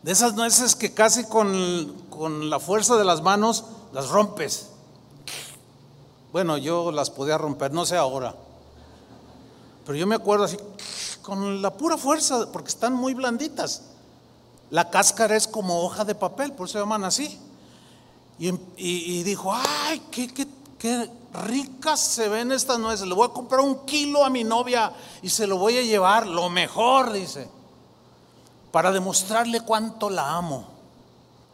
de 0.07 0.13
esas 0.13 0.35
nueces 0.35 0.77
que 0.77 0.95
casi 0.95 1.25
con, 1.25 1.93
con 2.11 2.49
la 2.49 2.61
fuerza 2.61 2.97
de 2.97 3.05
las 3.05 3.23
manos 3.23 3.65
las 3.93 4.09
rompes. 4.09 4.69
Bueno, 6.31 6.59
yo 6.59 6.93
las 6.93 7.11
podía 7.11 7.37
romper, 7.37 7.73
no 7.73 7.85
sé 7.85 7.97
ahora. 7.97 8.37
Pero 9.85 9.99
yo 9.99 10.07
me 10.07 10.15
acuerdo 10.15 10.45
así, 10.45 10.59
con 11.23 11.61
la 11.61 11.73
pura 11.77 11.97
fuerza, 11.97 12.53
porque 12.53 12.69
están 12.69 12.93
muy 12.93 13.15
blanditas. 13.15 13.83
La 14.71 14.91
cáscara 14.91 15.35
es 15.35 15.49
como 15.49 15.83
hoja 15.83 16.05
de 16.05 16.15
papel, 16.15 16.53
por 16.53 16.69
eso 16.69 16.75
se 16.75 16.79
llaman 16.79 17.03
así. 17.03 17.41
Y, 18.39 19.25
dijo, 19.25 19.53
ay, 19.53 20.03
qué, 20.13 20.33
qué, 20.79 21.11
ricas 21.47 21.99
se 21.99 22.29
ven 22.29 22.53
estas 22.53 22.79
nueces. 22.79 23.09
Le 23.09 23.15
voy 23.15 23.27
a 23.27 23.33
comprar 23.33 23.61
un 23.61 23.85
kilo 23.85 24.25
a 24.25 24.31
mi 24.31 24.45
novia 24.45 24.93
y 25.21 25.31
se 25.31 25.49
lo 25.49 25.59
voy 25.59 25.79
a 25.79 25.83
llevar, 25.83 26.29
lo 26.29 26.49
mejor, 26.49 27.13
dice, 27.13 27.56
para 28.77 28.93
demostrarle 28.93 29.63
cuánto 29.63 30.11
la 30.11 30.37
amo. 30.37 30.67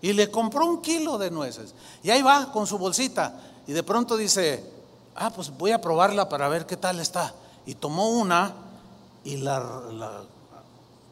Y 0.01 0.13
le 0.13 0.29
compró 0.29 0.67
un 0.67 0.83
kilo 0.83 1.19
de 1.19 1.31
nueces. 1.31 1.73
Y 2.03 2.11
ahí 2.11 2.21
va 2.21 2.51
con 2.51 2.67
su 2.67 2.79
bolsita. 2.79 3.39
Y 3.65 3.71
de 3.73 3.85
pronto 3.85 4.17
dice, 4.17 4.69
ah, 5.15 5.31
pues 5.31 5.57
voy 5.57 5.71
a 5.71 5.81
probarla 5.81 6.29
para 6.29 6.49
ver 6.49 6.67
qué 6.67 6.77
tal 6.77 6.99
está. 6.99 7.33
Y 7.65 7.77
tomó 7.77 8.09
una 8.09 8.53
y 9.23 9.37
la, 9.37 9.63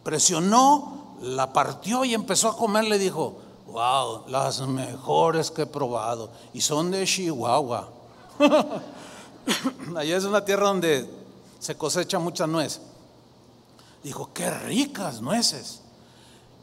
presionó 0.03 1.15
la 1.23 1.53
partió 1.53 2.05
y 2.05 2.13
empezó 2.13 2.49
a 2.49 2.57
comer, 2.57 2.87
le 2.87 2.99
dijo, 2.99 3.37
wow, 3.69 4.25
las 4.27 4.63
mejores 4.63 5.53
que 5.53 5.63
he 5.63 5.67
probado. 5.67 6.29
Y 6.53 6.61
son 6.61 6.91
de 6.91 7.07
Chihuahua. 7.07 7.89
Allá 9.97 10.17
es 10.17 10.25
una 10.25 10.45
tierra 10.45 10.67
donde 10.67 11.09
se 11.61 11.77
cosecha 11.77 12.19
mucha 12.19 12.49
nuez. 12.49 12.81
Dijo, 14.03 14.31
qué 14.35 14.51
ricas 14.51 15.21
nueces. 15.21 15.83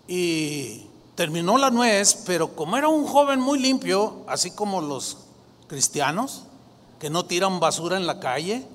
Y 0.07 0.87
terminó 1.15 1.57
la 1.57 1.71
nuez, 1.71 2.23
pero 2.25 2.55
como 2.55 2.77
era 2.77 2.87
un 2.87 3.05
joven 3.05 3.39
muy 3.39 3.59
limpio, 3.59 4.23
así 4.27 4.51
como 4.51 4.81
los 4.81 5.17
cristianos, 5.67 6.43
que 6.99 7.09
no 7.09 7.25
tiran 7.25 7.59
basura 7.59 7.97
en 7.97 8.07
la 8.07 8.19
calle, 8.19 8.65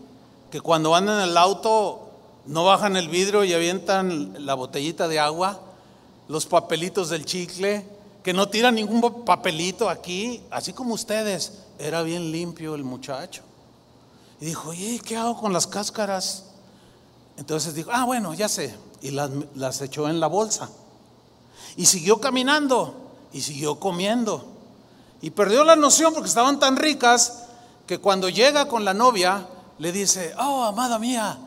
que 0.50 0.60
cuando 0.60 0.90
van 0.90 1.08
en 1.08 1.20
el 1.20 1.36
auto 1.36 2.10
no 2.46 2.64
bajan 2.64 2.96
el 2.96 3.08
vidrio 3.08 3.44
y 3.44 3.54
avientan 3.54 4.44
la 4.44 4.54
botellita 4.54 5.08
de 5.08 5.18
agua, 5.18 5.60
los 6.28 6.46
papelitos 6.46 7.08
del 7.08 7.24
chicle, 7.24 7.84
que 8.22 8.32
no 8.32 8.48
tiran 8.48 8.74
ningún 8.74 9.24
papelito 9.24 9.88
aquí, 9.88 10.42
así 10.50 10.72
como 10.72 10.94
ustedes. 10.94 11.52
Era 11.78 12.02
bien 12.02 12.30
limpio 12.30 12.74
el 12.74 12.84
muchacho. 12.84 13.42
Y 14.40 14.46
dijo, 14.46 14.70
oye, 14.70 15.00
¿qué 15.04 15.16
hago 15.16 15.38
con 15.38 15.52
las 15.52 15.66
cáscaras? 15.66 16.44
Entonces 17.36 17.74
dijo, 17.74 17.90
ah, 17.92 18.04
bueno, 18.04 18.34
ya 18.34 18.48
sé. 18.48 18.74
Y 19.00 19.10
las, 19.10 19.30
las 19.54 19.80
echó 19.80 20.08
en 20.08 20.20
la 20.20 20.26
bolsa. 20.26 20.68
Y 21.76 21.86
siguió 21.86 22.20
caminando 22.20 22.94
y 23.32 23.40
siguió 23.40 23.80
comiendo. 23.80 24.44
Y 25.20 25.30
perdió 25.30 25.64
la 25.64 25.76
noción 25.76 26.12
porque 26.12 26.28
estaban 26.28 26.58
tan 26.58 26.76
ricas 26.76 27.44
que 27.86 27.98
cuando 27.98 28.28
llega 28.28 28.68
con 28.68 28.84
la 28.84 28.94
novia, 28.94 29.46
le 29.78 29.92
dice, 29.92 30.34
oh, 30.38 30.64
amada 30.64 30.98
mía, 30.98 31.38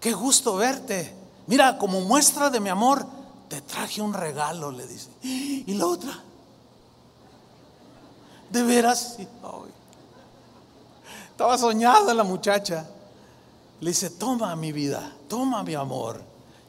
qué 0.00 0.12
gusto 0.12 0.56
verte. 0.56 1.14
Mira, 1.46 1.78
como 1.78 2.00
muestra 2.00 2.50
de 2.50 2.60
mi 2.60 2.70
amor, 2.70 3.06
te 3.48 3.60
traje 3.60 4.00
un 4.00 4.12
regalo, 4.12 4.70
le 4.70 4.86
dice. 4.86 5.08
Y 5.22 5.74
la 5.74 5.86
otra, 5.86 6.22
de 8.50 8.62
veras, 8.62 9.18
estaba 11.30 11.58
soñada 11.58 12.14
la 12.14 12.24
muchacha. 12.24 12.88
Le 13.80 13.90
dice, 13.90 14.10
toma 14.10 14.56
mi 14.56 14.72
vida, 14.72 15.12
toma 15.28 15.62
mi 15.62 15.74
amor. 15.74 16.20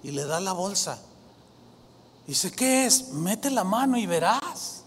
Y 0.04 0.12
le 0.12 0.26
da 0.26 0.40
la 0.40 0.52
bolsa. 0.52 1.00
Dice, 2.28 2.52
¿qué 2.52 2.86
es? 2.86 3.14
Mete 3.14 3.50
la 3.50 3.64
mano 3.64 3.98
y 3.98 4.06
verás. 4.06 4.84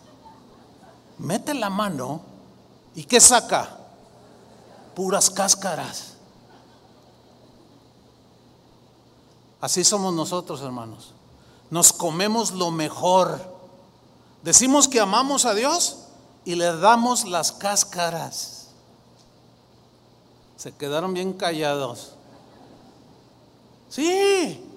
Mete 1.19 1.55
la 1.55 1.71
mano 1.71 2.21
y 2.95 3.05
¿qué 3.05 3.19
saca? 3.19 3.79
Puras 4.95 5.31
cáscaras. 5.31 6.15
Así 9.61 9.85
somos 9.85 10.13
nosotros, 10.13 10.61
hermanos. 10.61 11.13
Nos 11.71 11.93
comemos 11.93 12.53
lo 12.53 12.71
mejor. 12.71 13.41
Decimos 14.43 14.87
que 14.87 15.01
amamos 15.01 15.47
a 15.47 15.55
Dios 15.55 15.99
y 16.45 16.57
le 16.57 16.77
damos 16.77 17.25
las 17.27 17.53
cáscaras. 17.53 18.69
Se 20.57 20.73
quedaron 20.73 21.15
bien 21.15 21.33
callados. 21.33 22.15
Sí. 23.89 24.70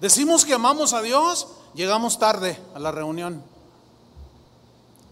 Decimos 0.00 0.44
que 0.44 0.54
amamos 0.54 0.92
a 0.92 1.00
Dios, 1.02 1.48
llegamos 1.74 2.18
tarde 2.18 2.58
a 2.74 2.78
la 2.78 2.92
reunión. 2.92 3.42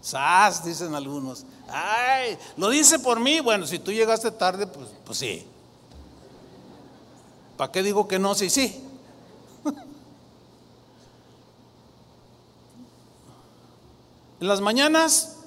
Sas, 0.01 0.63
dicen 0.63 0.93
algunos. 0.93 1.45
Ay, 1.67 2.37
lo 2.57 2.69
dice 2.69 2.99
por 2.99 3.19
mí. 3.19 3.39
Bueno, 3.39 3.65
si 3.65 3.79
tú 3.79 3.91
llegaste 3.91 4.29
tarde, 4.29 4.67
pues, 4.67 4.87
pues 5.03 5.17
sí. 5.17 5.43
¿Para 7.57 7.71
qué 7.71 7.81
digo 7.81 8.07
que 8.07 8.19
no? 8.19 8.35
Sí, 8.35 8.51
sí. 8.51 8.83
en 14.39 14.47
las 14.47 14.61
mañanas, 14.61 15.37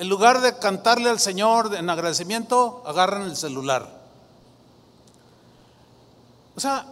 en 0.00 0.08
lugar 0.08 0.40
de 0.40 0.58
cantarle 0.58 1.08
al 1.08 1.20
Señor 1.20 1.72
en 1.76 1.88
agradecimiento, 1.88 2.82
agarran 2.84 3.22
el 3.22 3.36
celular. 3.36 4.02
O 6.56 6.60
sea, 6.60 6.86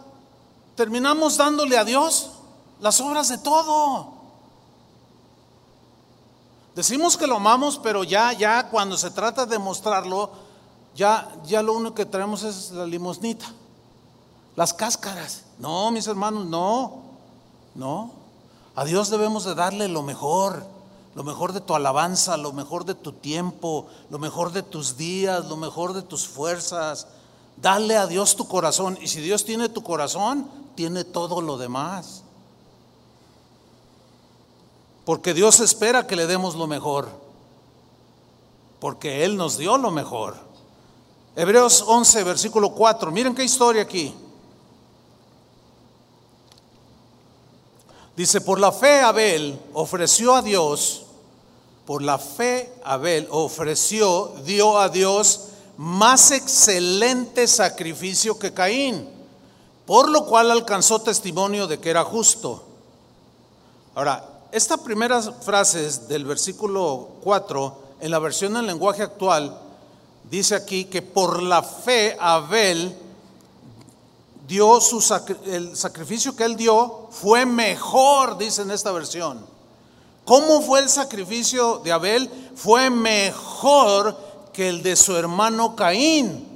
terminamos 0.75 1.37
dándole 1.37 1.77
a 1.77 1.85
Dios 1.85 2.31
las 2.79 2.99
obras 2.99 3.29
de 3.29 3.37
todo. 3.37 4.21
Decimos 6.75 7.17
que 7.17 7.27
lo 7.27 7.35
amamos, 7.35 7.77
pero 7.77 8.03
ya, 8.03 8.33
ya 8.33 8.69
cuando 8.69 8.97
se 8.97 9.11
trata 9.11 9.45
de 9.45 9.59
mostrarlo, 9.59 10.31
ya, 10.95 11.29
ya 11.45 11.61
lo 11.61 11.73
único 11.73 11.95
que 11.95 12.05
traemos 12.05 12.43
es 12.43 12.71
la 12.71 12.85
limosnita, 12.85 13.45
las 14.55 14.73
cáscaras. 14.73 15.43
No, 15.59 15.91
mis 15.91 16.07
hermanos, 16.07 16.45
no, 16.45 17.01
no. 17.75 18.11
A 18.75 18.85
Dios 18.85 19.09
debemos 19.09 19.43
de 19.43 19.53
darle 19.53 19.89
lo 19.89 20.01
mejor, 20.01 20.65
lo 21.13 21.23
mejor 21.23 21.51
de 21.51 21.59
tu 21.59 21.75
alabanza, 21.75 22.37
lo 22.37 22.53
mejor 22.53 22.85
de 22.85 22.95
tu 22.95 23.11
tiempo, 23.11 23.87
lo 24.09 24.17
mejor 24.17 24.53
de 24.53 24.63
tus 24.63 24.95
días, 24.95 25.45
lo 25.45 25.57
mejor 25.57 25.93
de 25.93 26.01
tus 26.01 26.25
fuerzas. 26.25 27.07
Dale 27.57 27.97
a 27.97 28.07
Dios 28.07 28.37
tu 28.37 28.47
corazón. 28.47 28.97
Y 29.01 29.07
si 29.09 29.19
Dios 29.19 29.43
tiene 29.43 29.67
tu 29.67 29.83
corazón, 29.83 30.49
tiene 30.75 31.03
todo 31.03 31.41
lo 31.41 31.57
demás. 31.57 32.23
Porque 35.05 35.33
Dios 35.33 35.59
espera 35.59 36.07
que 36.07 36.15
le 36.15 36.27
demos 36.27 36.55
lo 36.55 36.67
mejor. 36.67 37.09
Porque 38.79 39.23
Él 39.23 39.37
nos 39.37 39.57
dio 39.57 39.77
lo 39.77 39.91
mejor. 39.91 40.35
Hebreos 41.35 41.83
11, 41.87 42.23
versículo 42.23 42.71
4. 42.71 43.11
Miren 43.11 43.35
qué 43.35 43.43
historia 43.43 43.83
aquí. 43.83 44.13
Dice, 48.15 48.41
por 48.41 48.59
la 48.59 48.71
fe 48.71 48.99
Abel 49.01 49.59
ofreció 49.73 50.35
a 50.35 50.41
Dios, 50.41 51.03
por 51.85 52.01
la 52.01 52.19
fe 52.19 52.73
Abel 52.83 53.27
ofreció, 53.31 54.33
dio 54.45 54.77
a 54.77 54.89
Dios 54.89 55.47
más 55.77 56.31
excelente 56.31 57.47
sacrificio 57.47 58.37
que 58.37 58.53
Caín, 58.53 59.09
por 59.91 60.09
lo 60.09 60.25
cual 60.25 60.49
alcanzó 60.49 61.01
testimonio 61.01 61.67
de 61.67 61.81
que 61.81 61.89
era 61.89 62.05
justo. 62.05 62.63
Ahora, 63.93 64.25
esta 64.49 64.77
primera 64.77 65.21
frase 65.21 65.85
del 66.07 66.23
versículo 66.23 67.09
4, 67.21 67.77
en 67.99 68.09
la 68.09 68.19
versión 68.19 68.55
en 68.55 68.67
lenguaje 68.67 69.03
actual, 69.03 69.59
dice 70.29 70.55
aquí 70.55 70.85
que 70.85 71.01
por 71.01 71.43
la 71.43 71.61
fe 71.61 72.15
Abel 72.21 72.97
dio 74.47 74.79
su 74.79 75.03
el 75.47 75.75
sacrificio 75.75 76.37
que 76.37 76.45
él 76.45 76.55
dio 76.55 77.09
fue 77.11 77.45
mejor, 77.45 78.37
dice 78.37 78.61
en 78.61 78.71
esta 78.71 78.93
versión. 78.93 79.45
¿Cómo 80.23 80.61
fue 80.61 80.79
el 80.79 80.87
sacrificio 80.87 81.79
de 81.79 81.91
Abel? 81.91 82.31
Fue 82.55 82.89
mejor 82.89 84.15
que 84.53 84.69
el 84.69 84.83
de 84.83 84.95
su 84.95 85.17
hermano 85.17 85.75
Caín. 85.75 86.50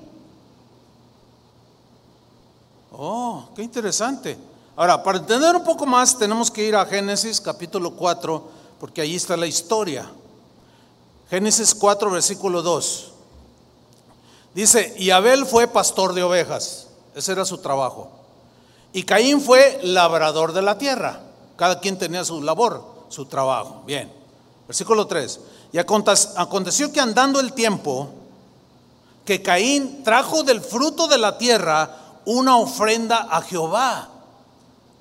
Oh, 2.97 3.49
qué 3.55 3.61
interesante. 3.61 4.37
Ahora, 4.75 5.03
para 5.03 5.17
entender 5.17 5.55
un 5.55 5.63
poco 5.63 5.85
más, 5.85 6.17
tenemos 6.17 6.49
que 6.49 6.63
ir 6.63 6.75
a 6.75 6.85
Génesis 6.85 7.41
capítulo 7.41 7.91
4, 7.91 8.43
porque 8.79 9.01
ahí 9.01 9.15
está 9.15 9.35
la 9.35 9.47
historia. 9.47 10.09
Génesis 11.29 11.75
4, 11.75 12.11
versículo 12.11 12.61
2. 12.61 13.11
Dice, 14.53 14.95
y 14.97 15.09
Abel 15.09 15.45
fue 15.45 15.67
pastor 15.67 16.13
de 16.13 16.23
ovejas, 16.23 16.87
ese 17.13 17.33
era 17.33 17.43
su 17.43 17.57
trabajo. 17.57 18.11
Y 18.93 19.03
Caín 19.03 19.41
fue 19.41 19.81
labrador 19.83 20.53
de 20.53 20.61
la 20.61 20.77
tierra. 20.77 21.19
Cada 21.57 21.81
quien 21.81 21.97
tenía 21.97 22.23
su 22.23 22.41
labor, 22.41 22.81
su 23.09 23.25
trabajo. 23.25 23.83
Bien. 23.85 24.09
Versículo 24.67 25.05
3. 25.05 25.39
Y 25.73 25.77
aconteció 25.77 26.93
que 26.93 27.01
andando 27.01 27.41
el 27.41 27.51
tiempo, 27.51 28.07
que 29.25 29.41
Caín 29.41 30.03
trajo 30.03 30.43
del 30.43 30.61
fruto 30.61 31.07
de 31.09 31.17
la 31.17 31.37
tierra 31.37 32.04
una 32.25 32.57
ofrenda 32.57 33.27
a 33.29 33.41
Jehová. 33.41 34.09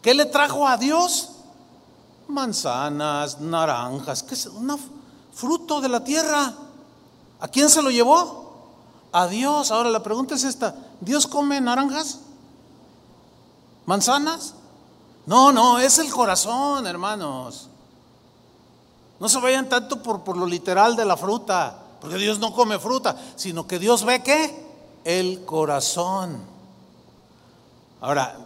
¿Qué 0.02 0.14
le 0.14 0.26
trajo 0.26 0.66
a 0.66 0.76
Dios? 0.76 1.30
Manzanas, 2.28 3.40
naranjas, 3.40 4.22
¿qué 4.22 4.34
es? 4.34 4.46
Un 4.46 4.78
fruto 5.32 5.80
de 5.80 5.88
la 5.88 6.04
tierra. 6.04 6.52
¿A 7.40 7.48
quién 7.48 7.68
se 7.68 7.82
lo 7.82 7.90
llevó? 7.90 8.52
A 9.12 9.26
Dios. 9.26 9.70
Ahora 9.70 9.90
la 9.90 10.02
pregunta 10.02 10.34
es 10.34 10.44
esta, 10.44 10.74
¿Dios 11.00 11.26
come 11.26 11.60
naranjas? 11.60 12.20
¿Manzanas? 13.86 14.54
No, 15.26 15.52
no, 15.52 15.78
es 15.78 15.98
el 15.98 16.10
corazón, 16.10 16.86
hermanos. 16.86 17.68
No 19.20 19.28
se 19.28 19.40
vayan 19.40 19.68
tanto 19.68 20.02
por, 20.02 20.22
por 20.22 20.36
lo 20.36 20.46
literal 20.46 20.96
de 20.96 21.04
la 21.04 21.16
fruta, 21.16 21.78
porque 22.00 22.16
Dios 22.16 22.38
no 22.38 22.52
come 22.52 22.78
fruta, 22.78 23.16
sino 23.36 23.66
que 23.66 23.78
Dios 23.78 24.04
ve 24.04 24.22
qué? 24.22 24.64
El 25.04 25.44
corazón. 25.44 26.53
Ahora, 28.04 28.36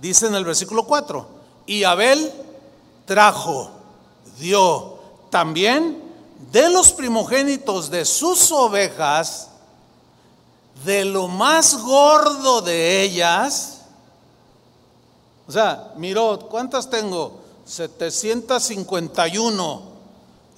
Dice 0.00 0.26
en 0.26 0.34
el 0.34 0.44
versículo 0.44 0.84
4, 0.84 1.26
y 1.64 1.84
Abel 1.84 2.30
trajo, 3.06 3.70
dio 4.38 4.98
también 5.30 6.02
de 6.52 6.68
los 6.68 6.92
primogénitos 6.92 7.90
de 7.90 8.04
sus 8.04 8.52
ovejas, 8.52 9.48
de 10.84 11.06
lo 11.06 11.26
más 11.26 11.78
gordo 11.78 12.60
de 12.60 13.00
ellas, 13.00 13.80
o 15.48 15.52
sea, 15.52 15.94
miró, 15.96 16.38
¿cuántas 16.50 16.90
tengo? 16.90 17.40
751. 17.64 19.94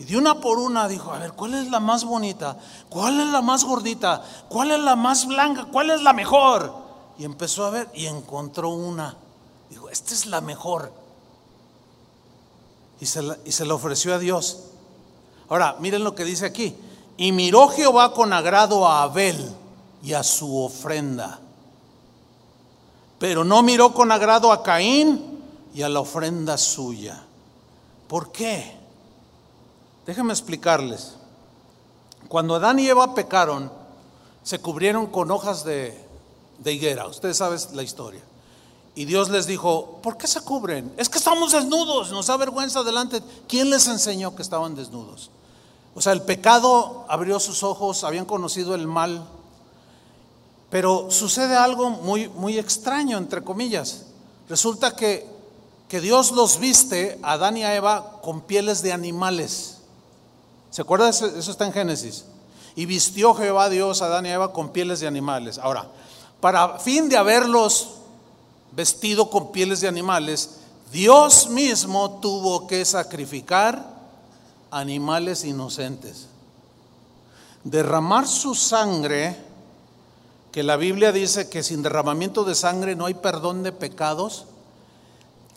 Y 0.01 0.05
de 0.05 0.16
una 0.16 0.41
por 0.41 0.59
una 0.59 0.89
dijo, 0.89 1.12
a 1.12 1.18
ver, 1.18 1.30
¿cuál 1.32 1.55
es 1.55 1.70
la 1.70 1.78
más 1.78 2.03
bonita? 2.05 2.57
¿Cuál 2.89 3.20
es 3.20 3.28
la 3.28 3.43
más 3.43 3.62
gordita? 3.62 4.24
¿Cuál 4.49 4.72
es 4.72 4.80
la 4.80 4.97
más 4.97 5.24
blanca? 5.26 5.68
¿Cuál 5.70 5.91
es 5.91 6.03
la 6.03 6.12
mejor? 6.12 6.86
Y 7.18 7.24
empezó 7.24 7.64
a 7.64 7.70
ver 7.70 7.88
y 7.94 8.06
encontró 8.06 8.70
una. 8.70 9.16
Dijo, 9.70 9.88
esta 9.88 10.14
es 10.14 10.26
la 10.26 10.40
mejor. 10.40 10.92
Y 13.00 13.06
se 13.06 13.22
la, 13.22 13.38
y 13.44 13.52
se 13.52 13.64
la 13.64 13.74
ofreció 13.74 14.14
a 14.14 14.18
Dios. 14.18 14.64
Ahora, 15.48 15.76
miren 15.80 16.04
lo 16.04 16.14
que 16.14 16.24
dice 16.24 16.46
aquí. 16.46 16.76
Y 17.16 17.32
miró 17.32 17.68
Jehová 17.68 18.12
con 18.12 18.32
agrado 18.32 18.86
a 18.86 19.02
Abel 19.02 19.54
y 20.02 20.12
a 20.12 20.22
su 20.22 20.58
ofrenda. 20.58 21.40
Pero 23.18 23.44
no 23.44 23.62
miró 23.62 23.94
con 23.94 24.12
agrado 24.12 24.52
a 24.52 24.62
Caín 24.62 25.42
y 25.74 25.82
a 25.82 25.88
la 25.88 26.00
ofrenda 26.00 26.58
suya. 26.58 27.22
¿Por 28.08 28.30
qué? 28.30 28.76
Déjenme 30.04 30.32
explicarles. 30.32 31.16
Cuando 32.28 32.54
Adán 32.54 32.78
y 32.78 32.86
Eva 32.86 33.14
pecaron, 33.14 33.72
se 34.42 34.58
cubrieron 34.60 35.06
con 35.06 35.30
hojas 35.30 35.64
de, 35.64 36.05
de 36.59 36.72
higuera. 36.72 37.07
Ustedes 37.07 37.36
saben 37.36 37.59
la 37.74 37.82
historia. 37.82 38.22
Y 38.96 39.04
Dios 39.04 39.28
les 39.28 39.46
dijo, 39.46 39.98
¿por 40.02 40.16
qué 40.16 40.26
se 40.26 40.40
cubren? 40.40 40.90
Es 40.96 41.11
que 41.11 41.18
estamos 41.18 41.52
desnudos, 41.52 42.11
nos 42.11 42.28
da 42.28 42.36
vergüenza 42.38 42.82
delante. 42.82 43.22
¿Quién 43.46 43.68
les 43.68 43.86
enseñó 43.88 44.34
que 44.34 44.40
estaban 44.40 44.74
desnudos? 44.74 45.30
O 45.94 46.00
sea, 46.00 46.12
el 46.12 46.22
pecado 46.22 47.04
abrió 47.09 47.38
sus 47.38 47.62
ojos, 47.62 48.04
habían 48.04 48.24
conocido 48.24 48.74
el 48.74 48.86
mal. 48.86 49.26
Pero 50.70 51.11
sucede 51.11 51.57
algo 51.57 51.90
muy, 51.90 52.28
muy 52.30 52.59
extraño, 52.59 53.18
entre 53.18 53.44
comillas. 53.44 54.07
Resulta 54.48 54.96
que, 54.96 55.28
que 55.88 56.00
Dios 56.00 56.32
los 56.32 56.59
viste, 56.59 57.18
a 57.22 57.32
Adán 57.32 57.59
y 57.59 57.64
a 57.64 57.74
Eva, 57.74 58.20
con 58.22 58.40
pieles 58.40 58.80
de 58.80 58.94
animales. 58.94 59.76
¿Se 60.70 60.80
acuerda? 60.80 61.11
Eso, 61.11 61.26
eso 61.26 61.50
está 61.50 61.66
en 61.66 61.72
Génesis. 61.74 62.24
Y 62.74 62.86
vistió 62.86 63.34
Jehová 63.34 63.68
Dios 63.68 64.00
a 64.00 64.07
Adán 64.07 64.24
y 64.24 64.30
a 64.30 64.34
Eva 64.34 64.52
con 64.54 64.70
pieles 64.70 65.00
de 65.00 65.07
animales. 65.07 65.59
Ahora, 65.59 65.90
para 66.41 66.78
fin 66.78 67.09
de 67.09 67.16
haberlos 67.16 67.89
vestido 68.72 69.30
con 69.30 69.53
pieles 69.53 69.80
de 69.80 69.89
animales, 69.89 70.59
Dios 70.93 71.49
mismo 71.49 72.18
tuvo 72.20 72.66
que 72.66 72.84
sacrificar 72.84 73.84
animales 74.70 75.45
inocentes. 75.45 76.26
Derramar 77.64 78.28
su 78.28 78.55
sangre, 78.55 79.37
que 80.53 80.62
la 80.62 80.76
Biblia 80.76 81.12
dice 81.12 81.49
que 81.49 81.62
sin 81.62 81.82
derramamiento 81.82 82.45
de 82.45 82.55
sangre 82.55 82.95
no 82.95 83.07
hay 83.07 83.14
perdón 83.14 83.62
de 83.62 83.72
pecados, 83.72 84.45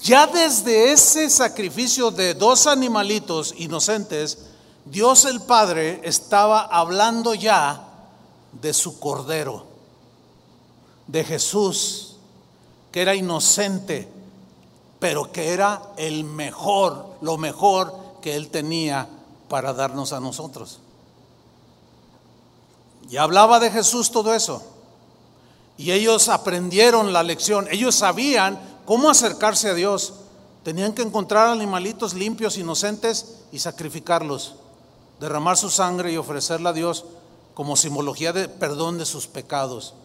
ya 0.02 0.28
desde 0.28 0.92
ese 0.92 1.30
sacrificio 1.30 2.10
de 2.10 2.34
dos 2.34 2.68
animalitos 2.68 3.54
inocentes, 3.58 4.40
Dios 4.86 5.26
el 5.26 5.42
Padre 5.42 6.00
estaba 6.04 6.62
hablando 6.62 7.34
ya 7.34 7.86
de 8.54 8.74
su 8.74 9.00
cordero, 9.00 9.66
de 11.10 11.24
Jesús 11.24 12.16
que 12.92 13.02
era 13.02 13.16
inocente, 13.16 14.08
pero 15.00 15.32
que 15.32 15.50
era 15.50 15.82
el 15.98 16.24
mejor, 16.24 17.06
lo 17.22 17.38
mejor 17.38 17.94
que 18.22 18.36
Él 18.36 18.50
tenía 18.50 19.08
para 19.48 19.74
darnos 19.74 20.14
a 20.14 20.20
nosotros. 20.20 20.80
Y 23.10 23.18
hablaba 23.18 23.60
de 23.60 23.72
Jesús 23.72 24.12
todo 24.12 24.34
eso. 24.34 24.62
Y 25.78 25.92
ellos 25.92 26.30
aprendieron 26.30 27.14
la 27.14 27.24
lección. 27.24 27.68
Ellos 27.72 27.96
sabían 27.96 28.60
cómo 28.86 29.10
acercarse 29.10 29.70
a 29.70 29.74
Dios. 29.74 30.14
Tenían 30.64 30.94
que 30.94 31.02
encontrar 31.02 31.48
animalitos 31.48 32.14
limpios, 32.14 32.58
inocentes 32.58 33.38
y 33.52 33.60
sacrificarlos. 33.60 34.56
Derramar 35.20 35.58
su 35.58 35.70
sangre 35.70 36.12
y 36.12 36.18
ofrecerla 36.18 36.70
a 36.70 36.74
Dios 36.74 37.06
como 37.56 37.76
simbología 37.76 38.32
de 38.32 38.48
perdón 38.48 38.98
de 38.98 39.06
sus 39.06 39.26
pecados. 39.26 39.96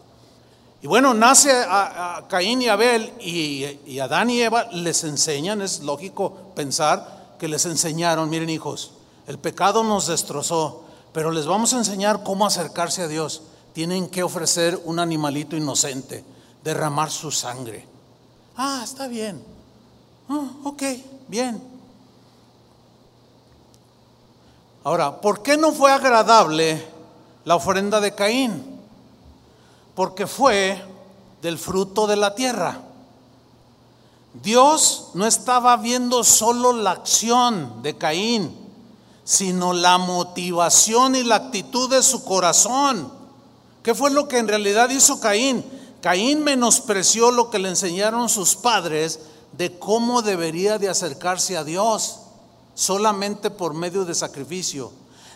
Y 0.84 0.86
bueno, 0.86 1.14
nace 1.14 1.50
a, 1.50 2.26
Caín 2.28 2.60
y 2.60 2.68
Abel 2.68 3.10
y, 3.18 3.98
Adán 4.00 4.28
y 4.28 4.42
Eva 4.42 4.64
les 4.64 5.02
enseñan, 5.04 5.62
es 5.62 5.80
lógico 5.80 6.52
pensar 6.54 7.36
que 7.38 7.48
les 7.48 7.64
enseñaron, 7.64 8.28
miren 8.28 8.50
hijos, 8.50 8.90
el 9.26 9.38
pecado 9.38 9.82
nos 9.82 10.08
destrozó, 10.08 10.84
pero 11.14 11.30
les 11.30 11.46
vamos 11.46 11.72
a 11.72 11.78
enseñar 11.78 12.22
cómo 12.22 12.44
acercarse 12.44 13.00
a 13.00 13.08
Dios. 13.08 13.44
Tienen 13.72 14.08
que 14.08 14.22
ofrecer 14.22 14.78
un 14.84 14.98
animalito 14.98 15.56
inocente, 15.56 16.22
derramar 16.62 17.10
su 17.10 17.30
sangre. 17.30 17.86
Ah, 18.54 18.82
está 18.84 19.08
bien. 19.08 19.42
Ah, 20.28 20.50
ok, 20.64 20.82
bien. 21.28 21.62
Ahora, 24.84 25.18
¿por 25.18 25.42
qué 25.42 25.56
no 25.56 25.72
fue 25.72 25.90
agradable 25.90 26.84
la 27.46 27.56
ofrenda 27.56 28.02
de 28.02 28.14
Caín? 28.14 28.73
Porque 29.94 30.26
fue 30.26 30.82
del 31.42 31.58
fruto 31.58 32.06
de 32.06 32.16
la 32.16 32.34
tierra. 32.34 32.80
Dios 34.42 35.10
no 35.14 35.26
estaba 35.26 35.76
viendo 35.76 36.24
solo 36.24 36.72
la 36.72 36.90
acción 36.90 37.82
de 37.82 37.96
Caín, 37.96 38.56
sino 39.24 39.72
la 39.72 39.98
motivación 39.98 41.14
y 41.14 41.22
la 41.22 41.36
actitud 41.36 41.88
de 41.88 42.02
su 42.02 42.24
corazón. 42.24 43.12
¿Qué 43.82 43.94
fue 43.94 44.10
lo 44.10 44.26
que 44.26 44.38
en 44.38 44.48
realidad 44.48 44.90
hizo 44.90 45.20
Caín? 45.20 45.64
Caín 46.00 46.42
menospreció 46.42 47.30
lo 47.30 47.48
que 47.48 47.58
le 47.58 47.68
enseñaron 47.68 48.28
sus 48.28 48.56
padres 48.56 49.20
de 49.52 49.78
cómo 49.78 50.20
debería 50.20 50.78
de 50.78 50.88
acercarse 50.88 51.56
a 51.56 51.64
Dios, 51.64 52.18
solamente 52.74 53.50
por 53.50 53.72
medio 53.72 54.04
de 54.04 54.14
sacrificio. 54.14 54.90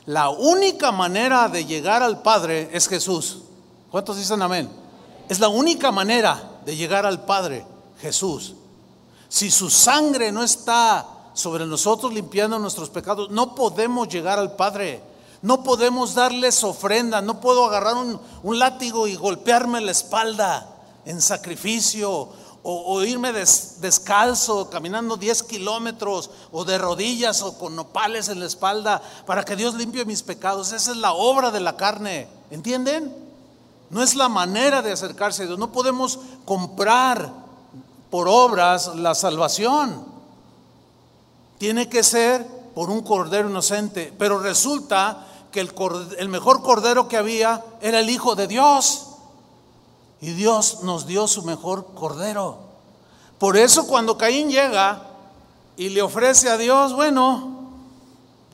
La 0.06 0.28
única 0.30 0.90
manera 0.90 1.48
de 1.48 1.64
llegar 1.64 2.02
al 2.02 2.22
Padre 2.22 2.70
es 2.72 2.88
Jesús. 2.88 3.42
¿Cuántos 3.90 4.16
dicen 4.16 4.42
amén? 4.42 4.70
Es 5.28 5.40
la 5.40 5.48
única 5.48 5.90
manera 5.90 6.60
de 6.64 6.76
llegar 6.76 7.06
al 7.06 7.24
Padre, 7.24 7.64
Jesús. 8.00 8.54
Si 9.28 9.50
su 9.50 9.70
sangre 9.70 10.32
no 10.32 10.42
está 10.42 11.06
sobre 11.34 11.66
nosotros 11.66 12.12
limpiando 12.12 12.58
nuestros 12.58 12.90
pecados, 12.90 13.30
no 13.30 13.54
podemos 13.54 14.08
llegar 14.08 14.38
al 14.38 14.56
Padre. 14.56 15.02
No 15.40 15.62
podemos 15.62 16.14
darles 16.14 16.64
ofrenda. 16.64 17.22
No 17.22 17.40
puedo 17.40 17.64
agarrar 17.64 17.94
un, 17.94 18.58
látigo 18.58 19.06
y 19.06 19.14
golpearme 19.14 19.80
la 19.80 19.92
espalda 19.92 20.66
en 21.04 21.20
sacrificio. 21.20 22.28
O, 22.70 23.02
irme 23.02 23.32
descalzo, 23.32 24.68
caminando 24.68 25.16
10 25.16 25.44
kilómetros, 25.44 26.28
o 26.52 26.66
de 26.66 26.76
rodillas, 26.76 27.40
o 27.40 27.56
con 27.56 27.74
nopales 27.74 28.28
en 28.28 28.40
la 28.40 28.46
espalda, 28.46 29.00
para 29.24 29.44
que 29.44 29.56
Dios 29.56 29.74
limpie 29.74 30.04
mis 30.04 30.22
pecados. 30.22 30.72
Esa 30.72 30.90
es 30.90 30.96
la 30.98 31.12
obra 31.12 31.50
de 31.50 31.60
la 31.60 31.76
carne. 31.76 32.28
¿Entienden? 32.50 33.27
No 33.90 34.02
es 34.02 34.14
la 34.14 34.28
manera 34.28 34.82
de 34.82 34.92
acercarse 34.92 35.42
a 35.42 35.46
Dios. 35.46 35.58
No 35.58 35.72
podemos 35.72 36.18
comprar 36.44 37.32
por 38.10 38.28
obras 38.28 38.94
la 38.96 39.14
salvación. 39.14 40.04
Tiene 41.58 41.88
que 41.88 42.02
ser 42.02 42.46
por 42.74 42.90
un 42.90 43.02
cordero 43.02 43.48
inocente. 43.48 44.12
Pero 44.18 44.40
resulta 44.40 45.26
que 45.50 45.60
el, 45.60 46.28
mejor 46.28 46.62
cordero 46.62 47.08
que 47.08 47.16
había 47.16 47.64
era 47.80 48.00
el 48.00 48.10
Hijo 48.10 48.34
de 48.34 48.46
Dios. 48.46 49.06
Y 50.20 50.32
Dios 50.32 50.82
nos 50.82 51.06
dio 51.06 51.26
su 51.26 51.42
mejor 51.44 51.94
cordero. 51.94 52.58
Por 53.38 53.56
eso 53.56 53.86
cuando 53.86 54.18
Caín 54.18 54.50
llega 54.50 55.02
y 55.76 55.90
le 55.90 56.02
ofrece 56.02 56.50
a 56.50 56.58
Dios, 56.58 56.92
bueno, 56.92 57.56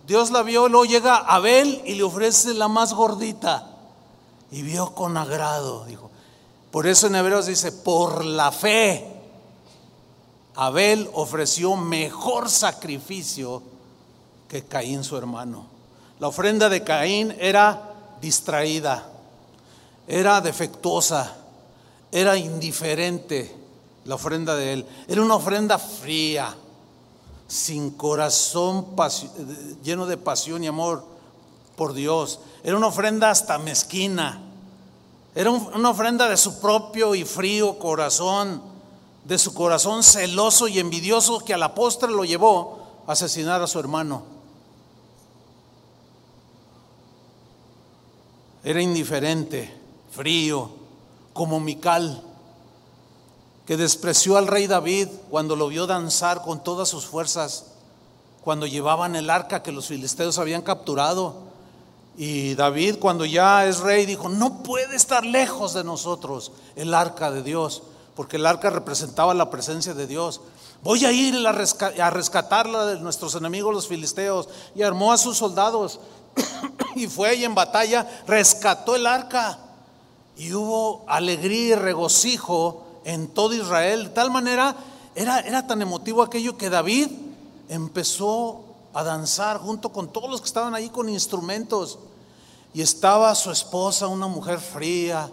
Dios 0.07 0.31
la 0.31 0.43
vio, 0.43 0.69
luego 0.69 0.85
llega 0.85 1.17
Abel 1.17 1.83
y 1.87 1.95
le 1.95 2.03
ofrece 2.03 2.53
la 2.53 2.69
más 2.69 2.93
gordita 2.93 3.74
y 4.55 4.63
vio 4.63 4.95
con 4.95 5.17
agrado, 5.17 5.85
dijo. 5.85 6.13
Por 6.71 6.87
eso 6.87 7.09
en 7.09 7.17
Hebreos 7.17 7.47
dice, 7.47 7.73
por 7.73 8.25
la 8.25 8.53
fe, 8.53 9.05
Abel 10.55 11.11
ofreció 11.13 11.75
mejor 11.75 12.49
sacrificio 12.49 13.65
que 14.47 14.63
Caín 14.63 15.03
su 15.03 15.17
hermano. 15.17 15.67
La 16.21 16.29
ofrenda 16.29 16.69
de 16.69 16.85
Caín 16.85 17.35
era 17.41 17.95
distraída, 18.21 19.11
era 20.07 20.41
defectuosa, 20.41 21.35
era 22.13 22.37
indiferente 22.37 23.53
la 24.05 24.15
ofrenda 24.15 24.55
de 24.55 24.73
él. 24.73 24.87
Era 25.09 25.21
una 25.21 25.35
ofrenda 25.35 25.81
fría, 25.81 26.55
sin 27.49 27.91
corazón 27.91 28.87
lleno 29.83 30.07
de 30.07 30.17
pasión 30.17 30.63
y 30.63 30.69
amor 30.69 31.14
por 31.77 31.93
Dios. 31.95 32.41
Era 32.63 32.77
una 32.77 32.89
ofrenda 32.89 33.31
hasta 33.31 33.59
mezquina. 33.59 34.41
Era 35.35 35.51
una 35.51 35.91
ofrenda 35.91 36.29
de 36.29 36.37
su 36.37 36.61
propio 36.61 37.15
y 37.15 37.25
frío 37.25 37.79
corazón, 37.79 38.63
de 39.25 39.39
su 39.39 39.53
corazón 39.53 40.03
celoso 40.03 40.69
y 40.69 40.79
envidioso 40.79 41.41
que 41.41 41.55
a 41.55 41.59
la 41.59 41.75
postre 41.75 42.11
lo 42.11 42.25
llevó 42.25 42.79
a 43.07 43.13
asesinar 43.13 43.61
a 43.61 43.67
su 43.67 43.79
hermano. 43.81 44.23
Era 48.63 48.81
indiferente, 48.81 49.75
frío, 50.13 50.71
como 51.33 51.59
Mical, 51.59 52.23
que 53.67 53.77
despreció 53.77 54.37
al 54.37 54.47
rey 54.47 54.67
David 54.67 55.09
cuando 55.31 55.57
lo 55.57 55.69
vio 55.69 55.87
danzar 55.87 56.43
con 56.43 56.63
todas 56.63 56.89
sus 56.89 57.07
fuerzas, 57.07 57.67
cuando 58.43 58.67
llevaban 58.67 59.17
el 59.17 59.31
arca 59.31 59.63
que 59.63 59.73
los 59.73 59.89
filisteos 59.89 60.39
habían 60.39 60.63
capturado 60.63 61.54
Y 62.17 62.55
David 62.55 62.97
cuando 63.01 63.25
ya 63.25 63.67
es 63.67 63.81
rey 63.81 64.07
dijo, 64.07 64.29
no 64.29 64.63
puede 64.63 64.95
estar 64.95 65.25
lejos 65.25 65.75
de 65.75 65.83
nosotros 65.83 66.53
el 66.77 66.95
arca 66.95 67.31
de 67.31 67.43
Dios, 67.43 67.83
porque 68.15 68.37
el 68.37 68.47
arca 68.47 68.71
representaba 68.71 69.35
la 69.35 69.51
presencia 69.51 69.95
de 69.95 70.07
Dios. 70.07 70.41
Voy 70.85 71.05
a 71.07 71.13
ir 71.13 71.35
a 71.47 72.11
rescatarla 72.11 72.87
de 72.87 73.01
nuestros 73.01 73.35
enemigos 73.35 73.75
los 73.75 73.89
filisteos. 73.89 74.51
Y 74.75 74.83
armó 74.83 75.13
a 75.13 75.19
sus 75.19 75.39
soldados 75.39 75.99
y 76.95 77.07
fue 77.07 77.37
y 77.37 77.45
en 77.45 77.55
batalla 77.55 78.07
rescató 78.27 78.95
el 78.95 79.07
arca. 79.07 79.59
Y 80.37 80.53
hubo 80.53 81.05
alegría 81.09 81.69
y 81.69 81.75
regocijo 81.75 82.85
en 83.05 83.29
todo 83.29 83.55
Israel. 83.55 84.05
De 84.05 84.11
tal 84.11 84.31
manera 84.31 84.77
era, 85.15 85.41
era 85.41 85.67
tan 85.67 85.81
emotivo 85.81 86.23
aquello 86.23 86.59
que 86.59 86.69
David 86.69 87.09
empezó 87.71 88.64
a 88.95 89.03
danzar 89.03 89.59
junto 89.59 89.91
con 89.91 90.09
todos 90.09 90.31
los 90.31 90.41
que 90.41 90.47
estaban 90.47 90.75
ahí 90.75 90.89
con 90.89 91.09
instrumentos. 91.09 91.99
Y 92.73 92.81
estaba 92.81 93.35
su 93.35 93.51
esposa, 93.51 94.07
una 94.07 94.29
mujer 94.29 94.59
fría, 94.59 95.31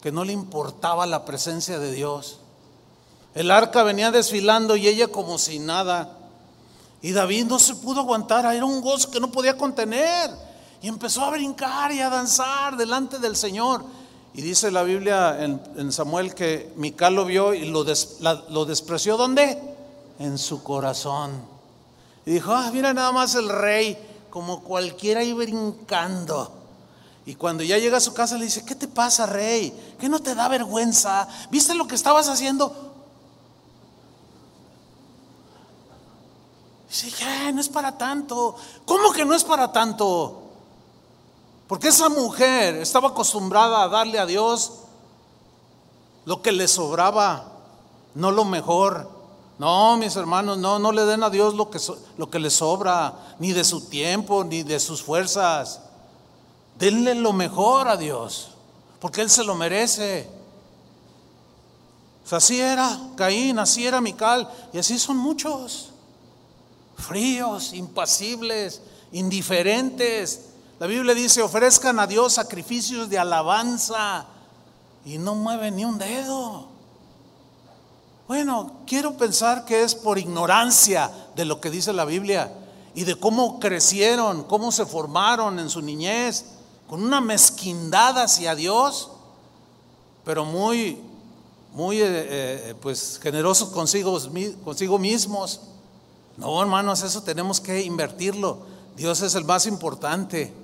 que 0.00 0.10
no 0.10 0.24
le 0.24 0.32
importaba 0.32 1.06
la 1.06 1.24
presencia 1.24 1.78
de 1.78 1.92
Dios. 1.92 2.38
El 3.34 3.50
arca 3.50 3.82
venía 3.82 4.10
desfilando 4.10 4.76
y 4.76 4.88
ella 4.88 5.08
como 5.08 5.38
si 5.38 5.58
nada. 5.58 6.16
Y 7.02 7.12
David 7.12 7.46
no 7.46 7.58
se 7.58 7.74
pudo 7.74 8.00
aguantar, 8.00 8.52
era 8.54 8.64
un 8.64 8.80
gozo 8.80 9.10
que 9.10 9.20
no 9.20 9.30
podía 9.30 9.56
contener. 9.56 10.30
Y 10.82 10.88
empezó 10.88 11.24
a 11.24 11.30
brincar 11.30 11.92
y 11.92 12.00
a 12.00 12.08
danzar 12.08 12.76
delante 12.76 13.18
del 13.18 13.36
Señor. 13.36 13.84
Y 14.32 14.42
dice 14.42 14.70
la 14.70 14.82
Biblia 14.82 15.44
en, 15.44 15.92
Samuel 15.92 16.34
que 16.34 16.72
Mical 16.76 17.14
lo 17.14 17.24
vio 17.24 17.52
y 17.52 17.66
lo, 17.66 17.84
lo 18.48 18.64
despreció. 18.64 19.16
¿Dónde? 19.16 19.58
En 20.18 20.38
su 20.38 20.62
corazón. 20.62 21.59
Dijo, 22.32 22.52
ah, 22.52 22.70
mira 22.72 22.94
nada 22.94 23.10
más 23.10 23.34
el 23.34 23.48
rey, 23.48 23.98
como 24.30 24.62
cualquiera 24.62 25.20
ahí 25.20 25.32
brincando. 25.32 26.52
Y 27.26 27.34
cuando 27.34 27.64
ya 27.64 27.76
llega 27.76 27.96
a 27.96 28.00
su 28.00 28.14
casa 28.14 28.38
le 28.38 28.44
dice, 28.44 28.64
¿qué 28.64 28.76
te 28.76 28.86
pasa, 28.86 29.26
rey? 29.26 29.96
¿Qué 29.98 30.08
no 30.08 30.20
te 30.20 30.36
da 30.36 30.46
vergüenza? 30.46 31.26
¿Viste 31.50 31.74
lo 31.74 31.88
que 31.88 31.96
estabas 31.96 32.28
haciendo? 32.28 32.92
Dice, 36.88 37.10
no 37.52 37.60
es 37.60 37.68
para 37.68 37.98
tanto. 37.98 38.54
¿Cómo 38.84 39.10
que 39.10 39.24
no 39.24 39.34
es 39.34 39.42
para 39.42 39.72
tanto? 39.72 40.42
Porque 41.66 41.88
esa 41.88 42.08
mujer 42.08 42.76
estaba 42.76 43.08
acostumbrada 43.08 43.82
a 43.82 43.88
darle 43.88 44.20
a 44.20 44.26
Dios 44.26 44.74
lo 46.26 46.42
que 46.42 46.52
le 46.52 46.68
sobraba, 46.68 47.50
no 48.14 48.30
lo 48.30 48.44
mejor. 48.44 49.19
No, 49.60 49.98
mis 49.98 50.16
hermanos, 50.16 50.56
no, 50.56 50.78
no 50.78 50.90
le 50.90 51.04
den 51.04 51.22
a 51.22 51.28
Dios 51.28 51.52
lo 51.52 51.68
que, 51.68 51.78
lo 52.16 52.30
que 52.30 52.38
le 52.38 52.48
sobra, 52.48 53.12
ni 53.38 53.52
de 53.52 53.62
su 53.62 53.82
tiempo, 53.82 54.42
ni 54.42 54.62
de 54.62 54.80
sus 54.80 55.02
fuerzas. 55.02 55.82
Denle 56.78 57.14
lo 57.14 57.34
mejor 57.34 57.86
a 57.86 57.98
Dios, 57.98 58.52
porque 59.00 59.20
Él 59.20 59.28
se 59.28 59.44
lo 59.44 59.54
merece. 59.54 60.26
así 62.30 62.58
era 62.58 62.98
Caín, 63.16 63.58
así 63.58 63.86
era 63.86 64.00
Mical, 64.00 64.50
y 64.72 64.78
así 64.78 64.98
son 64.98 65.18
muchos. 65.18 65.90
Fríos, 66.96 67.74
impasibles, 67.74 68.80
indiferentes. 69.12 70.46
La 70.78 70.86
Biblia 70.86 71.12
dice, 71.12 71.42
ofrezcan 71.42 72.00
a 72.00 72.06
Dios 72.06 72.32
sacrificios 72.32 73.10
de 73.10 73.18
alabanza 73.18 74.24
y 75.04 75.18
no 75.18 75.34
mueven 75.34 75.76
ni 75.76 75.84
un 75.84 75.98
dedo. 75.98 76.79
Bueno, 78.30 78.70
quiero 78.86 79.16
pensar 79.16 79.64
que 79.64 79.82
es 79.82 79.96
por 79.96 80.16
ignorancia 80.16 81.10
de 81.34 81.44
lo 81.44 81.60
que 81.60 81.68
dice 81.68 81.92
la 81.92 82.04
Biblia 82.04 82.52
y 82.94 83.02
de 83.02 83.16
cómo 83.16 83.58
crecieron, 83.58 84.44
cómo 84.44 84.70
se 84.70 84.86
formaron 84.86 85.58
en 85.58 85.68
su 85.68 85.82
niñez, 85.82 86.44
con 86.88 87.02
una 87.02 87.20
mezquindad 87.20 88.16
hacia 88.18 88.54
Dios, 88.54 89.10
pero 90.24 90.44
muy, 90.44 91.00
muy, 91.72 92.00
eh, 92.00 92.06
eh, 92.06 92.74
pues, 92.80 93.18
generosos 93.20 93.70
consigo, 93.70 94.16
consigo 94.62 94.96
mismos. 94.96 95.62
No, 96.36 96.62
hermanos, 96.62 97.02
eso 97.02 97.24
tenemos 97.24 97.60
que 97.60 97.82
invertirlo. 97.82 98.58
Dios 98.96 99.22
es 99.22 99.34
el 99.34 99.44
más 99.44 99.66
importante. 99.66 100.54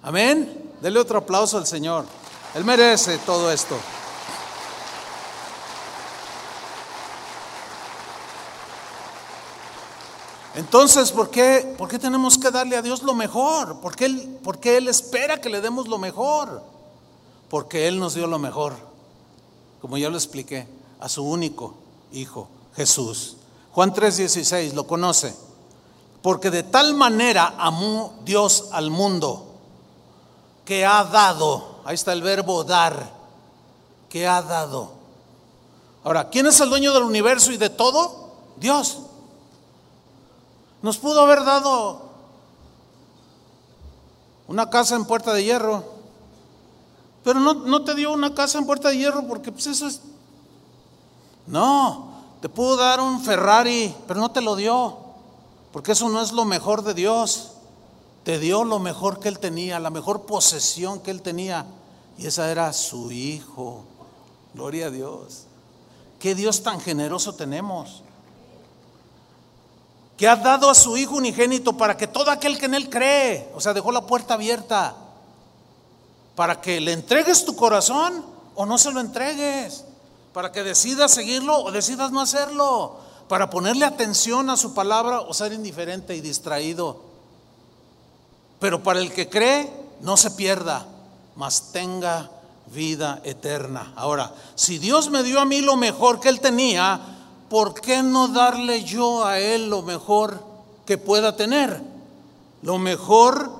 Amén. 0.00 0.72
Dele 0.80 0.98
otro 0.98 1.18
aplauso 1.18 1.58
al 1.58 1.66
Señor. 1.66 2.06
Él 2.54 2.64
merece 2.64 3.18
todo 3.18 3.52
esto. 3.52 3.76
Entonces, 10.56 11.12
¿por 11.12 11.28
qué, 11.28 11.74
¿por 11.76 11.86
qué 11.86 11.98
tenemos 11.98 12.38
que 12.38 12.50
darle 12.50 12.76
a 12.76 12.82
Dios 12.82 13.02
lo 13.02 13.14
mejor? 13.14 13.78
¿Por 13.80 13.94
qué, 13.94 14.06
él, 14.06 14.40
Él 14.62 14.88
espera 14.88 15.38
que 15.38 15.50
le 15.50 15.60
demos 15.60 15.86
lo 15.86 15.98
mejor? 15.98 16.62
Porque 17.50 17.86
Él 17.86 18.00
nos 18.00 18.14
dio 18.14 18.26
lo 18.26 18.38
mejor, 18.38 18.74
como 19.82 19.98
ya 19.98 20.08
lo 20.08 20.16
expliqué, 20.16 20.66
a 20.98 21.10
su 21.10 21.22
único 21.22 21.74
Hijo, 22.12 22.48
Jesús. 22.74 23.36
Juan 23.72 23.92
3:16, 23.92 24.72
lo 24.72 24.86
conoce. 24.86 25.36
Porque 26.22 26.50
de 26.50 26.62
tal 26.62 26.94
manera 26.94 27.54
amó 27.58 28.14
Dios 28.24 28.68
al 28.72 28.90
mundo 28.90 29.46
que 30.64 30.86
ha 30.86 31.04
dado, 31.04 31.80
ahí 31.84 31.94
está 31.94 32.14
el 32.14 32.22
verbo 32.22 32.64
dar, 32.64 33.12
que 34.08 34.26
ha 34.26 34.40
dado. 34.40 34.92
Ahora, 36.02 36.30
¿quién 36.30 36.46
es 36.46 36.58
el 36.60 36.70
dueño 36.70 36.94
del 36.94 37.02
universo 37.02 37.52
y 37.52 37.58
de 37.58 37.68
todo? 37.68 38.30
Dios. 38.56 39.00
Nos 40.86 40.98
pudo 40.98 41.22
haber 41.22 41.44
dado 41.44 42.00
una 44.46 44.70
casa 44.70 44.94
en 44.94 45.04
Puerta 45.04 45.34
de 45.34 45.42
Hierro, 45.42 45.82
pero 47.24 47.40
no, 47.40 47.82
te 47.82 47.96
dio 47.96 48.12
una 48.12 48.36
casa 48.36 48.58
en 48.58 48.66
Puerta 48.66 48.90
de 48.90 48.98
Hierro 48.98 49.26
porque 49.26 49.50
pues 49.50 49.66
eso 49.66 49.88
es... 49.88 50.00
No, 51.48 52.12
te 52.40 52.48
pudo 52.48 52.76
dar 52.76 53.00
un 53.00 53.20
Ferrari, 53.20 53.96
pero 54.06 54.20
no 54.20 54.30
te 54.30 54.40
lo 54.40 54.54
dio, 54.54 54.96
porque 55.72 55.90
eso 55.90 56.08
no 56.08 56.22
es 56.22 56.30
lo 56.30 56.44
mejor 56.44 56.82
de 56.84 56.94
Dios. 56.94 57.50
Te 58.22 58.38
dio 58.38 58.62
lo 58.62 58.78
mejor 58.78 59.18
que 59.18 59.26
él 59.26 59.40
tenía, 59.40 59.80
la 59.80 59.90
mejor 59.90 60.22
posesión 60.22 61.00
que 61.00 61.10
él 61.10 61.20
tenía, 61.20 61.66
y 62.16 62.28
esa 62.28 62.48
era 62.48 62.72
su 62.72 63.10
hijo. 63.10 63.82
Gloria 64.54 64.86
a 64.86 64.90
Dios. 64.90 65.46
Qué 66.20 66.36
Dios 66.36 66.62
tan 66.62 66.78
generoso 66.78 67.34
tenemos 67.34 68.04
que 70.16 70.26
ha 70.26 70.36
dado 70.36 70.70
a 70.70 70.74
su 70.74 70.96
Hijo 70.96 71.16
unigénito 71.16 71.76
para 71.76 71.96
que 71.96 72.06
todo 72.06 72.30
aquel 72.30 72.58
que 72.58 72.66
en 72.66 72.74
Él 72.74 72.88
cree, 72.88 73.50
o 73.54 73.60
sea, 73.60 73.74
dejó 73.74 73.92
la 73.92 74.06
puerta 74.06 74.34
abierta, 74.34 74.94
para 76.34 76.60
que 76.60 76.80
le 76.80 76.92
entregues 76.92 77.44
tu 77.44 77.54
corazón 77.54 78.24
o 78.54 78.64
no 78.64 78.78
se 78.78 78.90
lo 78.92 79.00
entregues, 79.00 79.84
para 80.32 80.52
que 80.52 80.62
decidas 80.62 81.12
seguirlo 81.12 81.58
o 81.62 81.70
decidas 81.70 82.10
no 82.12 82.20
hacerlo, 82.20 82.98
para 83.28 83.50
ponerle 83.50 83.84
atención 83.84 84.48
a 84.50 84.56
su 84.56 84.74
palabra 84.74 85.20
o 85.20 85.34
ser 85.34 85.52
indiferente 85.52 86.14
y 86.14 86.20
distraído. 86.20 87.00
Pero 88.58 88.82
para 88.82 89.00
el 89.00 89.12
que 89.12 89.28
cree, 89.28 89.70
no 90.00 90.16
se 90.16 90.30
pierda, 90.30 90.86
mas 91.34 91.72
tenga 91.72 92.30
vida 92.66 93.20
eterna. 93.24 93.92
Ahora, 93.96 94.32
si 94.54 94.78
Dios 94.78 95.10
me 95.10 95.22
dio 95.22 95.40
a 95.40 95.44
mí 95.44 95.60
lo 95.60 95.76
mejor 95.76 96.20
que 96.20 96.28
Él 96.28 96.40
tenía, 96.40 97.15
¿por 97.48 97.74
qué 97.74 98.02
no 98.02 98.28
darle 98.28 98.84
yo 98.84 99.24
a 99.24 99.38
Él 99.38 99.68
lo 99.68 99.82
mejor 99.82 100.42
que 100.84 100.98
pueda 100.98 101.36
tener? 101.36 101.82
Lo 102.62 102.78
mejor 102.78 103.50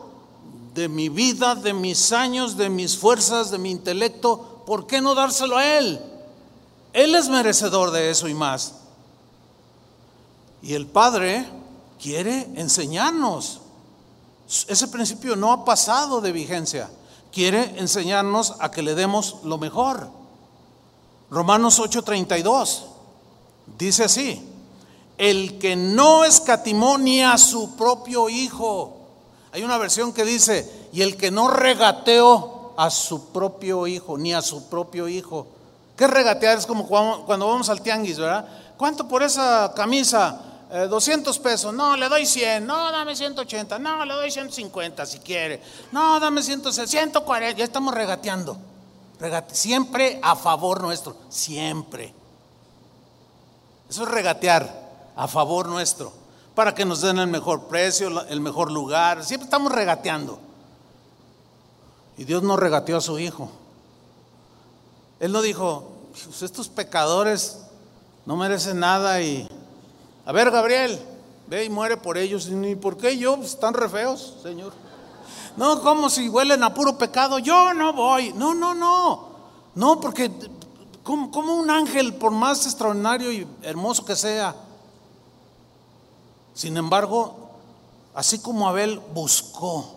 de 0.75 0.89
mi 0.89 1.09
vida, 1.09 1.55
de 1.55 1.73
mis 1.73 2.13
años, 2.13 2.57
de 2.57 2.69
mis 2.69 2.97
fuerzas, 2.97 3.51
de 3.51 3.59
mi 3.59 3.71
intelecto, 3.71 4.63
¿por 4.67 4.87
qué 4.87 5.01
no 5.01 5.15
dárselo 5.15 5.57
a 5.57 5.79
Él? 5.79 6.01
Él 6.93 7.15
es 7.15 7.29
merecedor 7.29 7.91
de 7.91 8.11
eso 8.11 8.29
y 8.29 8.35
más. 8.35 8.75
Y 10.63 10.75
el 10.75 10.87
Padre 10.87 11.47
quiere 12.01 12.49
enseñarnos. 12.57 13.61
Ese 14.69 14.89
principio 14.89 15.37
no 15.37 15.53
ha 15.53 15.65
pasado 15.65 16.21
de 16.21 16.33
vigencia. 16.33 16.91
Quiere 17.33 17.79
enseñarnos 17.79 18.55
a 18.61 18.71
que 18.71 18.83
le 18.83 18.95
demos 18.95 19.37
lo 19.45 19.59
mejor. 19.59 20.09
Romanos 21.31 21.79
8:32. 21.79 22.96
Dice 23.79 24.05
así, 24.05 24.43
el 25.19 25.59
que 25.59 25.77
no 25.77 26.25
escatimó 26.25 26.99
ni 26.99 27.23
a 27.23 27.39
su 27.39 27.77
propio 27.77 28.29
hijo. 28.29 28.97
Hay 29.53 29.63
una 29.63 29.79
versión 29.79 30.13
que 30.13 30.25
dice, 30.25 30.89
y 30.93 31.03
el 31.03 31.17
que 31.17 31.31
no 31.31 31.49
regateó 31.49 32.75
a 32.77 32.91
su 32.91 33.33
propio 33.33 33.87
hijo, 33.87 34.19
ni 34.19 34.35
a 34.35 34.43
su 34.43 34.69
propio 34.69 35.09
hijo. 35.09 35.47
¿Qué 35.97 36.07
regatear? 36.07 36.59
Es 36.59 36.67
como 36.67 36.87
cuando 36.87 37.49
vamos 37.49 37.69
al 37.71 37.81
tianguis, 37.81 38.19
¿verdad? 38.19 38.47
¿Cuánto 38.77 39.09
por 39.09 39.23
esa 39.23 39.73
camisa? 39.75 40.43
200 40.69 41.37
eh, 41.37 41.41
pesos, 41.41 41.73
no, 41.73 41.97
le 41.97 42.09
doy 42.09 42.27
100, 42.27 42.67
no, 42.67 42.91
dame 42.91 43.15
180, 43.15 43.79
no, 43.79 44.05
le 44.05 44.15
doy 44.15 44.31
150 44.33 45.07
si 45.07 45.21
quiere, 45.21 45.63
no, 45.93 46.19
dame 46.19 46.43
160, 46.43 46.91
140, 46.91 47.57
ya 47.57 47.65
estamos 47.65 47.95
regateando. 47.95 48.57
siempre 49.53 50.19
a 50.23 50.35
favor 50.35 50.83
nuestro, 50.83 51.17
siempre. 51.29 52.13
Eso 53.89 54.03
es 54.03 54.09
regatear 54.09 55.13
a 55.17 55.29
favor 55.29 55.69
nuestro. 55.69 56.13
para 56.57 56.75
que 56.75 56.87
nos 56.87 57.03
den 57.03 57.19
el 57.19 57.27
mejor 57.27 57.65
precio, 57.65 58.27
el 58.29 58.41
mejor 58.41 58.73
lugar. 58.73 59.23
Siempre 59.23 59.45
estamos 59.45 59.71
regateando. 59.71 60.39
Y 62.17 62.25
Dios 62.25 62.43
no 62.43 62.57
regateó 62.57 62.97
a 62.97 63.03
su 63.03 63.19
hijo. 63.19 63.51
Él 65.21 65.33
no 65.33 65.43
dijo, 65.43 65.93
pues 66.13 66.41
estos 66.41 66.69
pecadores 66.69 67.59
no 68.25 68.37
merecen 68.37 68.81
nada 68.81 69.21
y, 69.21 69.47
a 70.25 70.33
ver 70.33 70.51
Gabriel, 70.51 70.99
ve 71.47 71.65
y 71.65 71.69
muere 71.69 71.99
por 71.99 72.17
ellos. 72.17 72.49
¿Y 72.49 72.75
por 72.75 72.97
qué 72.97 73.19
yo? 73.19 73.37
Pues 73.37 73.51
están 73.51 73.75
re 73.75 73.91
feos, 73.91 74.37
Señor. 74.43 74.73
No, 75.59 75.83
como 75.83 76.09
si 76.09 76.31
huelen 76.31 76.65
a 76.65 76.73
puro 76.73 76.97
pecado, 76.97 77.39
yo 77.39 77.75
no 77.75 77.93
voy. 77.93 78.33
No, 78.33 78.55
no, 78.55 78.75
no. 78.75 79.29
No, 79.75 80.01
porque 80.01 80.31
como, 81.07 81.55
un 81.55 81.71
ángel, 81.71 82.15
por 82.15 82.33
más 82.33 82.67
extraordinario 82.67 83.31
y 83.31 83.47
hermoso 83.63 84.05
que 84.05 84.17
sea, 84.17 84.57
sin 86.53 86.77
embargo, 86.77 87.51
así 88.13 88.41
como 88.41 88.67
Abel 88.69 89.01
buscó 89.15 89.95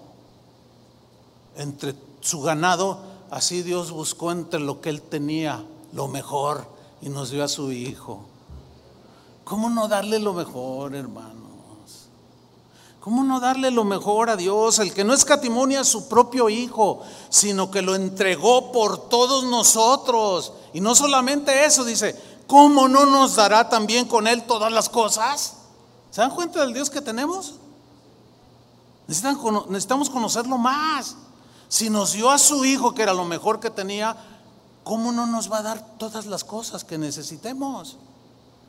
entre 1.56 1.96
su 2.22 2.42
ganado, 2.42 3.00
así 3.32 3.64
Dios 3.64 3.90
buscó 3.90 4.32
entre 4.32 4.60
lo 4.60 4.82
que 4.82 4.90
él 4.90 5.02
tenía, 5.02 5.64
lo 5.94 6.08
mejor, 6.08 6.68
y 7.02 7.10
nos 7.10 7.32
dio 7.32 7.44
a 7.44 7.48
su 7.48 7.72
hijo. 7.72 8.20
¿Cómo 9.46 9.72
no 9.72 9.88
darle 9.88 10.20
lo 10.20 10.34
mejor, 10.34 10.94
hermanos? 10.94 11.39
¿Cómo 13.10 13.24
no 13.24 13.40
darle 13.40 13.72
lo 13.72 13.86
mejor 13.86 14.30
a 14.30 14.36
Dios? 14.36 14.78
El 14.78 14.94
que 14.94 15.04
no 15.04 15.16
escatimonia 15.16 15.80
a 15.80 15.84
su 15.84 16.08
propio 16.08 16.48
hijo, 16.48 17.02
sino 17.30 17.72
que 17.72 17.82
lo 17.82 17.96
entregó 17.96 18.72
por 18.72 19.10
todos 19.10 19.46
nosotros. 19.46 20.54
Y 20.74 20.80
no 20.80 20.94
solamente 20.94 21.66
eso, 21.66 21.84
dice, 21.84 22.16
¿cómo 22.46 22.88
no 22.88 23.08
nos 23.08 23.36
dará 23.36 23.68
también 23.68 24.06
con 24.06 24.28
él 24.28 24.44
todas 24.44 24.72
las 24.72 24.90
cosas? 24.90 25.56
¿Se 26.12 26.22
dan 26.22 26.30
cuenta 26.36 26.62
del 26.62 26.72
Dios 26.72 26.92
que 26.92 27.02
tenemos? 27.02 27.56
necesitamos 29.08 30.12
conocerlo 30.12 30.60
más. 30.60 31.16
Si 31.68 31.90
nos 31.90 32.14
dio 32.14 32.30
a 32.30 32.38
su 32.38 32.64
Hijo, 32.64 32.94
que 32.94 33.02
era 33.02 33.16
lo 33.16 33.26
mejor 33.26 33.60
que 33.60 33.72
tenía, 33.72 34.16
¿cómo 34.84 35.12
no 35.12 35.26
nos 35.26 35.52
va 35.52 35.58
a 35.58 35.64
dar 35.64 35.98
todas 35.98 36.28
las 36.28 36.44
cosas 36.44 36.84
que 36.84 37.00
necesitemos? 37.00 37.98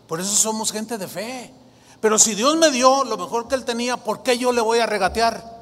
Por 0.08 0.18
eso 0.18 0.34
somos 0.34 0.72
gente 0.72 0.96
de 0.96 1.08
fe. 1.08 1.59
Pero 2.00 2.18
si 2.18 2.34
Dios 2.34 2.56
me 2.56 2.70
dio 2.70 3.04
lo 3.04 3.16
mejor 3.18 3.46
que 3.46 3.54
Él 3.54 3.64
tenía, 3.64 3.96
¿por 3.96 4.22
qué 4.22 4.38
yo 4.38 4.52
le 4.52 4.60
voy 4.60 4.78
a 4.78 4.86
regatear? 4.86 5.60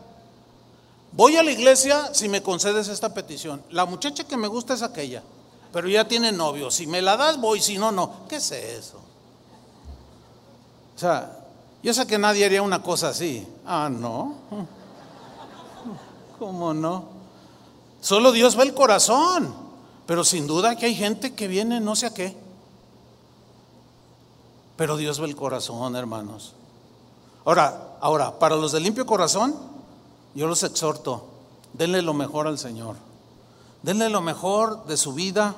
Voy 1.12 1.36
a 1.36 1.42
la 1.42 1.50
iglesia 1.50 2.14
si 2.14 2.28
me 2.28 2.42
concedes 2.42 2.88
esta 2.88 3.12
petición. 3.12 3.62
La 3.70 3.86
muchacha 3.86 4.24
que 4.24 4.36
me 4.36 4.46
gusta 4.46 4.74
es 4.74 4.82
aquella, 4.82 5.22
pero 5.72 5.88
ya 5.88 6.06
tiene 6.06 6.30
novio. 6.30 6.70
Si 6.70 6.86
me 6.86 7.02
la 7.02 7.16
das, 7.16 7.40
voy, 7.40 7.60
si 7.60 7.76
no, 7.76 7.90
no. 7.90 8.26
¿Qué 8.28 8.36
es 8.36 8.52
eso? 8.52 8.98
O 10.94 10.98
sea, 10.98 11.38
yo 11.82 11.94
sé 11.94 12.06
que 12.06 12.18
nadie 12.18 12.44
haría 12.44 12.62
una 12.62 12.82
cosa 12.82 13.08
así. 13.08 13.46
Ah, 13.66 13.88
no. 13.90 14.34
¿Cómo 16.38 16.72
no? 16.72 17.04
Solo 18.00 18.30
Dios 18.32 18.54
ve 18.54 18.64
el 18.64 18.74
corazón. 18.74 19.54
Pero 20.06 20.24
sin 20.24 20.46
duda 20.46 20.76
que 20.76 20.86
hay 20.86 20.94
gente 20.94 21.34
que 21.34 21.48
viene 21.48 21.80
no 21.80 21.94
sé 21.94 22.06
a 22.06 22.14
qué. 22.14 22.34
Pero 24.78 24.96
Dios 24.96 25.18
ve 25.18 25.26
el 25.26 25.34
corazón, 25.34 25.96
hermanos. 25.96 26.54
Ahora, 27.44 27.96
ahora, 28.00 28.38
para 28.38 28.54
los 28.54 28.70
de 28.70 28.78
limpio 28.78 29.04
corazón, 29.04 29.56
yo 30.36 30.46
los 30.46 30.62
exhorto, 30.62 31.24
denle 31.72 32.00
lo 32.00 32.14
mejor 32.14 32.46
al 32.46 32.60
Señor. 32.60 32.94
Denle 33.82 34.08
lo 34.08 34.20
mejor 34.20 34.86
de 34.86 34.96
su 34.96 35.14
vida, 35.14 35.56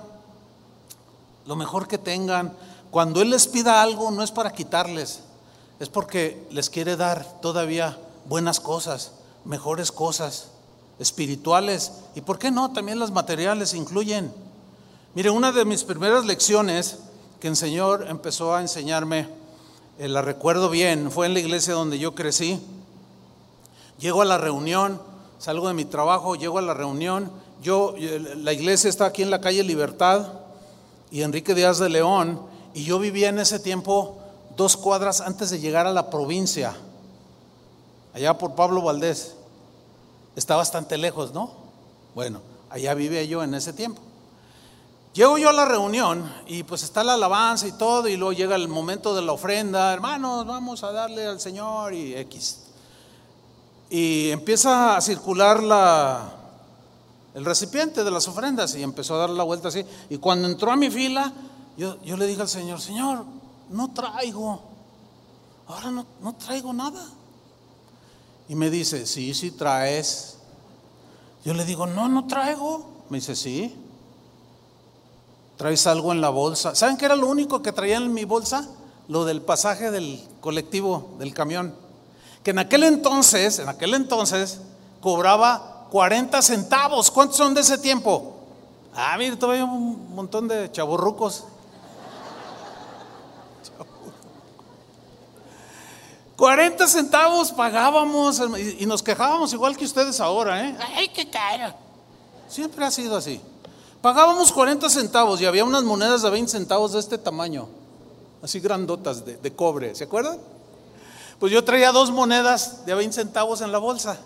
lo 1.44 1.54
mejor 1.54 1.86
que 1.86 1.98
tengan. 1.98 2.56
Cuando 2.90 3.20
Él 3.20 3.28
les 3.28 3.46
pida 3.46 3.82
algo, 3.82 4.10
no 4.10 4.22
es 4.22 4.30
para 4.30 4.52
quitarles, 4.52 5.20
es 5.80 5.90
porque 5.90 6.48
les 6.50 6.70
quiere 6.70 6.96
dar 6.96 7.42
todavía 7.42 7.98
buenas 8.24 8.58
cosas, 8.58 9.12
mejores 9.44 9.92
cosas, 9.92 10.48
espirituales 10.98 11.92
y, 12.14 12.22
¿por 12.22 12.38
qué 12.38 12.50
no? 12.50 12.72
También 12.72 12.98
las 12.98 13.10
materiales 13.10 13.74
incluyen. 13.74 14.32
Mire, 15.14 15.28
una 15.28 15.52
de 15.52 15.66
mis 15.66 15.84
primeras 15.84 16.24
lecciones 16.24 17.00
que 17.40 17.48
el 17.48 17.56
Señor 17.56 18.06
empezó 18.08 18.54
a 18.54 18.60
enseñarme, 18.60 19.26
eh, 19.98 20.08
la 20.08 20.22
recuerdo 20.22 20.68
bien, 20.68 21.10
fue 21.10 21.26
en 21.26 21.34
la 21.34 21.40
iglesia 21.40 21.74
donde 21.74 21.98
yo 21.98 22.14
crecí. 22.14 22.60
Llego 23.98 24.22
a 24.22 24.26
la 24.26 24.38
reunión, 24.38 25.00
salgo 25.38 25.68
de 25.68 25.74
mi 25.74 25.86
trabajo, 25.86 26.36
llego 26.36 26.58
a 26.58 26.62
la 26.62 26.74
reunión. 26.74 27.32
Yo, 27.62 27.94
eh, 27.96 28.34
la 28.36 28.52
iglesia 28.52 28.88
está 28.90 29.06
aquí 29.06 29.22
en 29.22 29.30
la 29.30 29.40
calle 29.40 29.62
Libertad 29.64 30.28
y 31.10 31.22
Enrique 31.22 31.54
Díaz 31.54 31.78
de 31.78 31.88
León, 31.88 32.40
y 32.74 32.84
yo 32.84 32.98
vivía 32.98 33.30
en 33.30 33.38
ese 33.38 33.58
tiempo 33.58 34.18
dos 34.56 34.76
cuadras 34.76 35.20
antes 35.20 35.50
de 35.50 35.58
llegar 35.58 35.86
a 35.86 35.92
la 35.92 36.10
provincia, 36.10 36.76
allá 38.14 38.36
por 38.38 38.54
Pablo 38.54 38.82
Valdés. 38.82 39.34
Está 40.36 40.56
bastante 40.56 40.96
lejos, 40.98 41.32
¿no? 41.32 41.50
Bueno, 42.14 42.40
allá 42.68 42.94
vivía 42.94 43.24
yo 43.24 43.42
en 43.42 43.54
ese 43.54 43.72
tiempo. 43.72 44.00
Llego 45.12 45.38
yo 45.38 45.48
a 45.48 45.52
la 45.52 45.64
reunión 45.64 46.32
y 46.46 46.62
pues 46.62 46.84
está 46.84 47.02
la 47.02 47.14
alabanza 47.14 47.66
y 47.66 47.72
todo 47.72 48.06
y 48.06 48.16
luego 48.16 48.32
llega 48.32 48.54
el 48.54 48.68
momento 48.68 49.12
de 49.12 49.22
la 49.22 49.32
ofrenda, 49.32 49.92
hermanos, 49.92 50.46
vamos 50.46 50.84
a 50.84 50.92
darle 50.92 51.26
al 51.26 51.40
Señor 51.40 51.92
y 51.92 52.14
X. 52.14 52.60
Y 53.90 54.30
empieza 54.30 54.96
a 54.96 55.00
circular 55.00 55.64
la, 55.64 56.32
el 57.34 57.44
recipiente 57.44 58.04
de 58.04 58.10
las 58.12 58.28
ofrendas 58.28 58.76
y 58.76 58.84
empezó 58.84 59.16
a 59.16 59.18
dar 59.18 59.30
la 59.30 59.42
vuelta 59.42 59.66
así. 59.66 59.84
Y 60.10 60.18
cuando 60.18 60.46
entró 60.46 60.70
a 60.70 60.76
mi 60.76 60.90
fila, 60.90 61.32
yo, 61.76 62.00
yo 62.04 62.16
le 62.16 62.28
dije 62.28 62.42
al 62.42 62.48
Señor, 62.48 62.80
Señor, 62.80 63.24
no 63.68 63.92
traigo. 63.92 64.62
Ahora 65.66 65.90
no, 65.90 66.06
no 66.22 66.34
traigo 66.34 66.72
nada. 66.72 67.04
Y 68.48 68.54
me 68.54 68.70
dice, 68.70 69.06
sí, 69.06 69.34
sí 69.34 69.50
traes. 69.50 70.38
Yo 71.44 71.52
le 71.52 71.64
digo, 71.64 71.84
no, 71.88 72.08
no 72.08 72.28
traigo. 72.28 73.04
Me 73.08 73.18
dice, 73.18 73.34
sí. 73.34 73.76
¿Traes 75.60 75.86
algo 75.86 76.10
en 76.10 76.22
la 76.22 76.30
bolsa? 76.30 76.74
¿Saben 76.74 76.96
qué 76.96 77.04
era 77.04 77.14
lo 77.14 77.26
único 77.26 77.60
que 77.60 77.70
traía 77.70 77.98
en 77.98 78.14
mi 78.14 78.24
bolsa? 78.24 78.66
Lo 79.08 79.26
del 79.26 79.42
pasaje 79.42 79.90
del 79.90 80.26
colectivo, 80.40 81.10
del 81.18 81.34
camión. 81.34 81.74
Que 82.42 82.52
en 82.52 82.60
aquel 82.60 82.84
entonces, 82.84 83.58
en 83.58 83.68
aquel 83.68 83.92
entonces, 83.92 84.62
cobraba 85.02 85.86
40 85.90 86.40
centavos. 86.40 87.10
¿Cuántos 87.10 87.36
son 87.36 87.52
de 87.52 87.60
ese 87.60 87.76
tiempo? 87.76 88.38
Ah, 88.94 89.16
mire, 89.18 89.36
todavía 89.36 89.66
un 89.66 90.14
montón 90.14 90.48
de 90.48 90.72
chaburrucos 90.72 91.44
40 96.36 96.88
centavos 96.88 97.52
pagábamos 97.52 98.40
y 98.80 98.86
nos 98.86 99.02
quejábamos 99.02 99.52
igual 99.52 99.76
que 99.76 99.84
ustedes 99.84 100.20
ahora, 100.20 100.66
¿eh? 100.66 100.74
¡Ay, 100.96 101.08
qué 101.08 101.28
caro! 101.28 101.74
Siempre 102.48 102.86
ha 102.86 102.90
sido 102.90 103.14
así. 103.14 103.42
Pagábamos 104.02 104.52
40 104.52 104.88
centavos 104.88 105.40
y 105.40 105.46
había 105.46 105.64
unas 105.64 105.84
monedas 105.84 106.22
de 106.22 106.30
20 106.30 106.50
centavos 106.50 106.92
de 106.92 107.00
este 107.00 107.18
tamaño, 107.18 107.68
así 108.42 108.60
grandotas 108.60 109.24
de, 109.24 109.36
de 109.36 109.54
cobre, 109.54 109.94
¿se 109.94 110.04
acuerdan? 110.04 110.38
Pues 111.38 111.52
yo 111.52 111.64
traía 111.64 111.92
dos 111.92 112.10
monedas 112.10 112.86
de 112.86 112.94
20 112.94 113.14
centavos 113.14 113.60
en 113.60 113.72
la 113.72 113.78
bolsa 113.78 114.18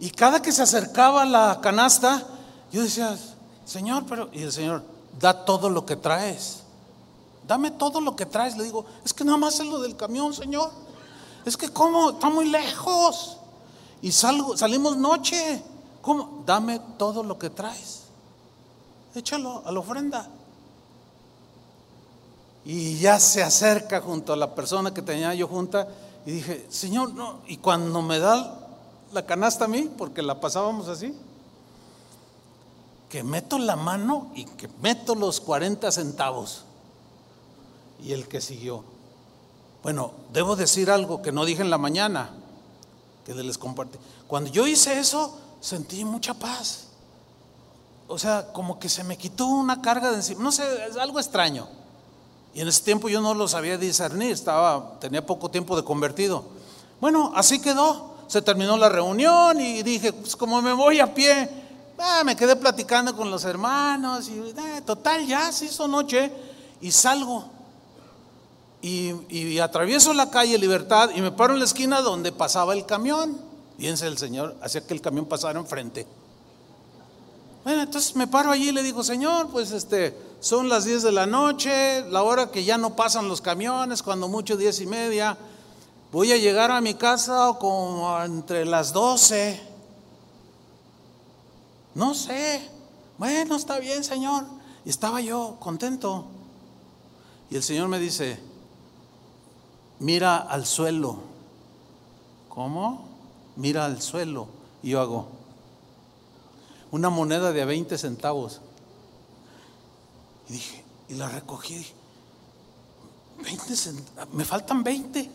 y 0.00 0.10
cada 0.10 0.40
que 0.40 0.52
se 0.52 0.62
acercaba 0.62 1.24
la 1.24 1.60
canasta, 1.60 2.22
yo 2.70 2.82
decía, 2.82 3.16
Señor, 3.64 4.04
pero, 4.08 4.28
y 4.32 4.42
el 4.42 4.52
Señor, 4.52 4.82
da 5.18 5.44
todo 5.44 5.68
lo 5.68 5.84
que 5.84 5.96
traes. 5.96 6.62
Dame 7.46 7.70
todo 7.72 8.00
lo 8.00 8.14
que 8.14 8.26
traes. 8.26 8.56
Le 8.56 8.64
digo, 8.64 8.84
es 9.04 9.12
que 9.12 9.24
nada 9.24 9.38
más 9.38 9.58
es 9.58 9.66
lo 9.66 9.80
del 9.80 9.96
camión, 9.96 10.32
Señor. 10.32 10.70
Es 11.44 11.56
que 11.56 11.68
¿cómo? 11.70 12.10
Está 12.10 12.28
muy 12.28 12.48
lejos. 12.48 13.38
Y 14.02 14.12
salgo, 14.12 14.56
salimos 14.56 14.96
noche. 14.96 15.62
¿Cómo? 16.00 16.42
Dame 16.46 16.80
todo 16.96 17.22
lo 17.22 17.38
que 17.38 17.50
traes. 17.50 17.97
Échalo 19.14 19.62
a 19.64 19.72
la 19.72 19.80
ofrenda. 19.80 20.28
Y 22.64 22.98
ya 22.98 23.18
se 23.18 23.42
acerca 23.42 24.00
junto 24.00 24.32
a 24.32 24.36
la 24.36 24.54
persona 24.54 24.92
que 24.92 25.02
tenía 25.02 25.34
yo 25.34 25.48
junta 25.48 25.88
y 26.26 26.32
dije, 26.32 26.66
Señor, 26.68 27.14
no. 27.14 27.38
Y 27.46 27.56
cuando 27.56 28.02
me 28.02 28.18
da 28.18 28.68
la 29.12 29.24
canasta 29.24 29.64
a 29.64 29.68
mí, 29.68 29.90
porque 29.96 30.20
la 30.22 30.40
pasábamos 30.40 30.88
así, 30.88 31.14
que 33.08 33.22
meto 33.22 33.58
la 33.58 33.76
mano 33.76 34.30
y 34.34 34.44
que 34.44 34.68
meto 34.82 35.14
los 35.14 35.40
40 35.40 35.90
centavos. 35.90 36.64
Y 38.02 38.12
el 38.12 38.28
que 38.28 38.40
siguió, 38.40 38.84
bueno, 39.82 40.12
debo 40.32 40.56
decir 40.56 40.90
algo 40.90 41.22
que 41.22 41.32
no 41.32 41.44
dije 41.44 41.62
en 41.62 41.70
la 41.70 41.78
mañana, 41.78 42.30
que 43.24 43.34
les 43.34 43.56
compartí. 43.56 43.98
Cuando 44.26 44.50
yo 44.50 44.66
hice 44.66 44.98
eso, 44.98 45.38
sentí 45.60 46.04
mucha 46.04 46.34
paz. 46.34 46.87
O 48.08 48.18
sea, 48.18 48.52
como 48.52 48.78
que 48.78 48.88
se 48.88 49.04
me 49.04 49.18
quitó 49.18 49.46
una 49.46 49.82
carga 49.82 50.10
de 50.10 50.16
encima. 50.16 50.42
No 50.42 50.50
sé, 50.50 50.64
es 50.88 50.96
algo 50.96 51.20
extraño. 51.20 51.68
Y 52.54 52.62
en 52.62 52.68
ese 52.68 52.82
tiempo 52.82 53.08
yo 53.08 53.20
no 53.20 53.34
lo 53.34 53.46
sabía 53.46 53.76
discernir, 53.76 54.32
estaba, 54.32 54.98
tenía 54.98 55.24
poco 55.24 55.50
tiempo 55.50 55.76
de 55.76 55.84
convertido. 55.84 56.44
Bueno, 57.00 57.32
así 57.34 57.60
quedó. 57.60 58.16
Se 58.26 58.42
terminó 58.42 58.76
la 58.76 58.88
reunión 58.88 59.60
y 59.60 59.82
dije, 59.82 60.12
pues 60.12 60.36
como 60.36 60.60
me 60.60 60.72
voy 60.72 61.00
a 61.00 61.14
pie, 61.14 61.48
ah, 61.98 62.22
me 62.24 62.36
quedé 62.36 62.56
platicando 62.56 63.16
con 63.16 63.30
los 63.30 63.44
hermanos 63.44 64.28
y 64.28 64.38
eh, 64.38 64.82
total, 64.84 65.26
ya 65.26 65.50
se 65.50 65.66
hizo 65.66 65.88
noche 65.88 66.30
y 66.80 66.90
salgo 66.90 67.44
y, 68.82 69.14
y 69.30 69.58
atravieso 69.60 70.12
la 70.12 70.30
calle 70.30 70.58
Libertad 70.58 71.10
y 71.14 71.22
me 71.22 71.32
paro 71.32 71.54
en 71.54 71.60
la 71.60 71.64
esquina 71.64 72.02
donde 72.02 72.32
pasaba 72.32 72.74
el 72.74 72.84
camión. 72.84 73.38
Fíjense, 73.78 74.06
el 74.06 74.18
Señor 74.18 74.56
hacía 74.62 74.86
que 74.86 74.92
el 74.92 75.00
camión 75.00 75.24
pasara 75.24 75.58
enfrente. 75.58 76.06
Bueno, 77.64 77.82
entonces 77.82 78.14
me 78.16 78.26
paro 78.26 78.50
allí 78.50 78.68
y 78.68 78.72
le 78.72 78.82
digo, 78.82 79.02
Señor, 79.04 79.48
pues 79.50 79.72
este, 79.72 80.16
son 80.40 80.68
las 80.68 80.84
10 80.84 81.02
de 81.02 81.12
la 81.12 81.26
noche, 81.26 82.08
la 82.10 82.22
hora 82.22 82.50
que 82.50 82.64
ya 82.64 82.78
no 82.78 82.94
pasan 82.94 83.28
los 83.28 83.40
camiones, 83.40 84.02
cuando 84.02 84.28
mucho 84.28 84.56
10 84.56 84.80
y 84.80 84.86
media. 84.86 85.36
Voy 86.12 86.32
a 86.32 86.36
llegar 86.36 86.70
a 86.70 86.80
mi 86.80 86.94
casa 86.94 87.52
como 87.58 88.18
entre 88.22 88.64
las 88.64 88.92
12. 88.92 89.60
No 91.94 92.14
sé. 92.14 92.66
Bueno, 93.18 93.56
está 93.56 93.78
bien, 93.78 94.04
Señor. 94.04 94.44
Estaba 94.86 95.20
yo 95.20 95.56
contento. 95.58 96.24
Y 97.50 97.56
el 97.56 97.62
Señor 97.62 97.88
me 97.88 97.98
dice, 97.98 98.38
mira 99.98 100.38
al 100.38 100.64
suelo. 100.64 101.18
¿Cómo? 102.48 103.04
Mira 103.56 103.84
al 103.84 104.00
suelo. 104.00 104.46
Y 104.82 104.90
yo 104.90 105.00
hago 105.00 105.37
una 106.90 107.10
moneda 107.10 107.52
de 107.52 107.64
20 107.64 107.98
centavos. 107.98 108.60
Y 110.48 110.54
dije, 110.54 110.84
y 111.08 111.14
la 111.14 111.28
recogí. 111.28 111.86
20 113.42 113.76
centavos, 113.76 114.34
me 114.34 114.44
faltan 114.44 114.82
20. 114.82 115.30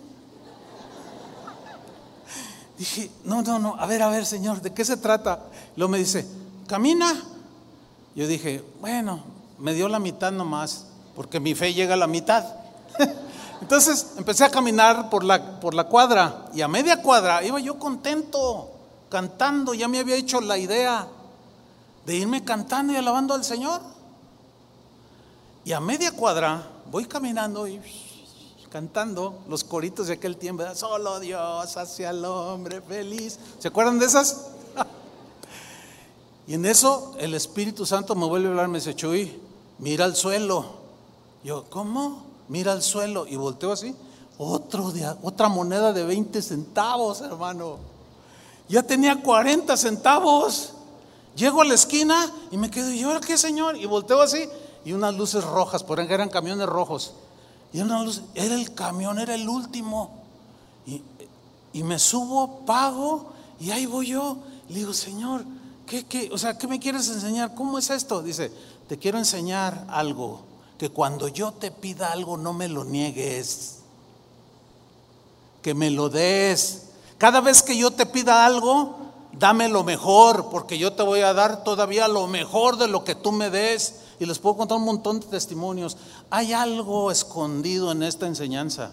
Dije, 2.78 3.12
no, 3.24 3.41
no, 3.41 3.60
no, 3.60 3.76
a 3.80 3.86
ver, 3.86 4.01
a 4.01 4.10
ver, 4.10 4.26
Señor, 4.26 4.62
¿de 4.62 4.74
qué 4.74 4.84
se 4.84 4.97
trata? 4.97 5.39
Luego 5.76 5.91
me 5.91 5.97
dice, 5.99 6.26
camina. 6.68 7.14
Yo 8.16 8.28
dije, 8.28 8.64
bueno, 8.82 9.24
me 9.60 9.74
dio 9.74 9.88
la 9.88 9.99
mitad 9.99 10.32
nomás, 10.32 10.88
porque 11.16 11.39
mi 11.39 11.56
fe 11.56 11.74
llega 11.74 11.93
a 11.93 11.97
la 11.97 12.08
mitad. 12.08 12.45
Entonces 13.62 14.14
empecé 14.18 14.43
a 14.43 14.49
caminar 14.49 15.10
por 15.10 15.24
la, 15.24 15.60
por 15.60 15.74
la 15.74 15.86
cuadra 15.86 16.47
y 16.54 16.62
a 16.62 16.68
media 16.68 17.01
cuadra 17.01 17.43
iba 17.43 17.60
yo 17.60 17.80
contento, 17.80 18.70
cantando, 19.10 19.74
ya 19.74 19.88
me 19.88 19.99
había 19.99 20.16
hecho 20.16 20.41
la 20.41 20.58
idea 20.58 21.08
de 22.06 22.16
irme 22.16 22.43
cantando 22.43 22.93
y 22.93 22.97
alabando 22.97 23.34
al 23.34 23.43
Señor. 23.43 23.82
Y 25.66 25.72
a 25.72 25.80
media 25.80 26.12
cuadra 26.12 26.68
voy 26.91 27.06
caminando 27.06 27.68
y 27.68 27.80
cantando 28.70 29.43
los 29.47 29.64
coritos 29.64 30.08
de 30.08 30.14
aquel 30.14 30.36
tiempo, 30.36 30.64
solo 30.74 31.20
Dios 31.20 31.78
hacia 31.78 32.10
el 32.10 32.26
hombre 32.26 32.82
feliz. 32.82 33.38
¿Se 33.60 33.68
acuerdan 33.68 33.99
de 33.99 34.08
esas? 34.08 34.47
y 36.47 36.56
en 36.56 36.66
eso 36.66 37.14
el 37.20 37.36
Espíritu 37.36 37.86
Santo 37.86 38.16
me 38.16 38.26
vuelve 38.26 38.47
a 38.47 38.51
hablar, 38.51 38.68
me 38.68 38.80
dice, 38.80 38.95
Chuy, 38.95 39.39
mira 39.78 40.06
al 40.06 40.16
suelo. 40.16 40.82
Yo, 41.43 41.66
¿cómo? 41.70 42.24
Mira 42.49 42.72
al 42.72 42.82
suelo. 42.82 43.28
Y 43.28 43.36
volteo 43.36 43.72
así, 43.72 43.95
otro 44.38 44.91
de, 44.91 45.06
otra 45.22 45.49
moneda 45.49 45.93
de 45.93 46.04
20 46.04 46.41
centavos, 46.41 47.22
hermano. 47.22 47.78
Ya 48.68 48.82
tenía 48.82 49.22
40 49.22 49.78
centavos. 49.78 50.74
Llego 51.36 51.62
a 51.62 51.66
la 51.66 51.74
esquina 51.74 52.32
y 52.52 52.58
me 52.58 52.70
quedo, 52.70 52.92
¿y 52.92 53.02
ahora 53.04 53.20
qué, 53.20 53.38
Señor? 53.38 53.76
Y 53.78 53.86
volteo 53.86 54.22
así, 54.22 54.48
y 54.86 54.94
unas 54.94 55.16
luces 55.16 55.44
rojas, 55.44 55.84
por 55.84 56.00
eran 56.00 56.30
camiones 56.30 56.68
rojos. 56.68 57.14
Y 57.72 57.82
una 57.82 58.04
luz, 58.04 58.22
era 58.36 58.54
el 58.54 58.74
camión, 58.74 59.18
era 59.18 59.34
el 59.34 59.50
último. 59.50 60.12
Y, 60.86 61.02
y, 61.74 61.84
me 61.84 61.98
subo, 61.98 62.66
pago, 62.66 63.32
y 63.60 63.72
ahí 63.72 63.88
voy 63.88 64.08
yo. 64.08 64.38
Le 64.70 64.76
digo, 64.76 64.94
Señor, 64.94 65.44
¿qué, 65.88 66.06
qué, 66.06 66.30
o 66.32 66.38
sea, 66.38 66.58
¿qué 66.58 66.68
me 66.68 66.80
quieres 66.80 67.10
enseñar? 67.10 67.56
¿Cómo 67.56 67.80
es 67.80 67.90
esto? 67.90 68.22
Dice, 68.22 68.52
te 68.88 69.00
quiero 69.00 69.18
enseñar 69.18 69.88
algo, 69.90 70.42
que 70.78 70.90
cuando 70.90 71.28
yo 71.28 71.52
te 71.52 71.72
pida 71.72 72.12
algo 72.12 72.38
no 72.38 72.54
me 72.54 72.68
lo 72.68 72.84
niegues, 72.84 73.80
que 75.64 75.74
me 75.74 75.90
lo 75.90 76.10
des. 76.10 76.90
Cada 77.18 77.42
vez 77.42 77.64
que 77.64 77.76
yo 77.76 77.90
te 77.90 78.06
pida 78.06 78.46
algo, 78.46 79.03
dame 79.40 79.68
lo 79.70 79.84
mejor, 79.84 80.50
porque 80.50 80.78
yo 80.78 80.94
te 80.94 81.04
voy 81.04 81.22
a 81.22 81.34
dar 81.34 81.64
todavía 81.64 82.08
lo 82.08 82.28
mejor 82.28 82.78
de 82.78 82.88
lo 82.88 83.04
que 83.04 83.16
tú 83.16 83.32
me 83.32 83.50
des. 83.50 84.02
Y 84.20 84.26
les 84.26 84.40
puedo 84.40 84.58
contar 84.58 84.78
un 84.78 84.86
montón 84.86 85.20
de 85.20 85.28
testimonios. 85.28 85.98
Hay 86.30 86.54
algo 86.54 87.12
escondido 87.12 87.92
en 87.92 88.04
esta 88.04 88.28
enseñanza. 88.28 88.92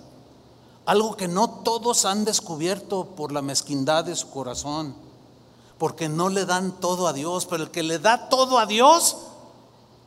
Algo 0.87 1.17
que 1.17 1.29
no 1.29 1.49
todos 1.51 2.05
han 2.05 2.25
descubierto 2.25 3.05
por 3.17 3.33
la 3.33 3.43
mezquindad 3.43 4.05
de 4.05 4.17
su 4.17 4.31
corazón. 4.31 4.95
Porque 5.79 6.09
no 6.09 6.29
le 6.29 6.47
dan 6.47 6.81
todo 6.81 7.07
a 7.07 7.13
Dios. 7.13 7.47
Pero 7.47 7.65
el 7.65 7.71
que 7.71 7.83
le 7.83 7.99
da 7.99 8.29
todo 8.29 8.59
a 8.59 8.67
Dios, 8.67 9.17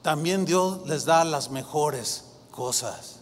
también 0.02 0.46
Dios 0.46 0.86
les 0.88 1.06
da 1.06 1.24
las 1.24 1.52
mejores 1.52 2.26
cosas. 2.52 3.18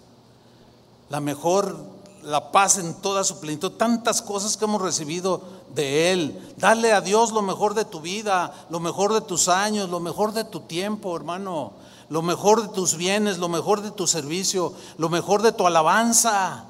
La 1.10 1.20
mejor, 1.20 1.78
la 2.24 2.52
paz 2.52 2.78
en 2.78 2.94
toda 2.96 3.24
su 3.24 3.40
plenitud. 3.40 3.72
Tantas 3.72 4.22
cosas 4.22 4.58
que 4.58 4.66
hemos 4.66 4.82
recibido 4.82 5.42
de 5.74 6.12
Él. 6.12 6.54
Dale 6.58 6.94
a 6.94 7.02
Dios 7.02 7.32
lo 7.32 7.42
mejor 7.42 7.74
de 7.74 7.86
tu 7.86 8.02
vida, 8.02 8.54
lo 8.70 8.80
mejor 8.80 9.14
de 9.14 9.22
tus 9.22 9.48
años, 9.48 9.90
lo 9.90 10.00
mejor 10.00 10.34
de 10.34 10.44
tu 10.44 10.62
tiempo, 10.62 11.16
hermano 11.16 11.74
lo 12.12 12.22
mejor 12.22 12.62
de 12.62 12.68
tus 12.68 12.98
bienes, 12.98 13.38
lo 13.38 13.48
mejor 13.48 13.82
de 13.82 13.90
tu 13.90 14.06
servicio, 14.06 14.74
lo 14.98 15.08
mejor 15.08 15.42
de 15.42 15.54
tu 15.54 15.66
alabanza. 15.66 16.66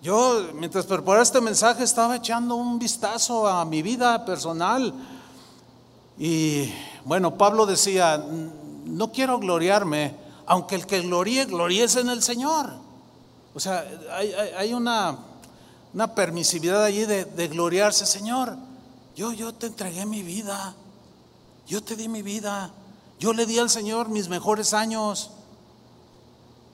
Yo, 0.00 0.48
mientras 0.54 0.86
preparaba 0.86 1.22
este 1.22 1.42
mensaje, 1.42 1.84
estaba 1.84 2.16
echando 2.16 2.54
un 2.54 2.78
vistazo 2.78 3.46
a 3.46 3.66
mi 3.66 3.82
vida 3.82 4.24
personal. 4.24 4.94
Y 6.18 6.72
bueno, 7.04 7.36
Pablo 7.36 7.66
decía, 7.66 8.16
no 8.86 9.12
quiero 9.12 9.38
gloriarme, 9.38 10.16
aunque 10.46 10.76
el 10.76 10.86
que 10.86 11.02
gloríe, 11.02 11.44
gloríese 11.44 12.00
en 12.00 12.08
el 12.08 12.22
Señor. 12.22 12.72
O 13.54 13.60
sea, 13.60 13.86
hay, 14.56 14.74
una, 14.74 15.16
una, 15.92 16.14
permisividad 16.14 16.84
allí 16.84 17.04
de, 17.04 17.48
gloriarse, 17.48 18.04
Señor. 18.04 18.56
Yo, 19.14 19.32
yo 19.32 19.54
te 19.54 19.66
entregué 19.66 20.04
mi 20.06 20.22
vida, 20.22 20.74
yo 21.68 21.82
te 21.82 21.94
di 21.94 22.08
mi 22.08 22.22
vida. 22.22 22.72
Yo 23.20 23.32
le 23.32 23.46
di 23.46 23.58
al 23.58 23.70
Señor 23.70 24.08
mis 24.08 24.28
mejores 24.28 24.74
años. 24.74 25.30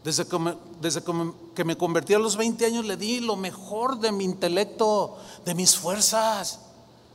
Desde, 0.03 0.27
que 0.27 0.39
me, 0.39 0.57
desde 0.81 1.03
que 1.55 1.65
me 1.65 1.77
convertí 1.77 2.15
a 2.15 2.19
los 2.19 2.37
20 2.37 2.65
años 2.65 2.87
le 2.87 2.97
di 2.97 3.21
lo 3.21 3.37
mejor 3.37 4.01
de 4.01 4.11
mi 4.11 4.25
intelecto, 4.25 5.19
de 5.45 5.55
mis 5.55 5.77
fuerzas. 5.77 6.61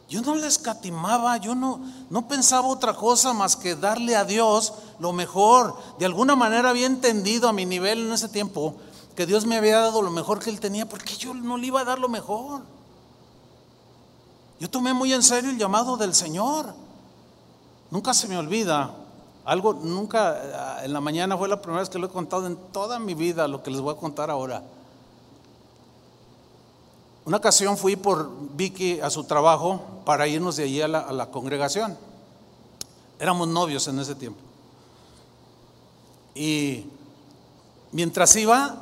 Yo 0.07 0.21
no 0.21 0.35
le 0.35 0.45
escatimaba, 0.45 1.37
yo 1.37 1.55
no, 1.55 1.81
no 2.11 2.27
pensaba 2.27 2.67
otra 2.67 2.93
cosa 2.93 3.33
más 3.33 3.55
que 3.55 3.75
darle 3.75 4.15
a 4.15 4.23
Dios 4.23 4.73
lo 4.99 5.13
mejor. 5.13 5.75
De 5.97 6.05
alguna 6.05 6.35
manera 6.35 6.69
había 6.69 6.85
entendido 6.85 7.49
a 7.49 7.53
mi 7.53 7.65
nivel 7.65 8.05
en 8.05 8.13
ese 8.13 8.29
tiempo 8.29 8.75
que 9.15 9.25
Dios 9.25 9.45
me 9.45 9.57
había 9.57 9.79
dado 9.79 10.01
lo 10.01 10.11
mejor 10.11 10.39
que 10.39 10.49
Él 10.49 10.59
tenía, 10.59 10.87
porque 10.87 11.15
yo 11.15 11.33
no 11.33 11.57
le 11.57 11.67
iba 11.67 11.81
a 11.81 11.85
dar 11.85 11.99
lo 11.99 12.09
mejor. 12.09 12.61
Yo 14.59 14.69
tomé 14.69 14.93
muy 14.93 15.13
en 15.13 15.23
serio 15.23 15.49
el 15.49 15.57
llamado 15.57 15.97
del 15.97 16.13
Señor. 16.13 16.73
Nunca 17.91 18.13
se 18.13 18.27
me 18.27 18.37
olvida 18.37 18.95
algo 19.45 19.73
nunca, 19.73 20.81
en 20.83 20.91
la 20.91 20.99
mañana 20.99 21.37
fue 21.37 21.47
la 21.47 21.61
primera 21.61 21.81
vez 21.81 21.89
que 21.89 21.99
lo 21.99 22.07
he 22.07 22.09
contado 22.09 22.47
en 22.47 22.57
toda 22.73 22.97
mi 22.97 23.13
vida, 23.13 23.47
lo 23.47 23.61
que 23.61 23.69
les 23.69 23.79
voy 23.79 23.93
a 23.93 23.97
contar 23.97 24.31
ahora. 24.31 24.63
Una 27.25 27.37
ocasión 27.37 27.77
fui 27.77 27.95
por 27.95 28.27
Vicky 28.55 28.99
a 28.99 29.11
su 29.11 29.23
trabajo 29.23 29.81
para 30.03 30.27
irnos 30.27 30.55
de 30.55 30.63
allí 30.63 30.81
a 30.81 30.87
la, 30.87 31.29
congregación. 31.29 31.95
Éramos 33.19 33.47
novios 33.47 33.87
en 33.87 33.99
ese 33.99 34.15
tiempo. 34.15 34.39
Y 36.33 36.87
mientras 37.91 38.35
iba, 38.35 38.75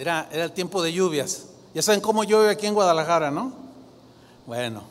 era, 0.00 0.28
era 0.32 0.44
el 0.44 0.52
tiempo 0.52 0.82
de 0.82 0.94
lluvias. 0.94 1.44
Ya 1.74 1.82
saben 1.82 2.00
cómo 2.00 2.24
llueve 2.24 2.48
aquí 2.48 2.66
en 2.66 2.72
Guadalajara, 2.72 3.30
¿no? 3.30 3.52
Bueno, 4.46 4.82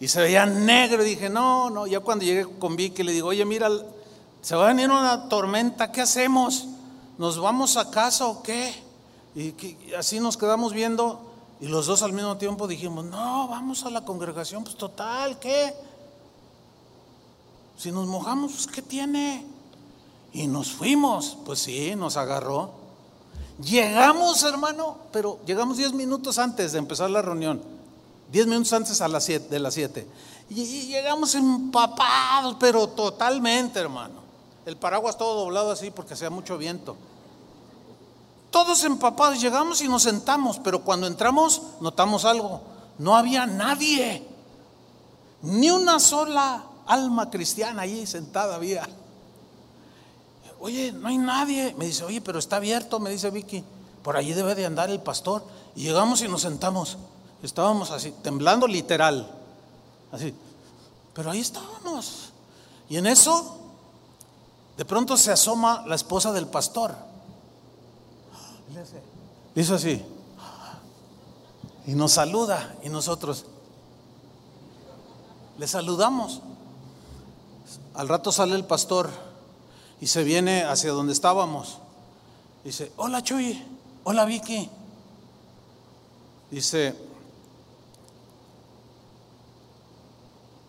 y 0.00 0.08
se 0.08 0.20
veía 0.20 0.44
negro 0.46 1.04
y 1.04 1.10
dije, 1.10 1.30
no, 1.30 1.70
no, 1.70 1.86
ya 1.86 2.00
cuando 2.00 2.24
llegué 2.24 2.44
con 2.58 2.74
Vicky 2.74 3.04
le 3.04 3.12
digo, 3.12 3.28
oye, 3.28 3.44
mira, 3.44 3.70
se 4.40 4.56
va 4.56 4.64
a 4.64 4.68
venir 4.68 4.90
una 4.90 5.28
tormenta, 5.28 5.92
¿qué 5.92 6.00
hacemos? 6.00 6.66
¿Nos 7.18 7.40
vamos 7.40 7.76
a 7.76 7.88
casa 7.88 8.26
o 8.26 8.42
qué? 8.42 8.74
Y 9.36 9.54
así 9.96 10.18
nos 10.18 10.36
quedamos 10.36 10.72
viendo 10.72 11.20
y 11.60 11.68
los 11.68 11.86
dos 11.86 12.02
al 12.02 12.12
mismo 12.12 12.36
tiempo 12.36 12.66
dijimos, 12.66 13.04
no, 13.04 13.46
vamos 13.46 13.84
a 13.84 13.90
la 13.90 14.04
congregación, 14.04 14.64
pues 14.64 14.74
total, 14.74 15.38
¿qué? 15.38 15.72
Si 17.78 17.92
nos 17.92 18.08
mojamos, 18.08 18.54
pues 18.54 18.66
¿qué 18.66 18.82
tiene? 18.82 19.46
Y 20.32 20.48
nos 20.48 20.72
fuimos, 20.72 21.38
pues 21.46 21.60
sí, 21.60 21.94
nos 21.94 22.16
agarró. 22.16 22.81
Llegamos, 23.64 24.42
hermano, 24.42 24.96
pero 25.12 25.38
llegamos 25.46 25.76
10 25.76 25.92
minutos 25.92 26.38
antes 26.38 26.72
de 26.72 26.78
empezar 26.78 27.10
la 27.10 27.22
reunión. 27.22 27.62
10 28.32 28.46
minutos 28.46 28.72
antes 28.72 29.00
a 29.00 29.08
las 29.08 29.24
siete, 29.24 29.48
de 29.50 29.58
las 29.60 29.74
7. 29.74 30.06
Y, 30.50 30.62
y 30.62 30.86
llegamos 30.86 31.34
empapados, 31.34 32.56
pero 32.58 32.88
totalmente, 32.88 33.78
hermano. 33.78 34.22
El 34.64 34.76
paraguas 34.76 35.18
todo 35.18 35.44
doblado 35.44 35.70
así 35.70 35.90
porque 35.90 36.14
hacía 36.14 36.30
mucho 36.30 36.56
viento. 36.58 36.96
Todos 38.50 38.84
empapados, 38.84 39.40
llegamos 39.40 39.80
y 39.80 39.88
nos 39.88 40.02
sentamos, 40.02 40.58
pero 40.58 40.82
cuando 40.82 41.06
entramos 41.06 41.62
notamos 41.80 42.24
algo. 42.24 42.60
No 42.98 43.16
había 43.16 43.46
nadie, 43.46 44.26
ni 45.42 45.70
una 45.70 45.98
sola 45.98 46.64
alma 46.86 47.30
cristiana 47.30 47.82
allí 47.82 48.06
sentada 48.06 48.56
había. 48.56 48.88
Oye, 50.62 50.92
no 50.92 51.08
hay 51.08 51.18
nadie. 51.18 51.74
Me 51.76 51.86
dice, 51.86 52.04
oye, 52.04 52.20
pero 52.20 52.38
está 52.38 52.56
abierto, 52.56 53.00
me 53.00 53.10
dice 53.10 53.30
Vicky. 53.30 53.64
por 54.04 54.16
allí 54.16 54.32
debe 54.32 54.54
de 54.54 54.64
andar 54.64 54.90
el 54.90 55.00
pastor. 55.00 55.42
Y 55.74 55.82
llegamos 55.82 56.22
y 56.22 56.28
nos 56.28 56.42
sentamos. 56.42 56.98
Estábamos 57.42 57.90
así, 57.90 58.12
temblando 58.22 58.68
literal. 58.68 59.28
Así. 60.12 60.32
Pero 61.14 61.32
ahí 61.32 61.40
estábamos. 61.40 62.30
Y 62.88 62.96
en 62.96 63.08
eso, 63.08 63.58
de 64.76 64.84
pronto 64.84 65.16
se 65.16 65.32
asoma 65.32 65.82
la 65.88 65.96
esposa 65.96 66.32
del 66.32 66.46
pastor. 66.46 66.94
Hizo 69.56 69.74
así. 69.74 70.00
Y 71.88 71.94
nos 71.96 72.12
saluda. 72.12 72.76
Y 72.84 72.88
nosotros 72.88 73.46
le 75.58 75.66
saludamos. 75.66 76.40
Al 77.94 78.08
rato 78.08 78.30
sale 78.30 78.54
el 78.54 78.64
pastor 78.64 79.31
y 80.02 80.08
se 80.08 80.24
viene 80.24 80.64
hacia 80.64 80.90
donde 80.90 81.12
estábamos. 81.12 81.78
Dice, 82.64 82.90
hola 82.96 83.22
Chuy, 83.22 83.62
hola 84.02 84.24
Vicky. 84.24 84.68
Dice, 86.50 86.92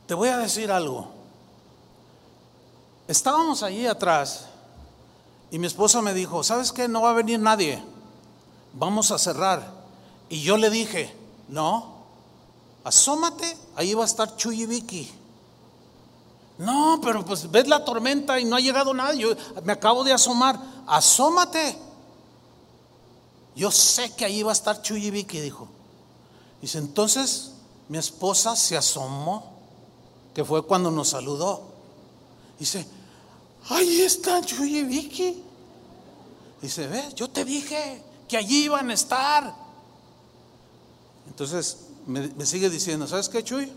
te 0.06 0.14
voy 0.14 0.30
a 0.30 0.38
decir 0.38 0.72
algo. 0.72 1.08
Estábamos 3.08 3.64
allí 3.64 3.88
atrás 3.88 4.46
y 5.50 5.58
mi 5.58 5.66
esposa 5.66 6.04
me 6.04 6.14
dijo, 6.14 6.44
¿sabes 6.44 6.72
qué? 6.72 6.88
No 6.88 7.02
va 7.02 7.10
a 7.10 7.14
venir 7.14 7.40
nadie. 7.40 7.82
Vamos 8.74 9.10
a 9.10 9.18
cerrar. 9.18 9.68
Y 10.30 10.44
yo 10.44 10.58
le 10.58 10.70
dije, 10.70 11.12
no, 11.48 12.04
asómate, 12.84 13.58
ahí 13.76 13.96
va 13.96 14.04
a 14.04 14.06
estar 14.06 14.36
Chuy 14.36 14.62
y 14.62 14.66
Vicky. 14.68 15.12
No, 16.58 17.00
pero 17.02 17.26
pues 17.26 17.50
ves 17.50 17.68
la 17.68 17.84
tormenta 17.84 18.40
y 18.40 18.46
no 18.46 18.56
ha 18.56 18.60
llegado 18.60 18.94
nadie. 18.94 19.22
Yo 19.22 19.36
me 19.64 19.74
acabo 19.74 20.04
de 20.04 20.14
asomar. 20.14 20.60
Asómate. 20.86 21.78
Yo 23.56 23.72
sé 23.72 24.14
que 24.14 24.26
ahí 24.26 24.44
va 24.44 24.52
a 24.52 24.54
estar 24.54 24.82
Chuy 24.82 25.08
y 25.08 25.12
Vicky, 25.12 25.40
dijo. 25.40 25.68
Dice, 26.62 26.78
entonces 26.78 27.52
mi 27.90 27.98
esposa 27.98 28.56
se 28.56 28.78
asomó, 28.78 29.52
que 30.34 30.46
fue 30.46 30.66
cuando 30.66 30.90
nos 30.90 31.10
saludó. 31.10 31.62
Dice, 32.60 32.86
ahí 33.70 34.02
está 34.02 34.42
Vicky. 34.42 35.44
Dice, 36.62 36.88
ves, 36.88 37.14
yo 37.16 37.30
te 37.30 37.44
dije 37.44 38.02
que 38.28 38.38
allí 38.38 38.66
iban 38.66 38.90
a 38.90 38.94
estar. 38.94 39.54
Entonces 41.28 41.88
me, 42.08 42.28
me 42.30 42.46
sigue 42.46 42.70
diciendo, 42.70 43.08
¿sabes 43.08 43.28
qué, 43.28 43.44
Chuy? 43.44 43.72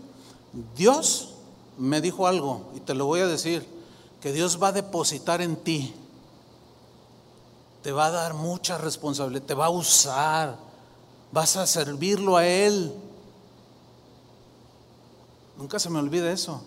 Dios 0.75 1.33
me 1.77 2.01
dijo 2.01 2.27
algo 2.27 2.71
y 2.75 2.79
te 2.79 2.93
lo 2.93 3.05
voy 3.05 3.21
a 3.21 3.27
decir, 3.27 3.67
que 4.21 4.31
Dios 4.31 4.61
va 4.61 4.69
a 4.69 4.71
depositar 4.71 5.41
en 5.41 5.55
ti, 5.55 5.93
te 7.83 7.91
va 7.91 8.07
a 8.07 8.11
dar 8.11 8.33
mucha 8.33 8.77
responsabilidad, 8.77 9.45
te 9.45 9.53
va 9.53 9.67
a 9.67 9.69
usar, 9.69 10.57
vas 11.31 11.55
a 11.55 11.67
servirlo 11.67 12.35
a 12.35 12.45
Él. 12.45 12.93
Nunca 15.57 15.79
se 15.79 15.89
me 15.89 15.99
olvide 15.99 16.31
eso, 16.31 16.61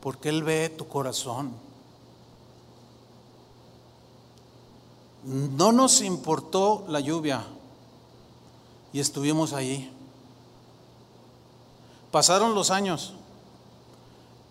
porque 0.00 0.28
Él 0.28 0.42
ve 0.42 0.68
tu 0.70 0.86
corazón. 0.88 1.52
No 5.24 5.70
nos 5.70 6.00
importó 6.00 6.84
la 6.88 7.00
lluvia 7.00 7.44
y 8.92 9.00
estuvimos 9.00 9.52
allí. 9.52 9.90
Pasaron 12.10 12.54
los 12.54 12.70
años 12.70 13.14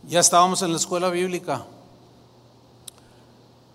ya 0.08 0.20
estábamos 0.20 0.62
en 0.62 0.72
la 0.72 0.78
escuela 0.78 1.10
bíblica 1.10 1.66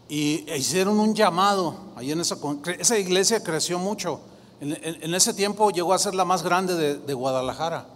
y 0.09 0.51
hicieron 0.53 1.01
un 1.01 1.15
llamado. 1.15 1.75
Ahí 1.97 2.13
en 2.13 2.21
esa, 2.21 2.37
esa 2.79 2.99
iglesia 2.99 3.43
creció 3.43 3.79
mucho. 3.79 4.21
En, 4.61 5.15
ese 5.15 5.35
tiempo 5.35 5.71
llegó 5.71 5.93
a 5.93 5.99
ser 5.99 6.15
la 6.15 6.25
más 6.25 6.43
grande 6.43 6.99
de, 6.99 7.15
Guadalajara. 7.15 7.87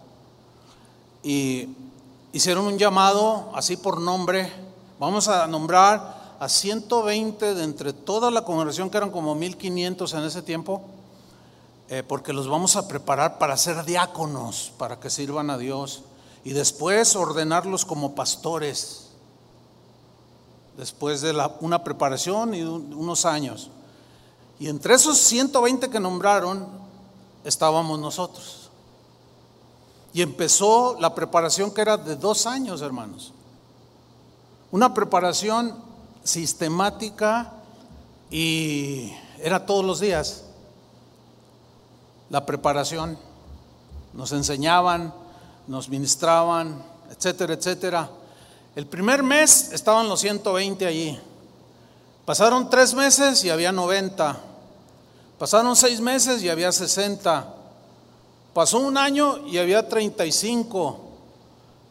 Y 1.23 1.69
hicieron 2.33 2.67
un 2.67 2.79
llamado 2.79 3.51
así 3.55 3.77
por 3.77 4.01
nombre. 4.01 4.53
Vamos 4.99 5.29
a 5.29 5.47
nombrar 5.47 6.37
a 6.39 6.49
120 6.49 7.55
de 7.55 7.65
entre 7.65 7.93
toda 7.93 8.31
la 8.31 8.45
congregación, 8.45 8.91
que 8.91 8.97
eran 8.97 9.11
como 9.11 9.35
1500 9.35 10.15
en 10.15 10.25
ese 10.25 10.43
tiempo, 10.43 10.83
eh, 11.89 12.03
porque 12.07 12.33
los 12.33 12.49
vamos 12.49 12.77
a 12.77 12.89
preparar 12.89 13.39
para 13.39 13.57
ser 13.57 13.85
diáconos, 13.85 14.73
para 14.79 14.99
que 14.99 15.11
sirvan 15.11 15.51
a 15.51 15.59
Dios 15.59 16.03
y 16.45 16.53
después 16.53 17.17
ordenarlos 17.17 17.85
como 17.85 18.15
pastores, 18.15 19.11
después 20.77 21.21
de 21.21 21.37
una 21.61 21.85
preparación 21.85 22.55
y 22.55 22.63
unos 22.63 23.27
años. 23.27 23.71
Y 24.59 24.69
entre 24.69 24.95
esos 24.95 25.19
120 25.19 25.91
que 25.91 26.01
nombraron 26.01 26.67
estábamos 27.45 27.99
nosotros. 27.99 28.71
Y 30.13 30.23
empezó 30.23 30.99
la 30.99 31.15
preparación 31.15 31.71
que 31.71 31.81
era 31.83 31.97
de 31.97 32.17
dos 32.17 32.47
años, 32.47 32.83
hermanos. 32.83 33.33
Una 34.71 34.93
preparación 34.93 35.77
sistemática 36.25 37.53
y 38.31 39.13
era 39.39 39.67
todos 39.67 39.85
los 39.85 40.01
días. 40.01 40.45
La 42.29 42.45
preparación. 42.47 43.19
Nos 44.13 44.33
enseñaban, 44.33 45.15
nos 45.71 45.89
ministraban, 45.89 46.83
etcétera, 47.13 47.55
etcétera. 47.55 48.11
El 48.75 48.89
primer 48.89 49.23
mes 49.23 49.71
estaban 49.73 50.09
los 50.09 50.19
120 50.19 50.85
allí. 50.85 51.17
Pasaron 52.25 52.69
tres 52.69 52.93
meses 52.93 53.45
y 53.45 53.51
había 53.51 53.71
90. 53.71 54.37
Pasaron 55.39 55.77
seis 55.77 56.01
meses 56.01 56.43
y 56.43 56.49
había 56.49 56.73
60. 56.73 57.55
Pasó 58.53 58.81
un 58.81 58.99
año 58.99 59.47
y 59.47 59.59
había 59.59 59.89
35. 59.89 60.99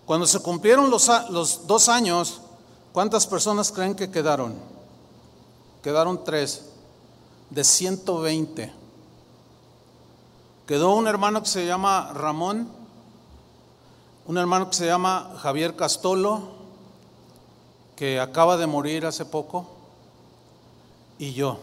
Cuando 0.05 0.27
se 0.27 0.41
cumplieron 0.41 0.91
los, 0.91 1.65
dos 1.65 1.87
años, 1.87 2.41
¿cuántas 2.91 3.25
personas 3.27 3.71
creen 3.71 3.95
que 3.95 4.11
quedaron? 4.11 4.55
Quedaron 5.81 6.21
tres 6.25 6.65
de 7.49 7.63
120. 7.63 8.73
Quedó 10.67 10.95
un 10.95 11.07
hermano 11.07 11.41
que 11.41 11.47
se 11.47 11.65
llama 11.65 12.11
Ramón, 12.13 12.78
un 14.29 14.37
hermano 14.37 14.69
que 14.69 14.75
se 14.75 14.85
llama 14.85 15.37
Javier 15.39 15.75
Castolo, 15.75 16.49
que 17.95 18.19
acaba 18.19 18.57
de 18.57 18.67
morir 18.67 19.07
hace 19.07 19.25
poco, 19.25 19.65
y 21.17 21.33
yo, 21.33 21.57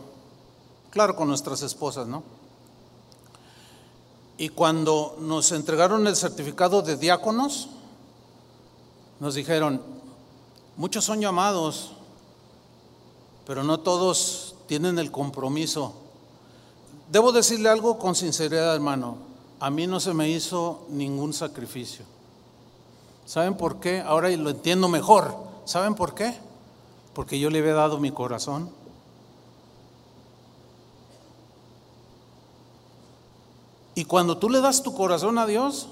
claro, 0.90 1.14
con 1.14 1.28
nuestras 1.28 1.62
esposas, 1.62 2.08
¿no? 2.08 2.24
Y 4.36 4.48
cuando 4.48 5.14
nos 5.20 5.52
entregaron 5.52 6.08
el 6.08 6.16
certificado 6.16 6.82
de 6.82 6.96
diáconos, 6.96 7.68
nos 9.20 9.36
dijeron, 9.36 9.80
muchos 10.76 11.04
son 11.04 11.20
llamados, 11.20 11.92
pero 13.46 13.62
no 13.62 13.78
todos 13.78 14.56
tienen 14.66 14.98
el 14.98 15.12
compromiso. 15.12 15.94
Debo 17.12 17.30
decirle 17.30 17.68
algo 17.68 17.96
con 17.96 18.16
sinceridad, 18.16 18.74
hermano, 18.74 19.18
a 19.60 19.70
mí 19.70 19.86
no 19.86 20.00
se 20.00 20.12
me 20.12 20.28
hizo 20.30 20.84
ningún 20.88 21.32
sacrificio. 21.32 22.15
¿Saben 23.26 23.56
por 23.56 23.80
qué? 23.80 24.00
Ahora 24.00 24.30
lo 24.30 24.50
entiendo 24.50 24.88
mejor. 24.88 25.36
¿Saben 25.64 25.96
por 25.96 26.14
qué? 26.14 26.34
Porque 27.12 27.38
yo 27.40 27.50
le 27.50 27.58
había 27.58 27.74
dado 27.74 27.98
mi 27.98 28.12
corazón. 28.12 28.70
Y 33.96 34.04
cuando 34.04 34.38
tú 34.38 34.48
le 34.48 34.60
das 34.60 34.82
tu 34.82 34.94
corazón 34.94 35.38
a 35.38 35.46
Dios, 35.46 35.88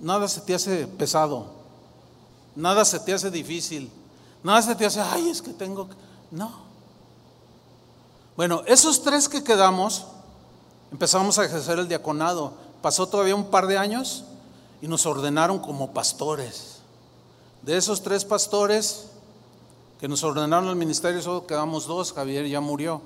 nada 0.00 0.26
se 0.28 0.40
te 0.40 0.54
hace 0.54 0.86
pesado, 0.86 1.46
nada 2.56 2.86
se 2.86 2.98
te 3.00 3.12
hace 3.12 3.30
difícil, 3.30 3.92
nada 4.42 4.62
se 4.62 4.74
te 4.74 4.86
hace, 4.86 5.00
ay, 5.00 5.28
es 5.28 5.42
que 5.42 5.52
tengo 5.52 5.90
que... 5.90 5.94
No. 6.30 6.50
Bueno, 8.34 8.62
esos 8.66 9.02
tres 9.02 9.28
que 9.28 9.44
quedamos, 9.44 10.06
empezamos 10.90 11.38
a 11.38 11.44
ejercer 11.44 11.78
el 11.78 11.86
diaconado. 11.86 12.54
Pasó 12.80 13.06
todavía 13.06 13.36
un 13.36 13.50
par 13.50 13.66
de 13.66 13.76
años 13.76 14.24
y 14.82 14.88
nos 14.88 15.06
ordenaron 15.06 15.60
como 15.60 15.92
pastores. 15.92 16.80
De 17.62 17.76
esos 17.76 18.02
tres 18.02 18.24
pastores 18.24 19.06
que 20.00 20.08
nos 20.08 20.24
ordenaron 20.24 20.68
al 20.68 20.74
ministerio, 20.74 21.22
solo 21.22 21.46
quedamos 21.46 21.86
dos, 21.86 22.12
Javier 22.12 22.48
ya 22.48 22.60
murió. 22.60 23.00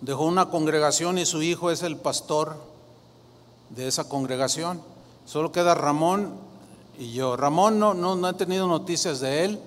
Dejó 0.00 0.24
una 0.24 0.48
congregación 0.48 1.18
y 1.18 1.26
su 1.26 1.42
hijo 1.42 1.70
es 1.70 1.82
el 1.82 1.98
pastor 1.98 2.56
de 3.68 3.86
esa 3.86 4.08
congregación. 4.08 4.80
Solo 5.26 5.52
queda 5.52 5.74
Ramón 5.74 6.32
y 6.98 7.12
yo. 7.12 7.36
Ramón 7.36 7.78
no, 7.78 7.92
no, 7.92 8.16
no 8.16 8.28
he 8.28 8.34
tenido 8.34 8.66
noticias 8.66 9.20
de 9.20 9.44
él, 9.44 9.60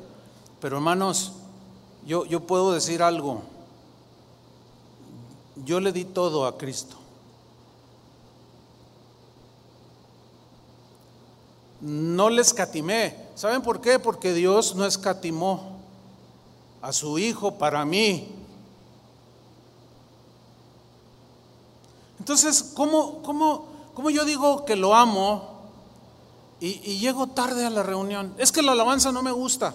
pero 0.59 0.77
hermanos, 0.77 1.33
yo, 2.07 2.25
yo 2.25 2.41
puedo 2.41 2.71
decir 2.71 3.03
algo. 3.03 3.43
Yo 5.65 5.79
le 5.79 5.91
di 5.91 6.05
todo 6.05 6.47
a 6.47 6.57
Cristo. 6.57 6.98
No 11.81 12.29
le 12.29 12.41
escatimé. 12.41 13.29
¿Saben 13.35 13.61
por 13.61 13.81
qué? 13.81 13.99
Porque 13.99 14.33
Dios 14.33 14.75
no 14.75 14.85
escatimó 14.85 15.79
a 16.81 16.91
su 16.91 17.17
Hijo 17.19 17.57
para 17.57 17.85
mí. 17.85 18.35
Entonces, 22.19 22.63
¿cómo, 22.75 23.21
cómo, 23.23 23.65
cómo 23.93 24.09
yo 24.09 24.25
digo 24.25 24.65
que 24.65 24.75
lo 24.75 24.93
amo 24.93 25.61
y, 26.59 26.99
llego 26.99 27.27
tarde 27.27 27.65
a 27.65 27.69
la 27.69 27.83
reunión? 27.83 28.33
Es 28.37 28.51
que 28.51 28.61
la 28.61 28.73
alabanza 28.73 29.11
no 29.11 29.23
me 29.23 29.31
gusta. 29.31 29.73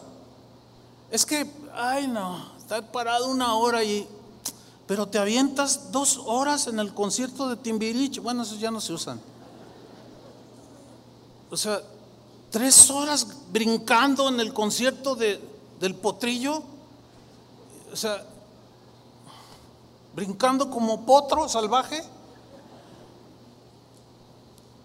Es 1.10 1.24
que, 1.24 1.50
ay 1.74 2.06
no, 2.06 2.52
estar 2.58 2.90
parado 2.92 3.28
una 3.28 3.54
hora 3.54 3.82
y... 3.82 4.06
Pero 4.86 5.08
te 5.08 5.18
avientas 5.18 5.90
dos 5.92 6.20
horas 6.26 6.66
en 6.66 6.78
el 6.78 6.92
concierto 6.92 7.48
de 7.48 7.56
Timbirich. 7.56 8.20
Bueno, 8.20 8.42
esos 8.42 8.60
ya 8.60 8.70
no 8.70 8.82
se 8.82 8.92
usan. 8.92 9.18
O 11.50 11.56
sea, 11.56 11.80
tres 12.54 12.88
horas 12.88 13.26
brincando 13.50 14.28
en 14.28 14.38
el 14.38 14.54
concierto 14.54 15.16
de, 15.16 15.40
del 15.80 15.96
potrillo. 15.96 16.62
O 17.92 17.96
sea, 17.96 18.24
brincando 20.14 20.70
como 20.70 21.04
potro 21.04 21.48
salvaje. 21.48 22.00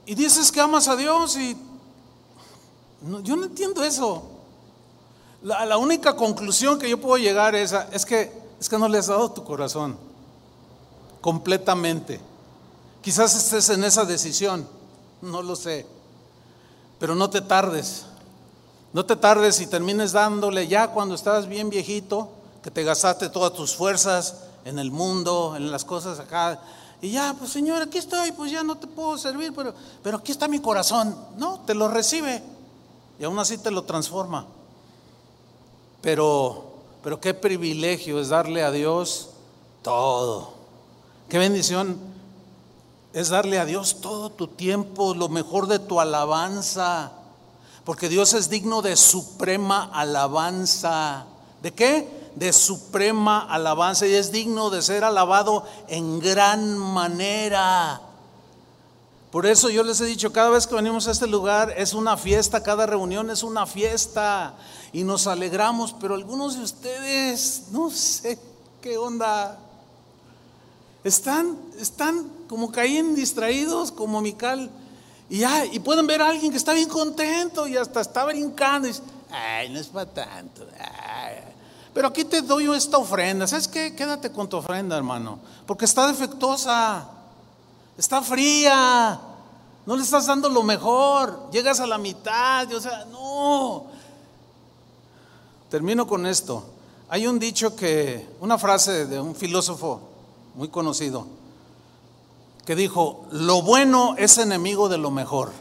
Y 0.08 0.16
dices 0.16 0.52
que 0.52 0.60
amas 0.60 0.88
a 0.88 0.96
Dios 0.96 1.38
y 1.38 1.56
yo 3.22 3.36
no 3.36 3.46
entiendo 3.46 3.84
eso. 3.84 4.24
La, 5.44 5.64
la, 5.68 5.78
única 5.78 6.16
conclusión 6.16 6.80
que 6.80 6.90
yo 6.90 7.00
puedo 7.00 7.18
llegar 7.18 7.54
es, 7.54 7.76
es, 7.92 8.04
que, 8.04 8.34
es 8.60 8.68
que 8.68 8.80
no 8.80 8.88
le 8.88 8.98
has 8.98 9.06
dado 9.06 9.32
tu 9.32 9.44
corazón 9.44 9.96
completamente. 11.22 12.20
Quizás 13.04 13.36
estés 13.36 13.70
en 13.70 13.84
esa 13.84 14.06
decisión, 14.06 14.68
no 15.22 15.44
lo 15.44 15.56
sé, 15.56 15.86
pero 17.00 17.16
no 17.16 17.30
te 17.30 17.42
tardes. 17.42 18.06
No 18.92 19.06
te 19.06 19.16
tardes 19.16 19.62
y 19.62 19.68
termines 19.68 20.12
dándole 20.12 20.68
ya 20.68 20.90
cuando 20.90 21.16
estás 21.16 21.48
bien 21.48 21.70
viejito, 21.70 22.30
que 22.64 22.72
te 22.72 22.84
gastaste 22.84 23.30
todas 23.30 23.54
tus 23.54 23.76
fuerzas 23.76 24.36
en 24.66 24.80
el 24.80 24.92
mundo, 24.92 25.54
en 25.56 25.72
las 25.72 25.86
cosas 25.86 26.20
acá. 26.20 26.60
Y 27.02 27.12
ya, 27.12 27.34
pues 27.38 27.52
Señor, 27.52 27.82
aquí 27.82 27.98
estoy, 27.98 28.32
pues 28.34 28.52
ya 28.52 28.64
no 28.64 28.78
te 28.78 28.88
puedo 28.88 29.18
servir, 29.18 29.54
pero, 29.56 29.74
pero 30.04 30.18
aquí 30.18 30.32
está 30.32 30.48
mi 30.48 30.60
corazón. 30.60 31.16
No, 31.38 31.62
te 31.66 31.74
lo 31.74 31.88
recibe 31.88 32.44
y 33.20 33.24
aún 33.24 33.40
así 33.40 33.58
te 33.58 33.72
lo 33.72 33.84
transforma. 33.84 34.46
Pero, 36.02 36.74
pero 37.04 37.22
qué 37.22 37.34
privilegio 37.34 38.20
es 38.20 38.30
darle 38.30 38.64
a 38.64 38.72
Dios 38.72 39.30
todo. 39.82 40.54
Qué 41.30 41.38
bendición 41.38 41.98
es 43.14 43.30
darle 43.30 43.60
a 43.60 43.66
Dios 43.66 44.02
todo 44.02 44.30
tu 44.30 44.48
tiempo, 44.48 45.14
lo 45.14 45.30
mejor 45.30 45.68
de 45.68 45.80
tu 45.80 46.00
alabanza. 46.00 47.12
Porque 47.84 48.10
Dios 48.10 48.34
es 48.34 48.50
digno 48.50 48.82
de 48.82 48.96
suprema 48.96 49.90
alabanza. 49.92 51.26
¿De 51.62 51.74
qué? 51.74 52.32
De 52.36 52.54
suprema 52.54 53.40
alabanza 53.40 54.06
y 54.06 54.14
es 54.14 54.32
digno 54.32 54.70
de 54.70 54.82
ser 54.82 55.04
alabado 55.04 55.66
en 55.88 56.20
gran 56.20 56.78
manera. 56.78 58.02
Por 59.32 59.46
eso 59.46 59.70
yo 59.70 59.84
les 59.84 60.02
he 60.02 60.06
dicho, 60.06 60.32
cada 60.32 60.50
vez 60.50 60.66
que 60.66 60.76
venimos 60.76 61.08
a 61.08 61.12
este 61.12 61.28
lugar 61.28 61.74
es 61.78 61.94
una 61.94 62.18
fiesta, 62.18 62.64
cada 62.64 62.88
reunión 62.88 63.30
es 63.30 63.44
una 63.44 63.68
fiesta 63.68 64.56
y 64.92 65.04
nos 65.04 65.28
alegramos, 65.28 65.94
pero 66.00 66.16
algunos 66.16 66.56
de 66.56 66.64
ustedes, 66.64 67.66
no 67.72 67.92
sé 67.92 68.40
qué 68.82 68.98
onda, 68.98 69.60
están, 71.04 71.58
están 71.80 72.28
como 72.48 72.72
caín 72.72 73.16
distraídos, 73.16 73.92
como 73.92 74.22
Mical, 74.22 74.70
y, 75.30 75.40
ya, 75.40 75.66
y 75.66 75.80
pueden 75.80 76.08
ver 76.08 76.22
a 76.22 76.30
alguien 76.30 76.52
que 76.52 76.58
está 76.58 76.74
bien 76.74 76.90
contento 76.90 77.68
y 77.68 77.78
hasta 77.78 78.02
está 78.02 78.26
brincando 78.26 78.88
y 78.88 78.92
dice, 78.92 79.04
ay, 79.32 79.70
no 79.70 79.80
es 79.80 79.88
para 79.88 80.12
tanto. 80.12 80.66
Pero 81.94 82.08
aquí 82.08 82.24
te 82.24 82.42
doy 82.42 82.74
esta 82.76 82.98
ofrenda, 82.98 83.48
¿sabes 83.48 83.68
qué? 83.68 83.96
Quédate 83.96 84.32
con 84.32 84.50
tu 84.50 84.58
ofrenda, 84.58 84.98
hermano, 84.98 85.40
porque 85.66 85.86
está 85.86 86.08
defectuosa 86.08 87.08
está 88.00 88.22
fría, 88.22 89.20
no 89.86 89.96
le 89.98 90.04
estás 90.04 90.26
dando 90.26 90.48
lo 90.48 90.64
mejor, 90.64 91.50
llegas 91.52 91.82
a 91.82 91.86
la 91.86 91.98
mitad, 91.98 92.72
o 92.74 92.80
sea, 92.80 93.06
no. 93.12 93.88
Termino 95.70 96.08
con 96.08 96.26
esto. 96.26 96.64
Hay 97.10 97.28
un 97.28 97.38
dicho 97.38 97.76
que, 97.76 98.30
una 98.40 98.58
frase 98.58 99.06
de 99.06 99.20
un 99.20 99.36
filósofo 99.36 100.09
muy 100.56 100.70
conocido, 100.70 101.28
que 102.66 102.76
dijo, 102.76 103.26
lo 103.32 103.62
bueno 103.62 104.16
es 104.18 104.38
enemigo 104.38 104.90
de 104.90 104.98
lo 104.98 105.12
mejor. 105.12 105.52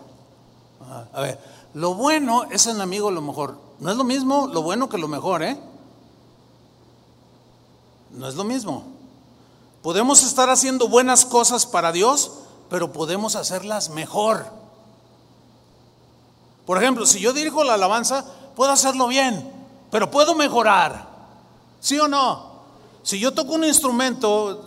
Ah, 0.82 1.05
a 1.12 1.20
ver, 1.20 1.39
lo 1.74 1.94
bueno 1.94 2.44
es 2.51 2.66
enemigo 2.66 3.09
de 3.09 3.15
lo 3.15 3.23
mejor. 3.23 3.59
No 3.81 3.90
es 3.90 3.97
lo 3.97 4.05
mismo 4.05 4.47
lo 4.47 4.62
bueno 4.62 4.89
que 4.89 4.98
lo 4.98 5.09
mejor, 5.09 5.43
¿eh? 5.43 5.59
No 8.10 8.28
es 8.28 8.35
lo 8.35 8.44
mismo. 8.44 8.85
Podemos 9.82 10.23
estar 10.23 10.51
haciendo 10.51 10.89
buenas 10.89 11.24
cosas 11.24 11.66
para 11.66 11.93
Dios, 11.93 12.32
pero 12.69 12.93
podemos 12.93 13.36
hacerlas 13.36 13.90
mejor. 13.90 14.47
Por 16.66 16.77
ejemplo, 16.77 17.06
si 17.06 17.20
yo 17.20 17.32
dirijo 17.32 17.65
la 17.65 17.74
alabanza, 17.74 18.24
puedo 18.56 18.73
hacerlo 18.73 19.06
bien, 19.06 19.51
pero 19.90 20.10
puedo 20.10 20.35
mejorar. 20.35 21.09
¿Sí 21.81 21.98
o 21.98 22.09
no? 22.09 22.47
Si 23.09 23.18
yo 23.18 23.32
toco 23.32 23.55
un 23.55 23.64
instrumento, 23.64 24.66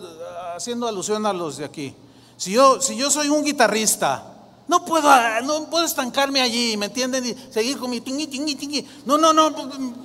haciendo 0.55 0.87
alusión 0.87 1.23
a 1.27 1.31
los 1.31 1.57
de 1.57 1.65
aquí, 1.65 1.93
si 2.37 2.53
yo, 2.53 2.81
si 2.81 2.95
yo 2.95 3.11
soy 3.11 3.29
un 3.29 3.43
guitarrista, 3.43 4.33
no 4.67 4.83
puedo, 4.83 5.07
no 5.43 5.69
puedo 5.69 5.85
estancarme 5.85 6.41
allí, 6.41 6.75
¿me 6.75 6.87
entienden? 6.87 7.23
Y 7.23 7.35
seguir 7.53 7.77
con 7.77 7.91
mi 7.91 8.01
tingui, 8.01 8.25
tingui, 8.25 8.55
tingui. 8.55 8.87
No, 9.05 9.19
no, 9.19 9.31
no, 9.31 9.51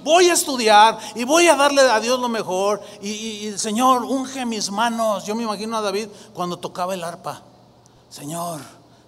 voy 0.04 0.28
a 0.28 0.34
estudiar 0.34 0.98
y 1.14 1.24
voy 1.24 1.48
a 1.48 1.56
darle 1.56 1.80
a 1.80 1.98
Dios 1.98 2.20
lo 2.20 2.28
mejor. 2.28 2.82
Y, 3.00 3.08
y, 3.08 3.58
Señor, 3.58 4.04
unge 4.04 4.44
mis 4.44 4.70
manos. 4.70 5.24
Yo 5.24 5.34
me 5.34 5.44
imagino 5.44 5.78
a 5.78 5.80
David 5.80 6.08
cuando 6.34 6.58
tocaba 6.58 6.92
el 6.92 7.04
arpa. 7.04 7.40
Señor, 8.10 8.60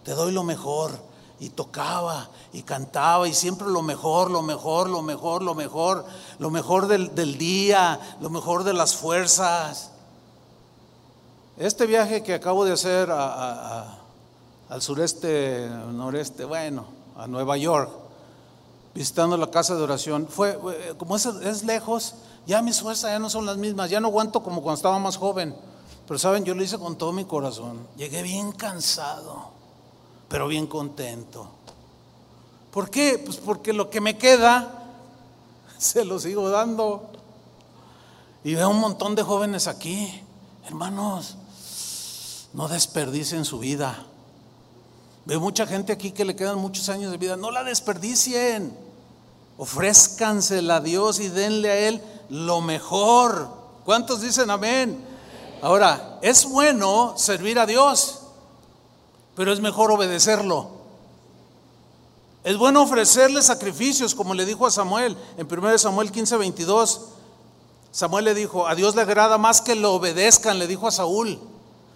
te 0.05 0.13
doy 0.13 0.33
lo 0.33 0.43
mejor. 0.43 0.99
Y 1.41 1.51
tocaba 1.51 2.29
y 2.53 2.63
cantaba 2.63 3.29
y 3.29 3.35
siempre 3.35 3.69
lo 3.69 3.83
mejor, 3.83 4.31
lo 4.31 4.43
mejor, 4.43 4.91
lo 4.91 5.03
mejor, 5.03 5.43
lo 5.43 5.55
mejor, 5.55 6.05
lo 6.39 6.51
mejor 6.51 6.89
del, 6.89 7.15
del 7.15 7.39
día, 7.39 8.01
lo 8.21 8.31
mejor 8.31 8.65
de 8.65 8.73
las 8.73 8.97
fuerzas. 8.97 9.93
Este 11.57 11.87
viaje 11.87 12.23
que 12.23 12.35
acabo 12.35 12.65
de 12.65 12.73
hacer 12.73 13.11
al 13.11 14.83
sureste, 14.83 15.69
noreste, 15.93 16.45
bueno, 16.45 16.87
a 17.17 17.27
Nueva 17.27 17.57
York, 17.57 17.91
visitando 18.95 19.37
la 19.37 19.51
casa 19.51 19.75
de 19.75 19.83
oración. 19.83 20.29
Fue, 20.29 20.59
como 20.97 21.17
es, 21.17 21.27
es 21.27 21.65
lejos, 21.65 22.15
ya 22.47 22.63
mis 22.63 22.81
fuerzas 22.81 23.11
ya 23.11 23.19
no 23.19 23.29
son 23.29 23.45
las 23.45 23.57
mismas, 23.57 23.91
ya 23.91 24.01
no 24.01 24.09
aguanto 24.09 24.43
como 24.43 24.63
cuando 24.63 24.77
estaba 24.77 24.99
más 24.99 25.17
joven. 25.17 25.55
Pero 26.07 26.19
saben, 26.19 26.45
yo 26.45 26.55
lo 26.55 26.63
hice 26.63 26.79
con 26.79 26.97
todo 26.97 27.13
mi 27.13 27.25
corazón. 27.25 27.87
Llegué 27.97 28.23
bien 28.23 28.53
cansado, 28.53 29.51
pero 30.29 30.49
bien 30.49 30.67
contento. 30.67 31.49
¿Por 32.71 32.91
qué? 32.91 33.19
Pues 33.25 33.39
porque 33.39 33.73
lo 33.73 33.91
que 33.91 34.01
me 34.01 34.17
queda 34.17 34.87
se 35.79 36.05
lo 36.05 36.19
sigo 36.19 36.51
dando. 36.51 37.11
Y 38.45 38.55
veo 38.55 38.71
un 38.71 38.81
montón 38.81 39.15
de 39.15 39.23
jóvenes 39.23 39.67
aquí. 39.67 40.23
Hermanos, 40.67 41.37
no 42.53 42.69
desperdicien 42.69 43.45
su 43.45 43.59
vida. 43.59 44.07
Veo 45.25 45.41
mucha 45.41 45.67
gente 45.67 45.93
aquí 45.93 46.13
que 46.13 46.25
le 46.25 46.37
quedan 46.37 46.59
muchos 46.59 46.89
años 46.89 47.11
de 47.11 47.19
vida. 47.19 47.37
No 47.37 47.51
la 47.51 47.65
desperdicien. 47.65 48.77
Ofrézcansela 49.59 50.77
a 50.77 50.81
Dios 50.81 51.19
y 51.21 51.29
denle 51.29 51.71
a 51.71 51.77
Él 51.89 52.03
lo 52.31 52.61
mejor. 52.61 53.49
¿Cuántos 53.85 54.21
dicen 54.21 54.51
amén? 54.51 55.05
Ahora, 55.61 56.19
es 56.23 56.45
bueno 56.45 57.15
servir 57.17 57.59
a 57.59 57.67
Dios, 57.67 58.18
pero 59.39 59.53
es 59.53 59.61
mejor 59.61 59.93
obedecerlo. 59.93 60.67
Es 62.43 62.57
bueno 62.57 62.83
ofrecerle 62.83 63.41
sacrificios, 63.41 64.13
como 64.17 64.35
le 64.35 64.45
dijo 64.45 64.67
a 64.67 64.71
Samuel 64.73 65.17
en 65.37 65.47
1 65.49 65.79
Samuel 65.79 66.11
15, 66.11 66.39
22. 66.39 67.03
Samuel 67.93 68.25
le 68.25 68.35
dijo, 68.35 68.67
a 68.67 68.75
Dios 68.75 68.97
le 68.97 69.03
agrada 69.03 69.39
más 69.39 69.61
que 69.61 69.77
lo 69.77 69.95
obedezcan, 69.95 70.59
le 70.59 70.67
dijo 70.67 70.89
a 70.89 70.91
Saúl. 70.91 71.39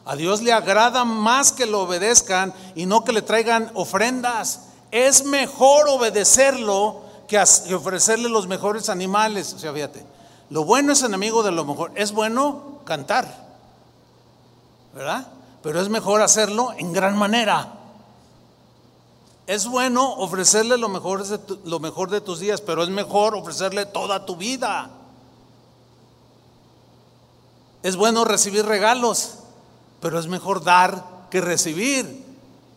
A 0.05 0.15
Dios 0.15 0.41
le 0.41 0.53
agrada 0.53 1.05
más 1.05 1.51
que 1.51 1.67
lo 1.67 1.81
obedezcan 1.81 2.55
y 2.77 2.87
no 2.87 3.03
que 3.03 3.11
le 3.11 3.23
traigan 3.23 3.73
ofrendas. 3.75 4.67
Es 4.93 5.25
mejor 5.25 5.89
obedecerlo 5.89 7.01
que 7.27 7.41
ofrecerle 7.75 8.29
los 8.29 8.47
mejores 8.47 8.89
animales. 8.89 9.53
O 9.53 9.59
sea, 9.59 9.73
fíjate, 9.73 10.07
lo 10.49 10.65
bueno 10.65 10.93
es 10.93 11.03
enemigo 11.03 11.43
de 11.43 11.51
lo 11.51 11.65
mejor. 11.65 11.91
Es 11.97 12.13
bueno 12.13 12.79
cantar, 12.85 13.27
¿verdad? 14.95 15.27
Pero 15.63 15.81
es 15.81 15.89
mejor 15.89 16.23
hacerlo 16.23 16.73
en 16.77 16.93
gran 16.93 17.17
manera. 17.17 17.73
Es 19.47 19.67
bueno 19.67 20.15
ofrecerle 20.15 20.79
lo 20.79 20.89
mejor, 20.89 22.11
de 22.11 22.21
tus 22.21 22.39
días, 22.39 22.61
pero 22.61 22.83
es 22.83 22.89
mejor 22.89 23.35
ofrecerle 23.35 23.87
toda 23.87 24.25
tu 24.25 24.37
vida. 24.37 24.91
Es 27.83 27.97
bueno 27.97 28.25
recibir 28.25 28.65
regalos, 28.65 29.35
pero 30.01 30.19
es 30.19 30.29
mejor 30.29 30.63
dar 30.63 31.05
que 31.31 31.41
recibir. 31.41 32.25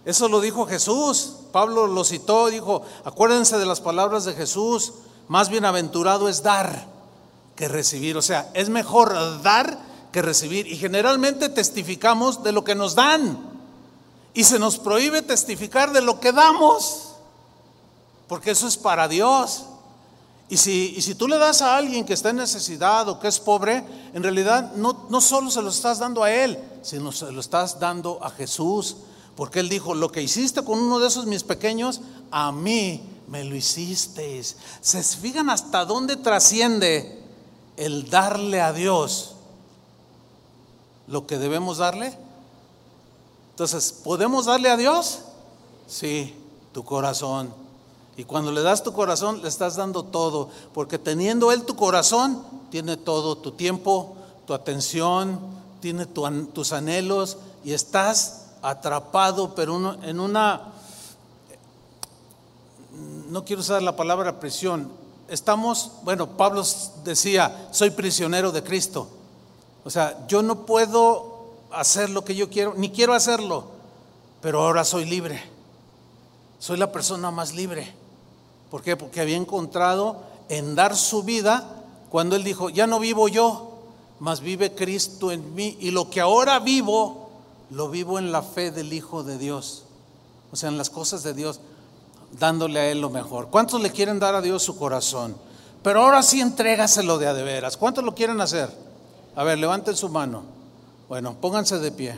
Eso 0.06 0.28
lo 0.28 0.42
dijo 0.42 0.66
Jesús. 0.66 1.34
Pablo 1.52 1.88
lo 1.88 2.04
citó, 2.04 2.48
dijo, 2.48 2.82
acuérdense 3.04 3.58
de 3.58 3.66
las 3.66 3.80
palabras 3.80 4.26
de 4.26 4.34
Jesús, 4.34 4.94
más 5.28 5.50
bienaventurado 5.50 6.28
es 6.28 6.44
dar 6.44 6.88
que 7.56 7.68
recibir. 7.68 8.18
O 8.18 8.22
sea, 8.22 8.50
es 8.54 8.70
mejor 8.70 9.42
dar 9.42 9.78
que 10.16 10.22
recibir. 10.22 10.66
Y 10.68 10.78
generalmente 10.78 11.50
testificamos 11.50 12.42
de 12.42 12.54
lo 12.54 12.64
que 12.64 12.74
nos 12.74 12.96
dan. 12.96 13.38
Y 14.34 14.46
se 14.46 14.60
nos 14.60 14.80
prohíbe 14.80 15.22
testificar 15.22 15.92
de 15.92 16.02
lo 16.02 16.22
que 16.22 16.32
damos. 16.32 17.16
Porque 18.30 18.52
eso 18.52 18.66
es 18.66 18.78
para 18.78 19.10
Dios. 19.10 19.66
Y 20.48 20.56
si, 20.56 21.02
si 21.02 21.16
tú 21.16 21.28
le 21.28 21.38
das 21.38 21.62
a 21.62 21.76
alguien 21.76 22.06
que 22.06 22.14
está 22.14 22.30
en 22.30 22.38
necesidad 22.38 23.10
o 23.10 23.20
que 23.20 23.28
es 23.28 23.42
pobre, 23.42 23.84
en 24.14 24.24
realidad 24.24 24.72
no, 24.78 25.06
no 25.10 25.20
solo 25.20 25.52
se 25.52 25.62
lo 25.62 25.70
estás 25.70 26.00
dando 26.00 26.24
a 26.24 26.32
él, 26.32 26.60
sino 26.82 27.12
se 27.12 27.30
lo 27.34 27.42
estás 27.42 27.78
dando 27.82 28.24
a 28.24 28.30
Jesús. 28.30 28.96
Porque 29.36 29.60
él 29.60 29.68
dijo, 29.68 29.96
lo 29.96 30.14
que 30.14 30.24
hiciste 30.24 30.64
con 30.64 30.80
uno 30.80 31.00
de 31.00 31.10
esos 31.10 31.26
mis 31.26 31.44
pequeños, 31.44 32.00
a 32.32 32.54
mí 32.54 33.04
me 33.28 33.44
lo 33.44 33.54
hicisteis. 33.54 34.56
¿Se 34.80 35.04
fijan 35.04 35.50
hasta 35.50 35.84
dónde 35.84 36.16
trasciende 36.16 37.22
el 37.76 38.10
darle 38.10 38.62
a 38.62 38.72
Dios 38.72 39.35
lo 41.08 41.28
que 41.28 41.38
debemos 41.38 41.78
darle? 41.78 42.18
Entonces, 43.52 43.94
¿podemos 44.04 44.46
darle 44.46 44.70
a 44.70 44.78
Dios? 44.78 45.20
Sí, 45.88 46.36
tu 46.74 46.84
corazón. 46.84 47.54
Y 48.18 48.24
cuando 48.24 48.52
le 48.52 48.62
das 48.62 48.84
tu 48.84 48.94
corazón, 48.94 49.42
le 49.42 49.48
estás 49.48 49.76
dando 49.76 50.04
todo, 50.04 50.50
porque 50.74 50.98
teniendo 50.98 51.52
Él 51.52 51.64
tu 51.64 51.76
corazón, 51.76 52.44
tiene 52.72 52.98
todo, 52.98 53.38
tu 53.38 53.52
tiempo, 53.52 54.16
tu 54.46 54.54
atención, 54.54 55.40
tiene 55.82 56.06
tus 56.06 56.72
anhelos, 56.72 57.38
y 57.64 57.74
estás 57.74 58.48
atrapado, 58.62 59.54
pero 59.54 60.02
en 60.02 60.20
una, 60.20 60.74
no 63.30 63.44
quiero 63.44 63.62
usar 63.62 63.82
la 63.82 63.96
palabra 63.96 64.40
prisión, 64.40 64.90
estamos, 65.28 65.92
bueno, 66.04 66.28
Pablo 66.38 66.64
decía, 67.04 67.70
soy 67.72 67.90
prisionero 67.90 68.52
de 68.52 68.64
Cristo. 68.64 69.10
O 69.86 69.90
sea, 69.90 70.26
yo 70.28 70.42
no 70.42 70.66
puedo 70.66 71.36
hacer 71.72 72.10
lo 72.10 72.26
que 72.26 72.36
yo 72.36 72.50
quiero, 72.50 72.74
ni 72.76 72.90
quiero 72.90 73.14
hacerlo, 73.14 73.66
pero 74.42 74.64
ahora 74.64 74.84
soy 74.84 75.06
libre. 75.06 75.42
Soy 76.60 76.78
la 76.78 76.92
persona 76.92 77.30
más 77.30 77.54
libre. 77.54 77.94
¿Por 78.72 78.82
qué? 78.82 78.98
Porque 78.98 79.22
había 79.22 79.38
encontrado 79.38 80.18
en 80.50 80.74
dar 80.74 80.96
su 80.98 81.24
vida 81.24 81.84
cuando 82.10 82.36
él 82.36 82.44
dijo, 82.44 82.70
ya 82.70 82.88
no 82.88 83.00
vivo 83.00 83.28
yo, 83.28 83.74
mas 84.20 84.40
vive 84.40 84.74
Cristo 84.74 85.32
en 85.32 85.54
mí. 85.54 85.78
Y 85.80 85.92
lo 85.92 86.10
que 86.10 86.20
ahora 86.20 86.60
vivo, 86.60 87.30
lo 87.70 87.90
vivo 87.90 88.18
en 88.18 88.32
la 88.32 88.42
fe 88.42 88.72
del 88.72 88.92
Hijo 88.92 89.24
de 89.24 89.38
Dios. 89.38 89.84
O 90.52 90.56
sea, 90.56 90.70
en 90.70 90.80
las 90.80 90.90
cosas 90.90 91.22
de 91.22 91.36
Dios, 91.36 91.60
dándole 92.40 92.80
a 92.80 92.90
Él 92.90 93.02
lo 93.02 93.12
mejor. 93.12 93.50
¿Cuántos 93.50 93.82
le 93.82 93.92
quieren 93.92 94.18
dar 94.18 94.34
a 94.34 94.42
Dios 94.42 94.64
su 94.64 94.78
corazón? 94.78 95.36
Pero 95.84 96.02
ahora 96.02 96.24
sí 96.24 96.42
entrégaselo 96.42 97.20
de 97.20 97.28
a 97.28 97.34
de 97.36 97.44
veras. 97.44 97.78
¿Cuántos 97.78 98.04
lo 98.04 98.16
quieren 98.16 98.42
hacer? 98.42 98.86
A 99.36 99.44
ver, 99.44 99.60
levanten 99.60 99.96
su 99.96 100.10
mano. 100.10 100.44
Bueno, 101.10 101.36
pónganse 101.40 101.80
de 101.80 101.92
pie. 101.92 102.18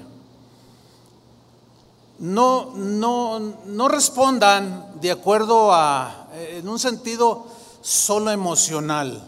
No, 2.19 2.71
no, 2.75 3.39
no 3.65 3.87
respondan 3.87 4.99
de 4.99 5.11
acuerdo 5.11 5.73
a, 5.73 6.27
en 6.33 6.67
un 6.67 6.79
sentido 6.79 7.45
solo 7.81 8.31
emocional, 8.31 9.23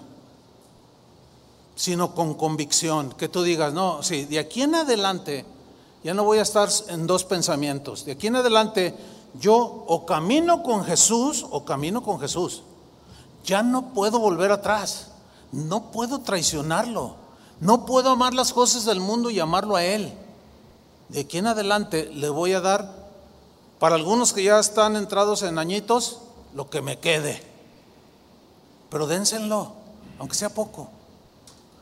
sino 1.75 2.13
con 2.13 2.33
convicción, 2.33 3.13
que 3.13 3.29
tú 3.29 3.43
digas, 3.43 3.73
no, 3.73 4.03
sí, 4.03 4.25
de 4.25 4.39
aquí 4.39 4.63
en 4.63 4.75
adelante, 4.75 5.45
ya 6.03 6.13
no 6.13 6.23
voy 6.23 6.39
a 6.39 6.41
estar 6.41 6.67
en 6.87 7.07
dos 7.07 7.23
pensamientos, 7.23 8.05
de 8.05 8.13
aquí 8.13 8.27
en 8.27 8.35
adelante 8.35 8.95
yo 9.39 9.55
o 9.55 10.05
camino 10.05 10.63
con 10.63 10.83
Jesús 10.83 11.45
o 11.49 11.63
camino 11.63 12.01
con 12.01 12.19
Jesús, 12.19 12.63
ya 13.45 13.63
no 13.63 13.93
puedo 13.93 14.19
volver 14.19 14.51
atrás, 14.51 15.11
no 15.51 15.91
puedo 15.91 16.19
traicionarlo, 16.19 17.15
no 17.59 17.85
puedo 17.85 18.09
amar 18.09 18.33
las 18.33 18.53
cosas 18.53 18.85
del 18.85 18.99
mundo 18.99 19.29
y 19.29 19.39
amarlo 19.39 19.75
a 19.75 19.83
Él 19.83 20.13
de 21.09 21.21
aquí 21.21 21.39
en 21.39 21.47
adelante 21.47 22.09
le 22.13 22.29
voy 22.29 22.53
a 22.53 22.61
dar, 22.61 23.09
para 23.79 23.95
algunos 23.95 24.31
que 24.31 24.43
ya 24.43 24.59
están 24.59 24.95
entrados 24.95 25.41
en 25.41 25.57
añitos, 25.57 26.19
lo 26.53 26.69
que 26.69 26.81
me 26.81 26.99
quede. 26.99 27.41
Pero 28.89 29.07
dénsenlo, 29.07 29.73
aunque 30.19 30.35
sea 30.35 30.49
poco. 30.49 30.89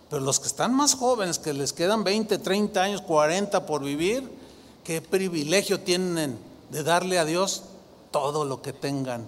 Pero 0.10 0.22
los 0.22 0.40
que 0.40 0.48
están 0.48 0.74
más 0.74 0.96
jóvenes, 0.96 1.40
que 1.40 1.54
les 1.54 1.74
quedan 1.74 2.04
20, 2.04 2.38
30 2.38 2.82
años, 2.82 3.02
40 3.02 3.66
por 3.66 3.84
vivir, 3.84 4.30
qué 4.84 5.02
privilegio 5.02 5.82
tienen 5.82 6.40
de 6.70 6.84
darle 6.84 7.20
a 7.20 7.26
Dios 7.26 7.64
todo 8.12 8.46
lo 8.46 8.62
que 8.62 8.72
tengan, 8.72 9.26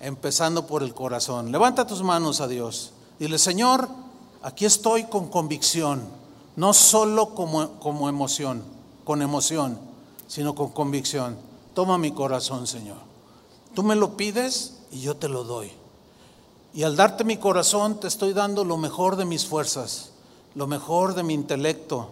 empezando 0.00 0.66
por 0.66 0.82
el 0.82 0.92
corazón. 0.92 1.50
Levanta 1.50 1.86
tus 1.86 2.02
manos 2.02 2.42
a 2.42 2.48
Dios. 2.48 2.92
Dile, 3.18 3.38
Señor, 3.38 3.88
aquí 4.44 4.64
estoy 4.64 5.04
con 5.04 5.28
convicción, 5.28 6.04
no 6.54 6.72
solo 6.72 7.34
como, 7.34 7.80
como 7.80 8.08
emoción 8.08 8.74
con 9.04 9.22
emoción, 9.22 9.78
sino 10.26 10.54
con 10.54 10.70
convicción. 10.70 11.36
Toma 11.74 11.98
mi 11.98 12.12
corazón, 12.12 12.66
Señor. 12.66 12.96
Tú 13.74 13.82
me 13.82 13.94
lo 13.94 14.16
pides 14.16 14.78
y 14.90 15.00
yo 15.00 15.16
te 15.16 15.28
lo 15.28 15.44
doy. 15.44 15.70
Y 16.72 16.82
al 16.82 16.96
darte 16.96 17.22
mi 17.22 17.36
corazón 17.36 18.00
te 18.00 18.08
estoy 18.08 18.32
dando 18.32 18.64
lo 18.64 18.76
mejor 18.76 19.16
de 19.16 19.24
mis 19.24 19.46
fuerzas, 19.46 20.10
lo 20.54 20.66
mejor 20.66 21.14
de 21.14 21.22
mi 21.22 21.34
intelecto, 21.34 22.08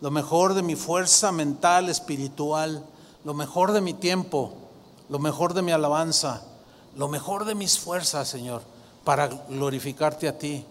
lo 0.00 0.10
mejor 0.10 0.54
de 0.54 0.62
mi 0.62 0.76
fuerza 0.76 1.32
mental, 1.32 1.88
espiritual, 1.88 2.84
lo 3.24 3.34
mejor 3.34 3.72
de 3.72 3.80
mi 3.80 3.94
tiempo, 3.94 4.52
lo 5.08 5.18
mejor 5.18 5.54
de 5.54 5.62
mi 5.62 5.72
alabanza, 5.72 6.42
lo 6.96 7.08
mejor 7.08 7.44
de 7.44 7.54
mis 7.54 7.78
fuerzas, 7.78 8.28
Señor, 8.28 8.62
para 9.02 9.26
glorificarte 9.28 10.28
a 10.28 10.38
ti. 10.38 10.64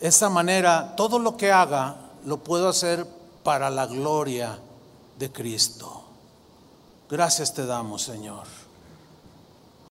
De 0.00 0.08
esta 0.08 0.28
manera, 0.28 0.94
todo 0.96 1.18
lo 1.18 1.36
que 1.36 1.52
haga 1.52 1.96
lo 2.26 2.38
puedo 2.38 2.68
hacer 2.68 3.06
para 3.42 3.70
la 3.70 3.86
gloria 3.86 4.58
de 5.18 5.30
Cristo. 5.30 6.02
Gracias 7.08 7.54
te 7.54 7.66
damos, 7.66 8.02
Señor. 8.02 8.63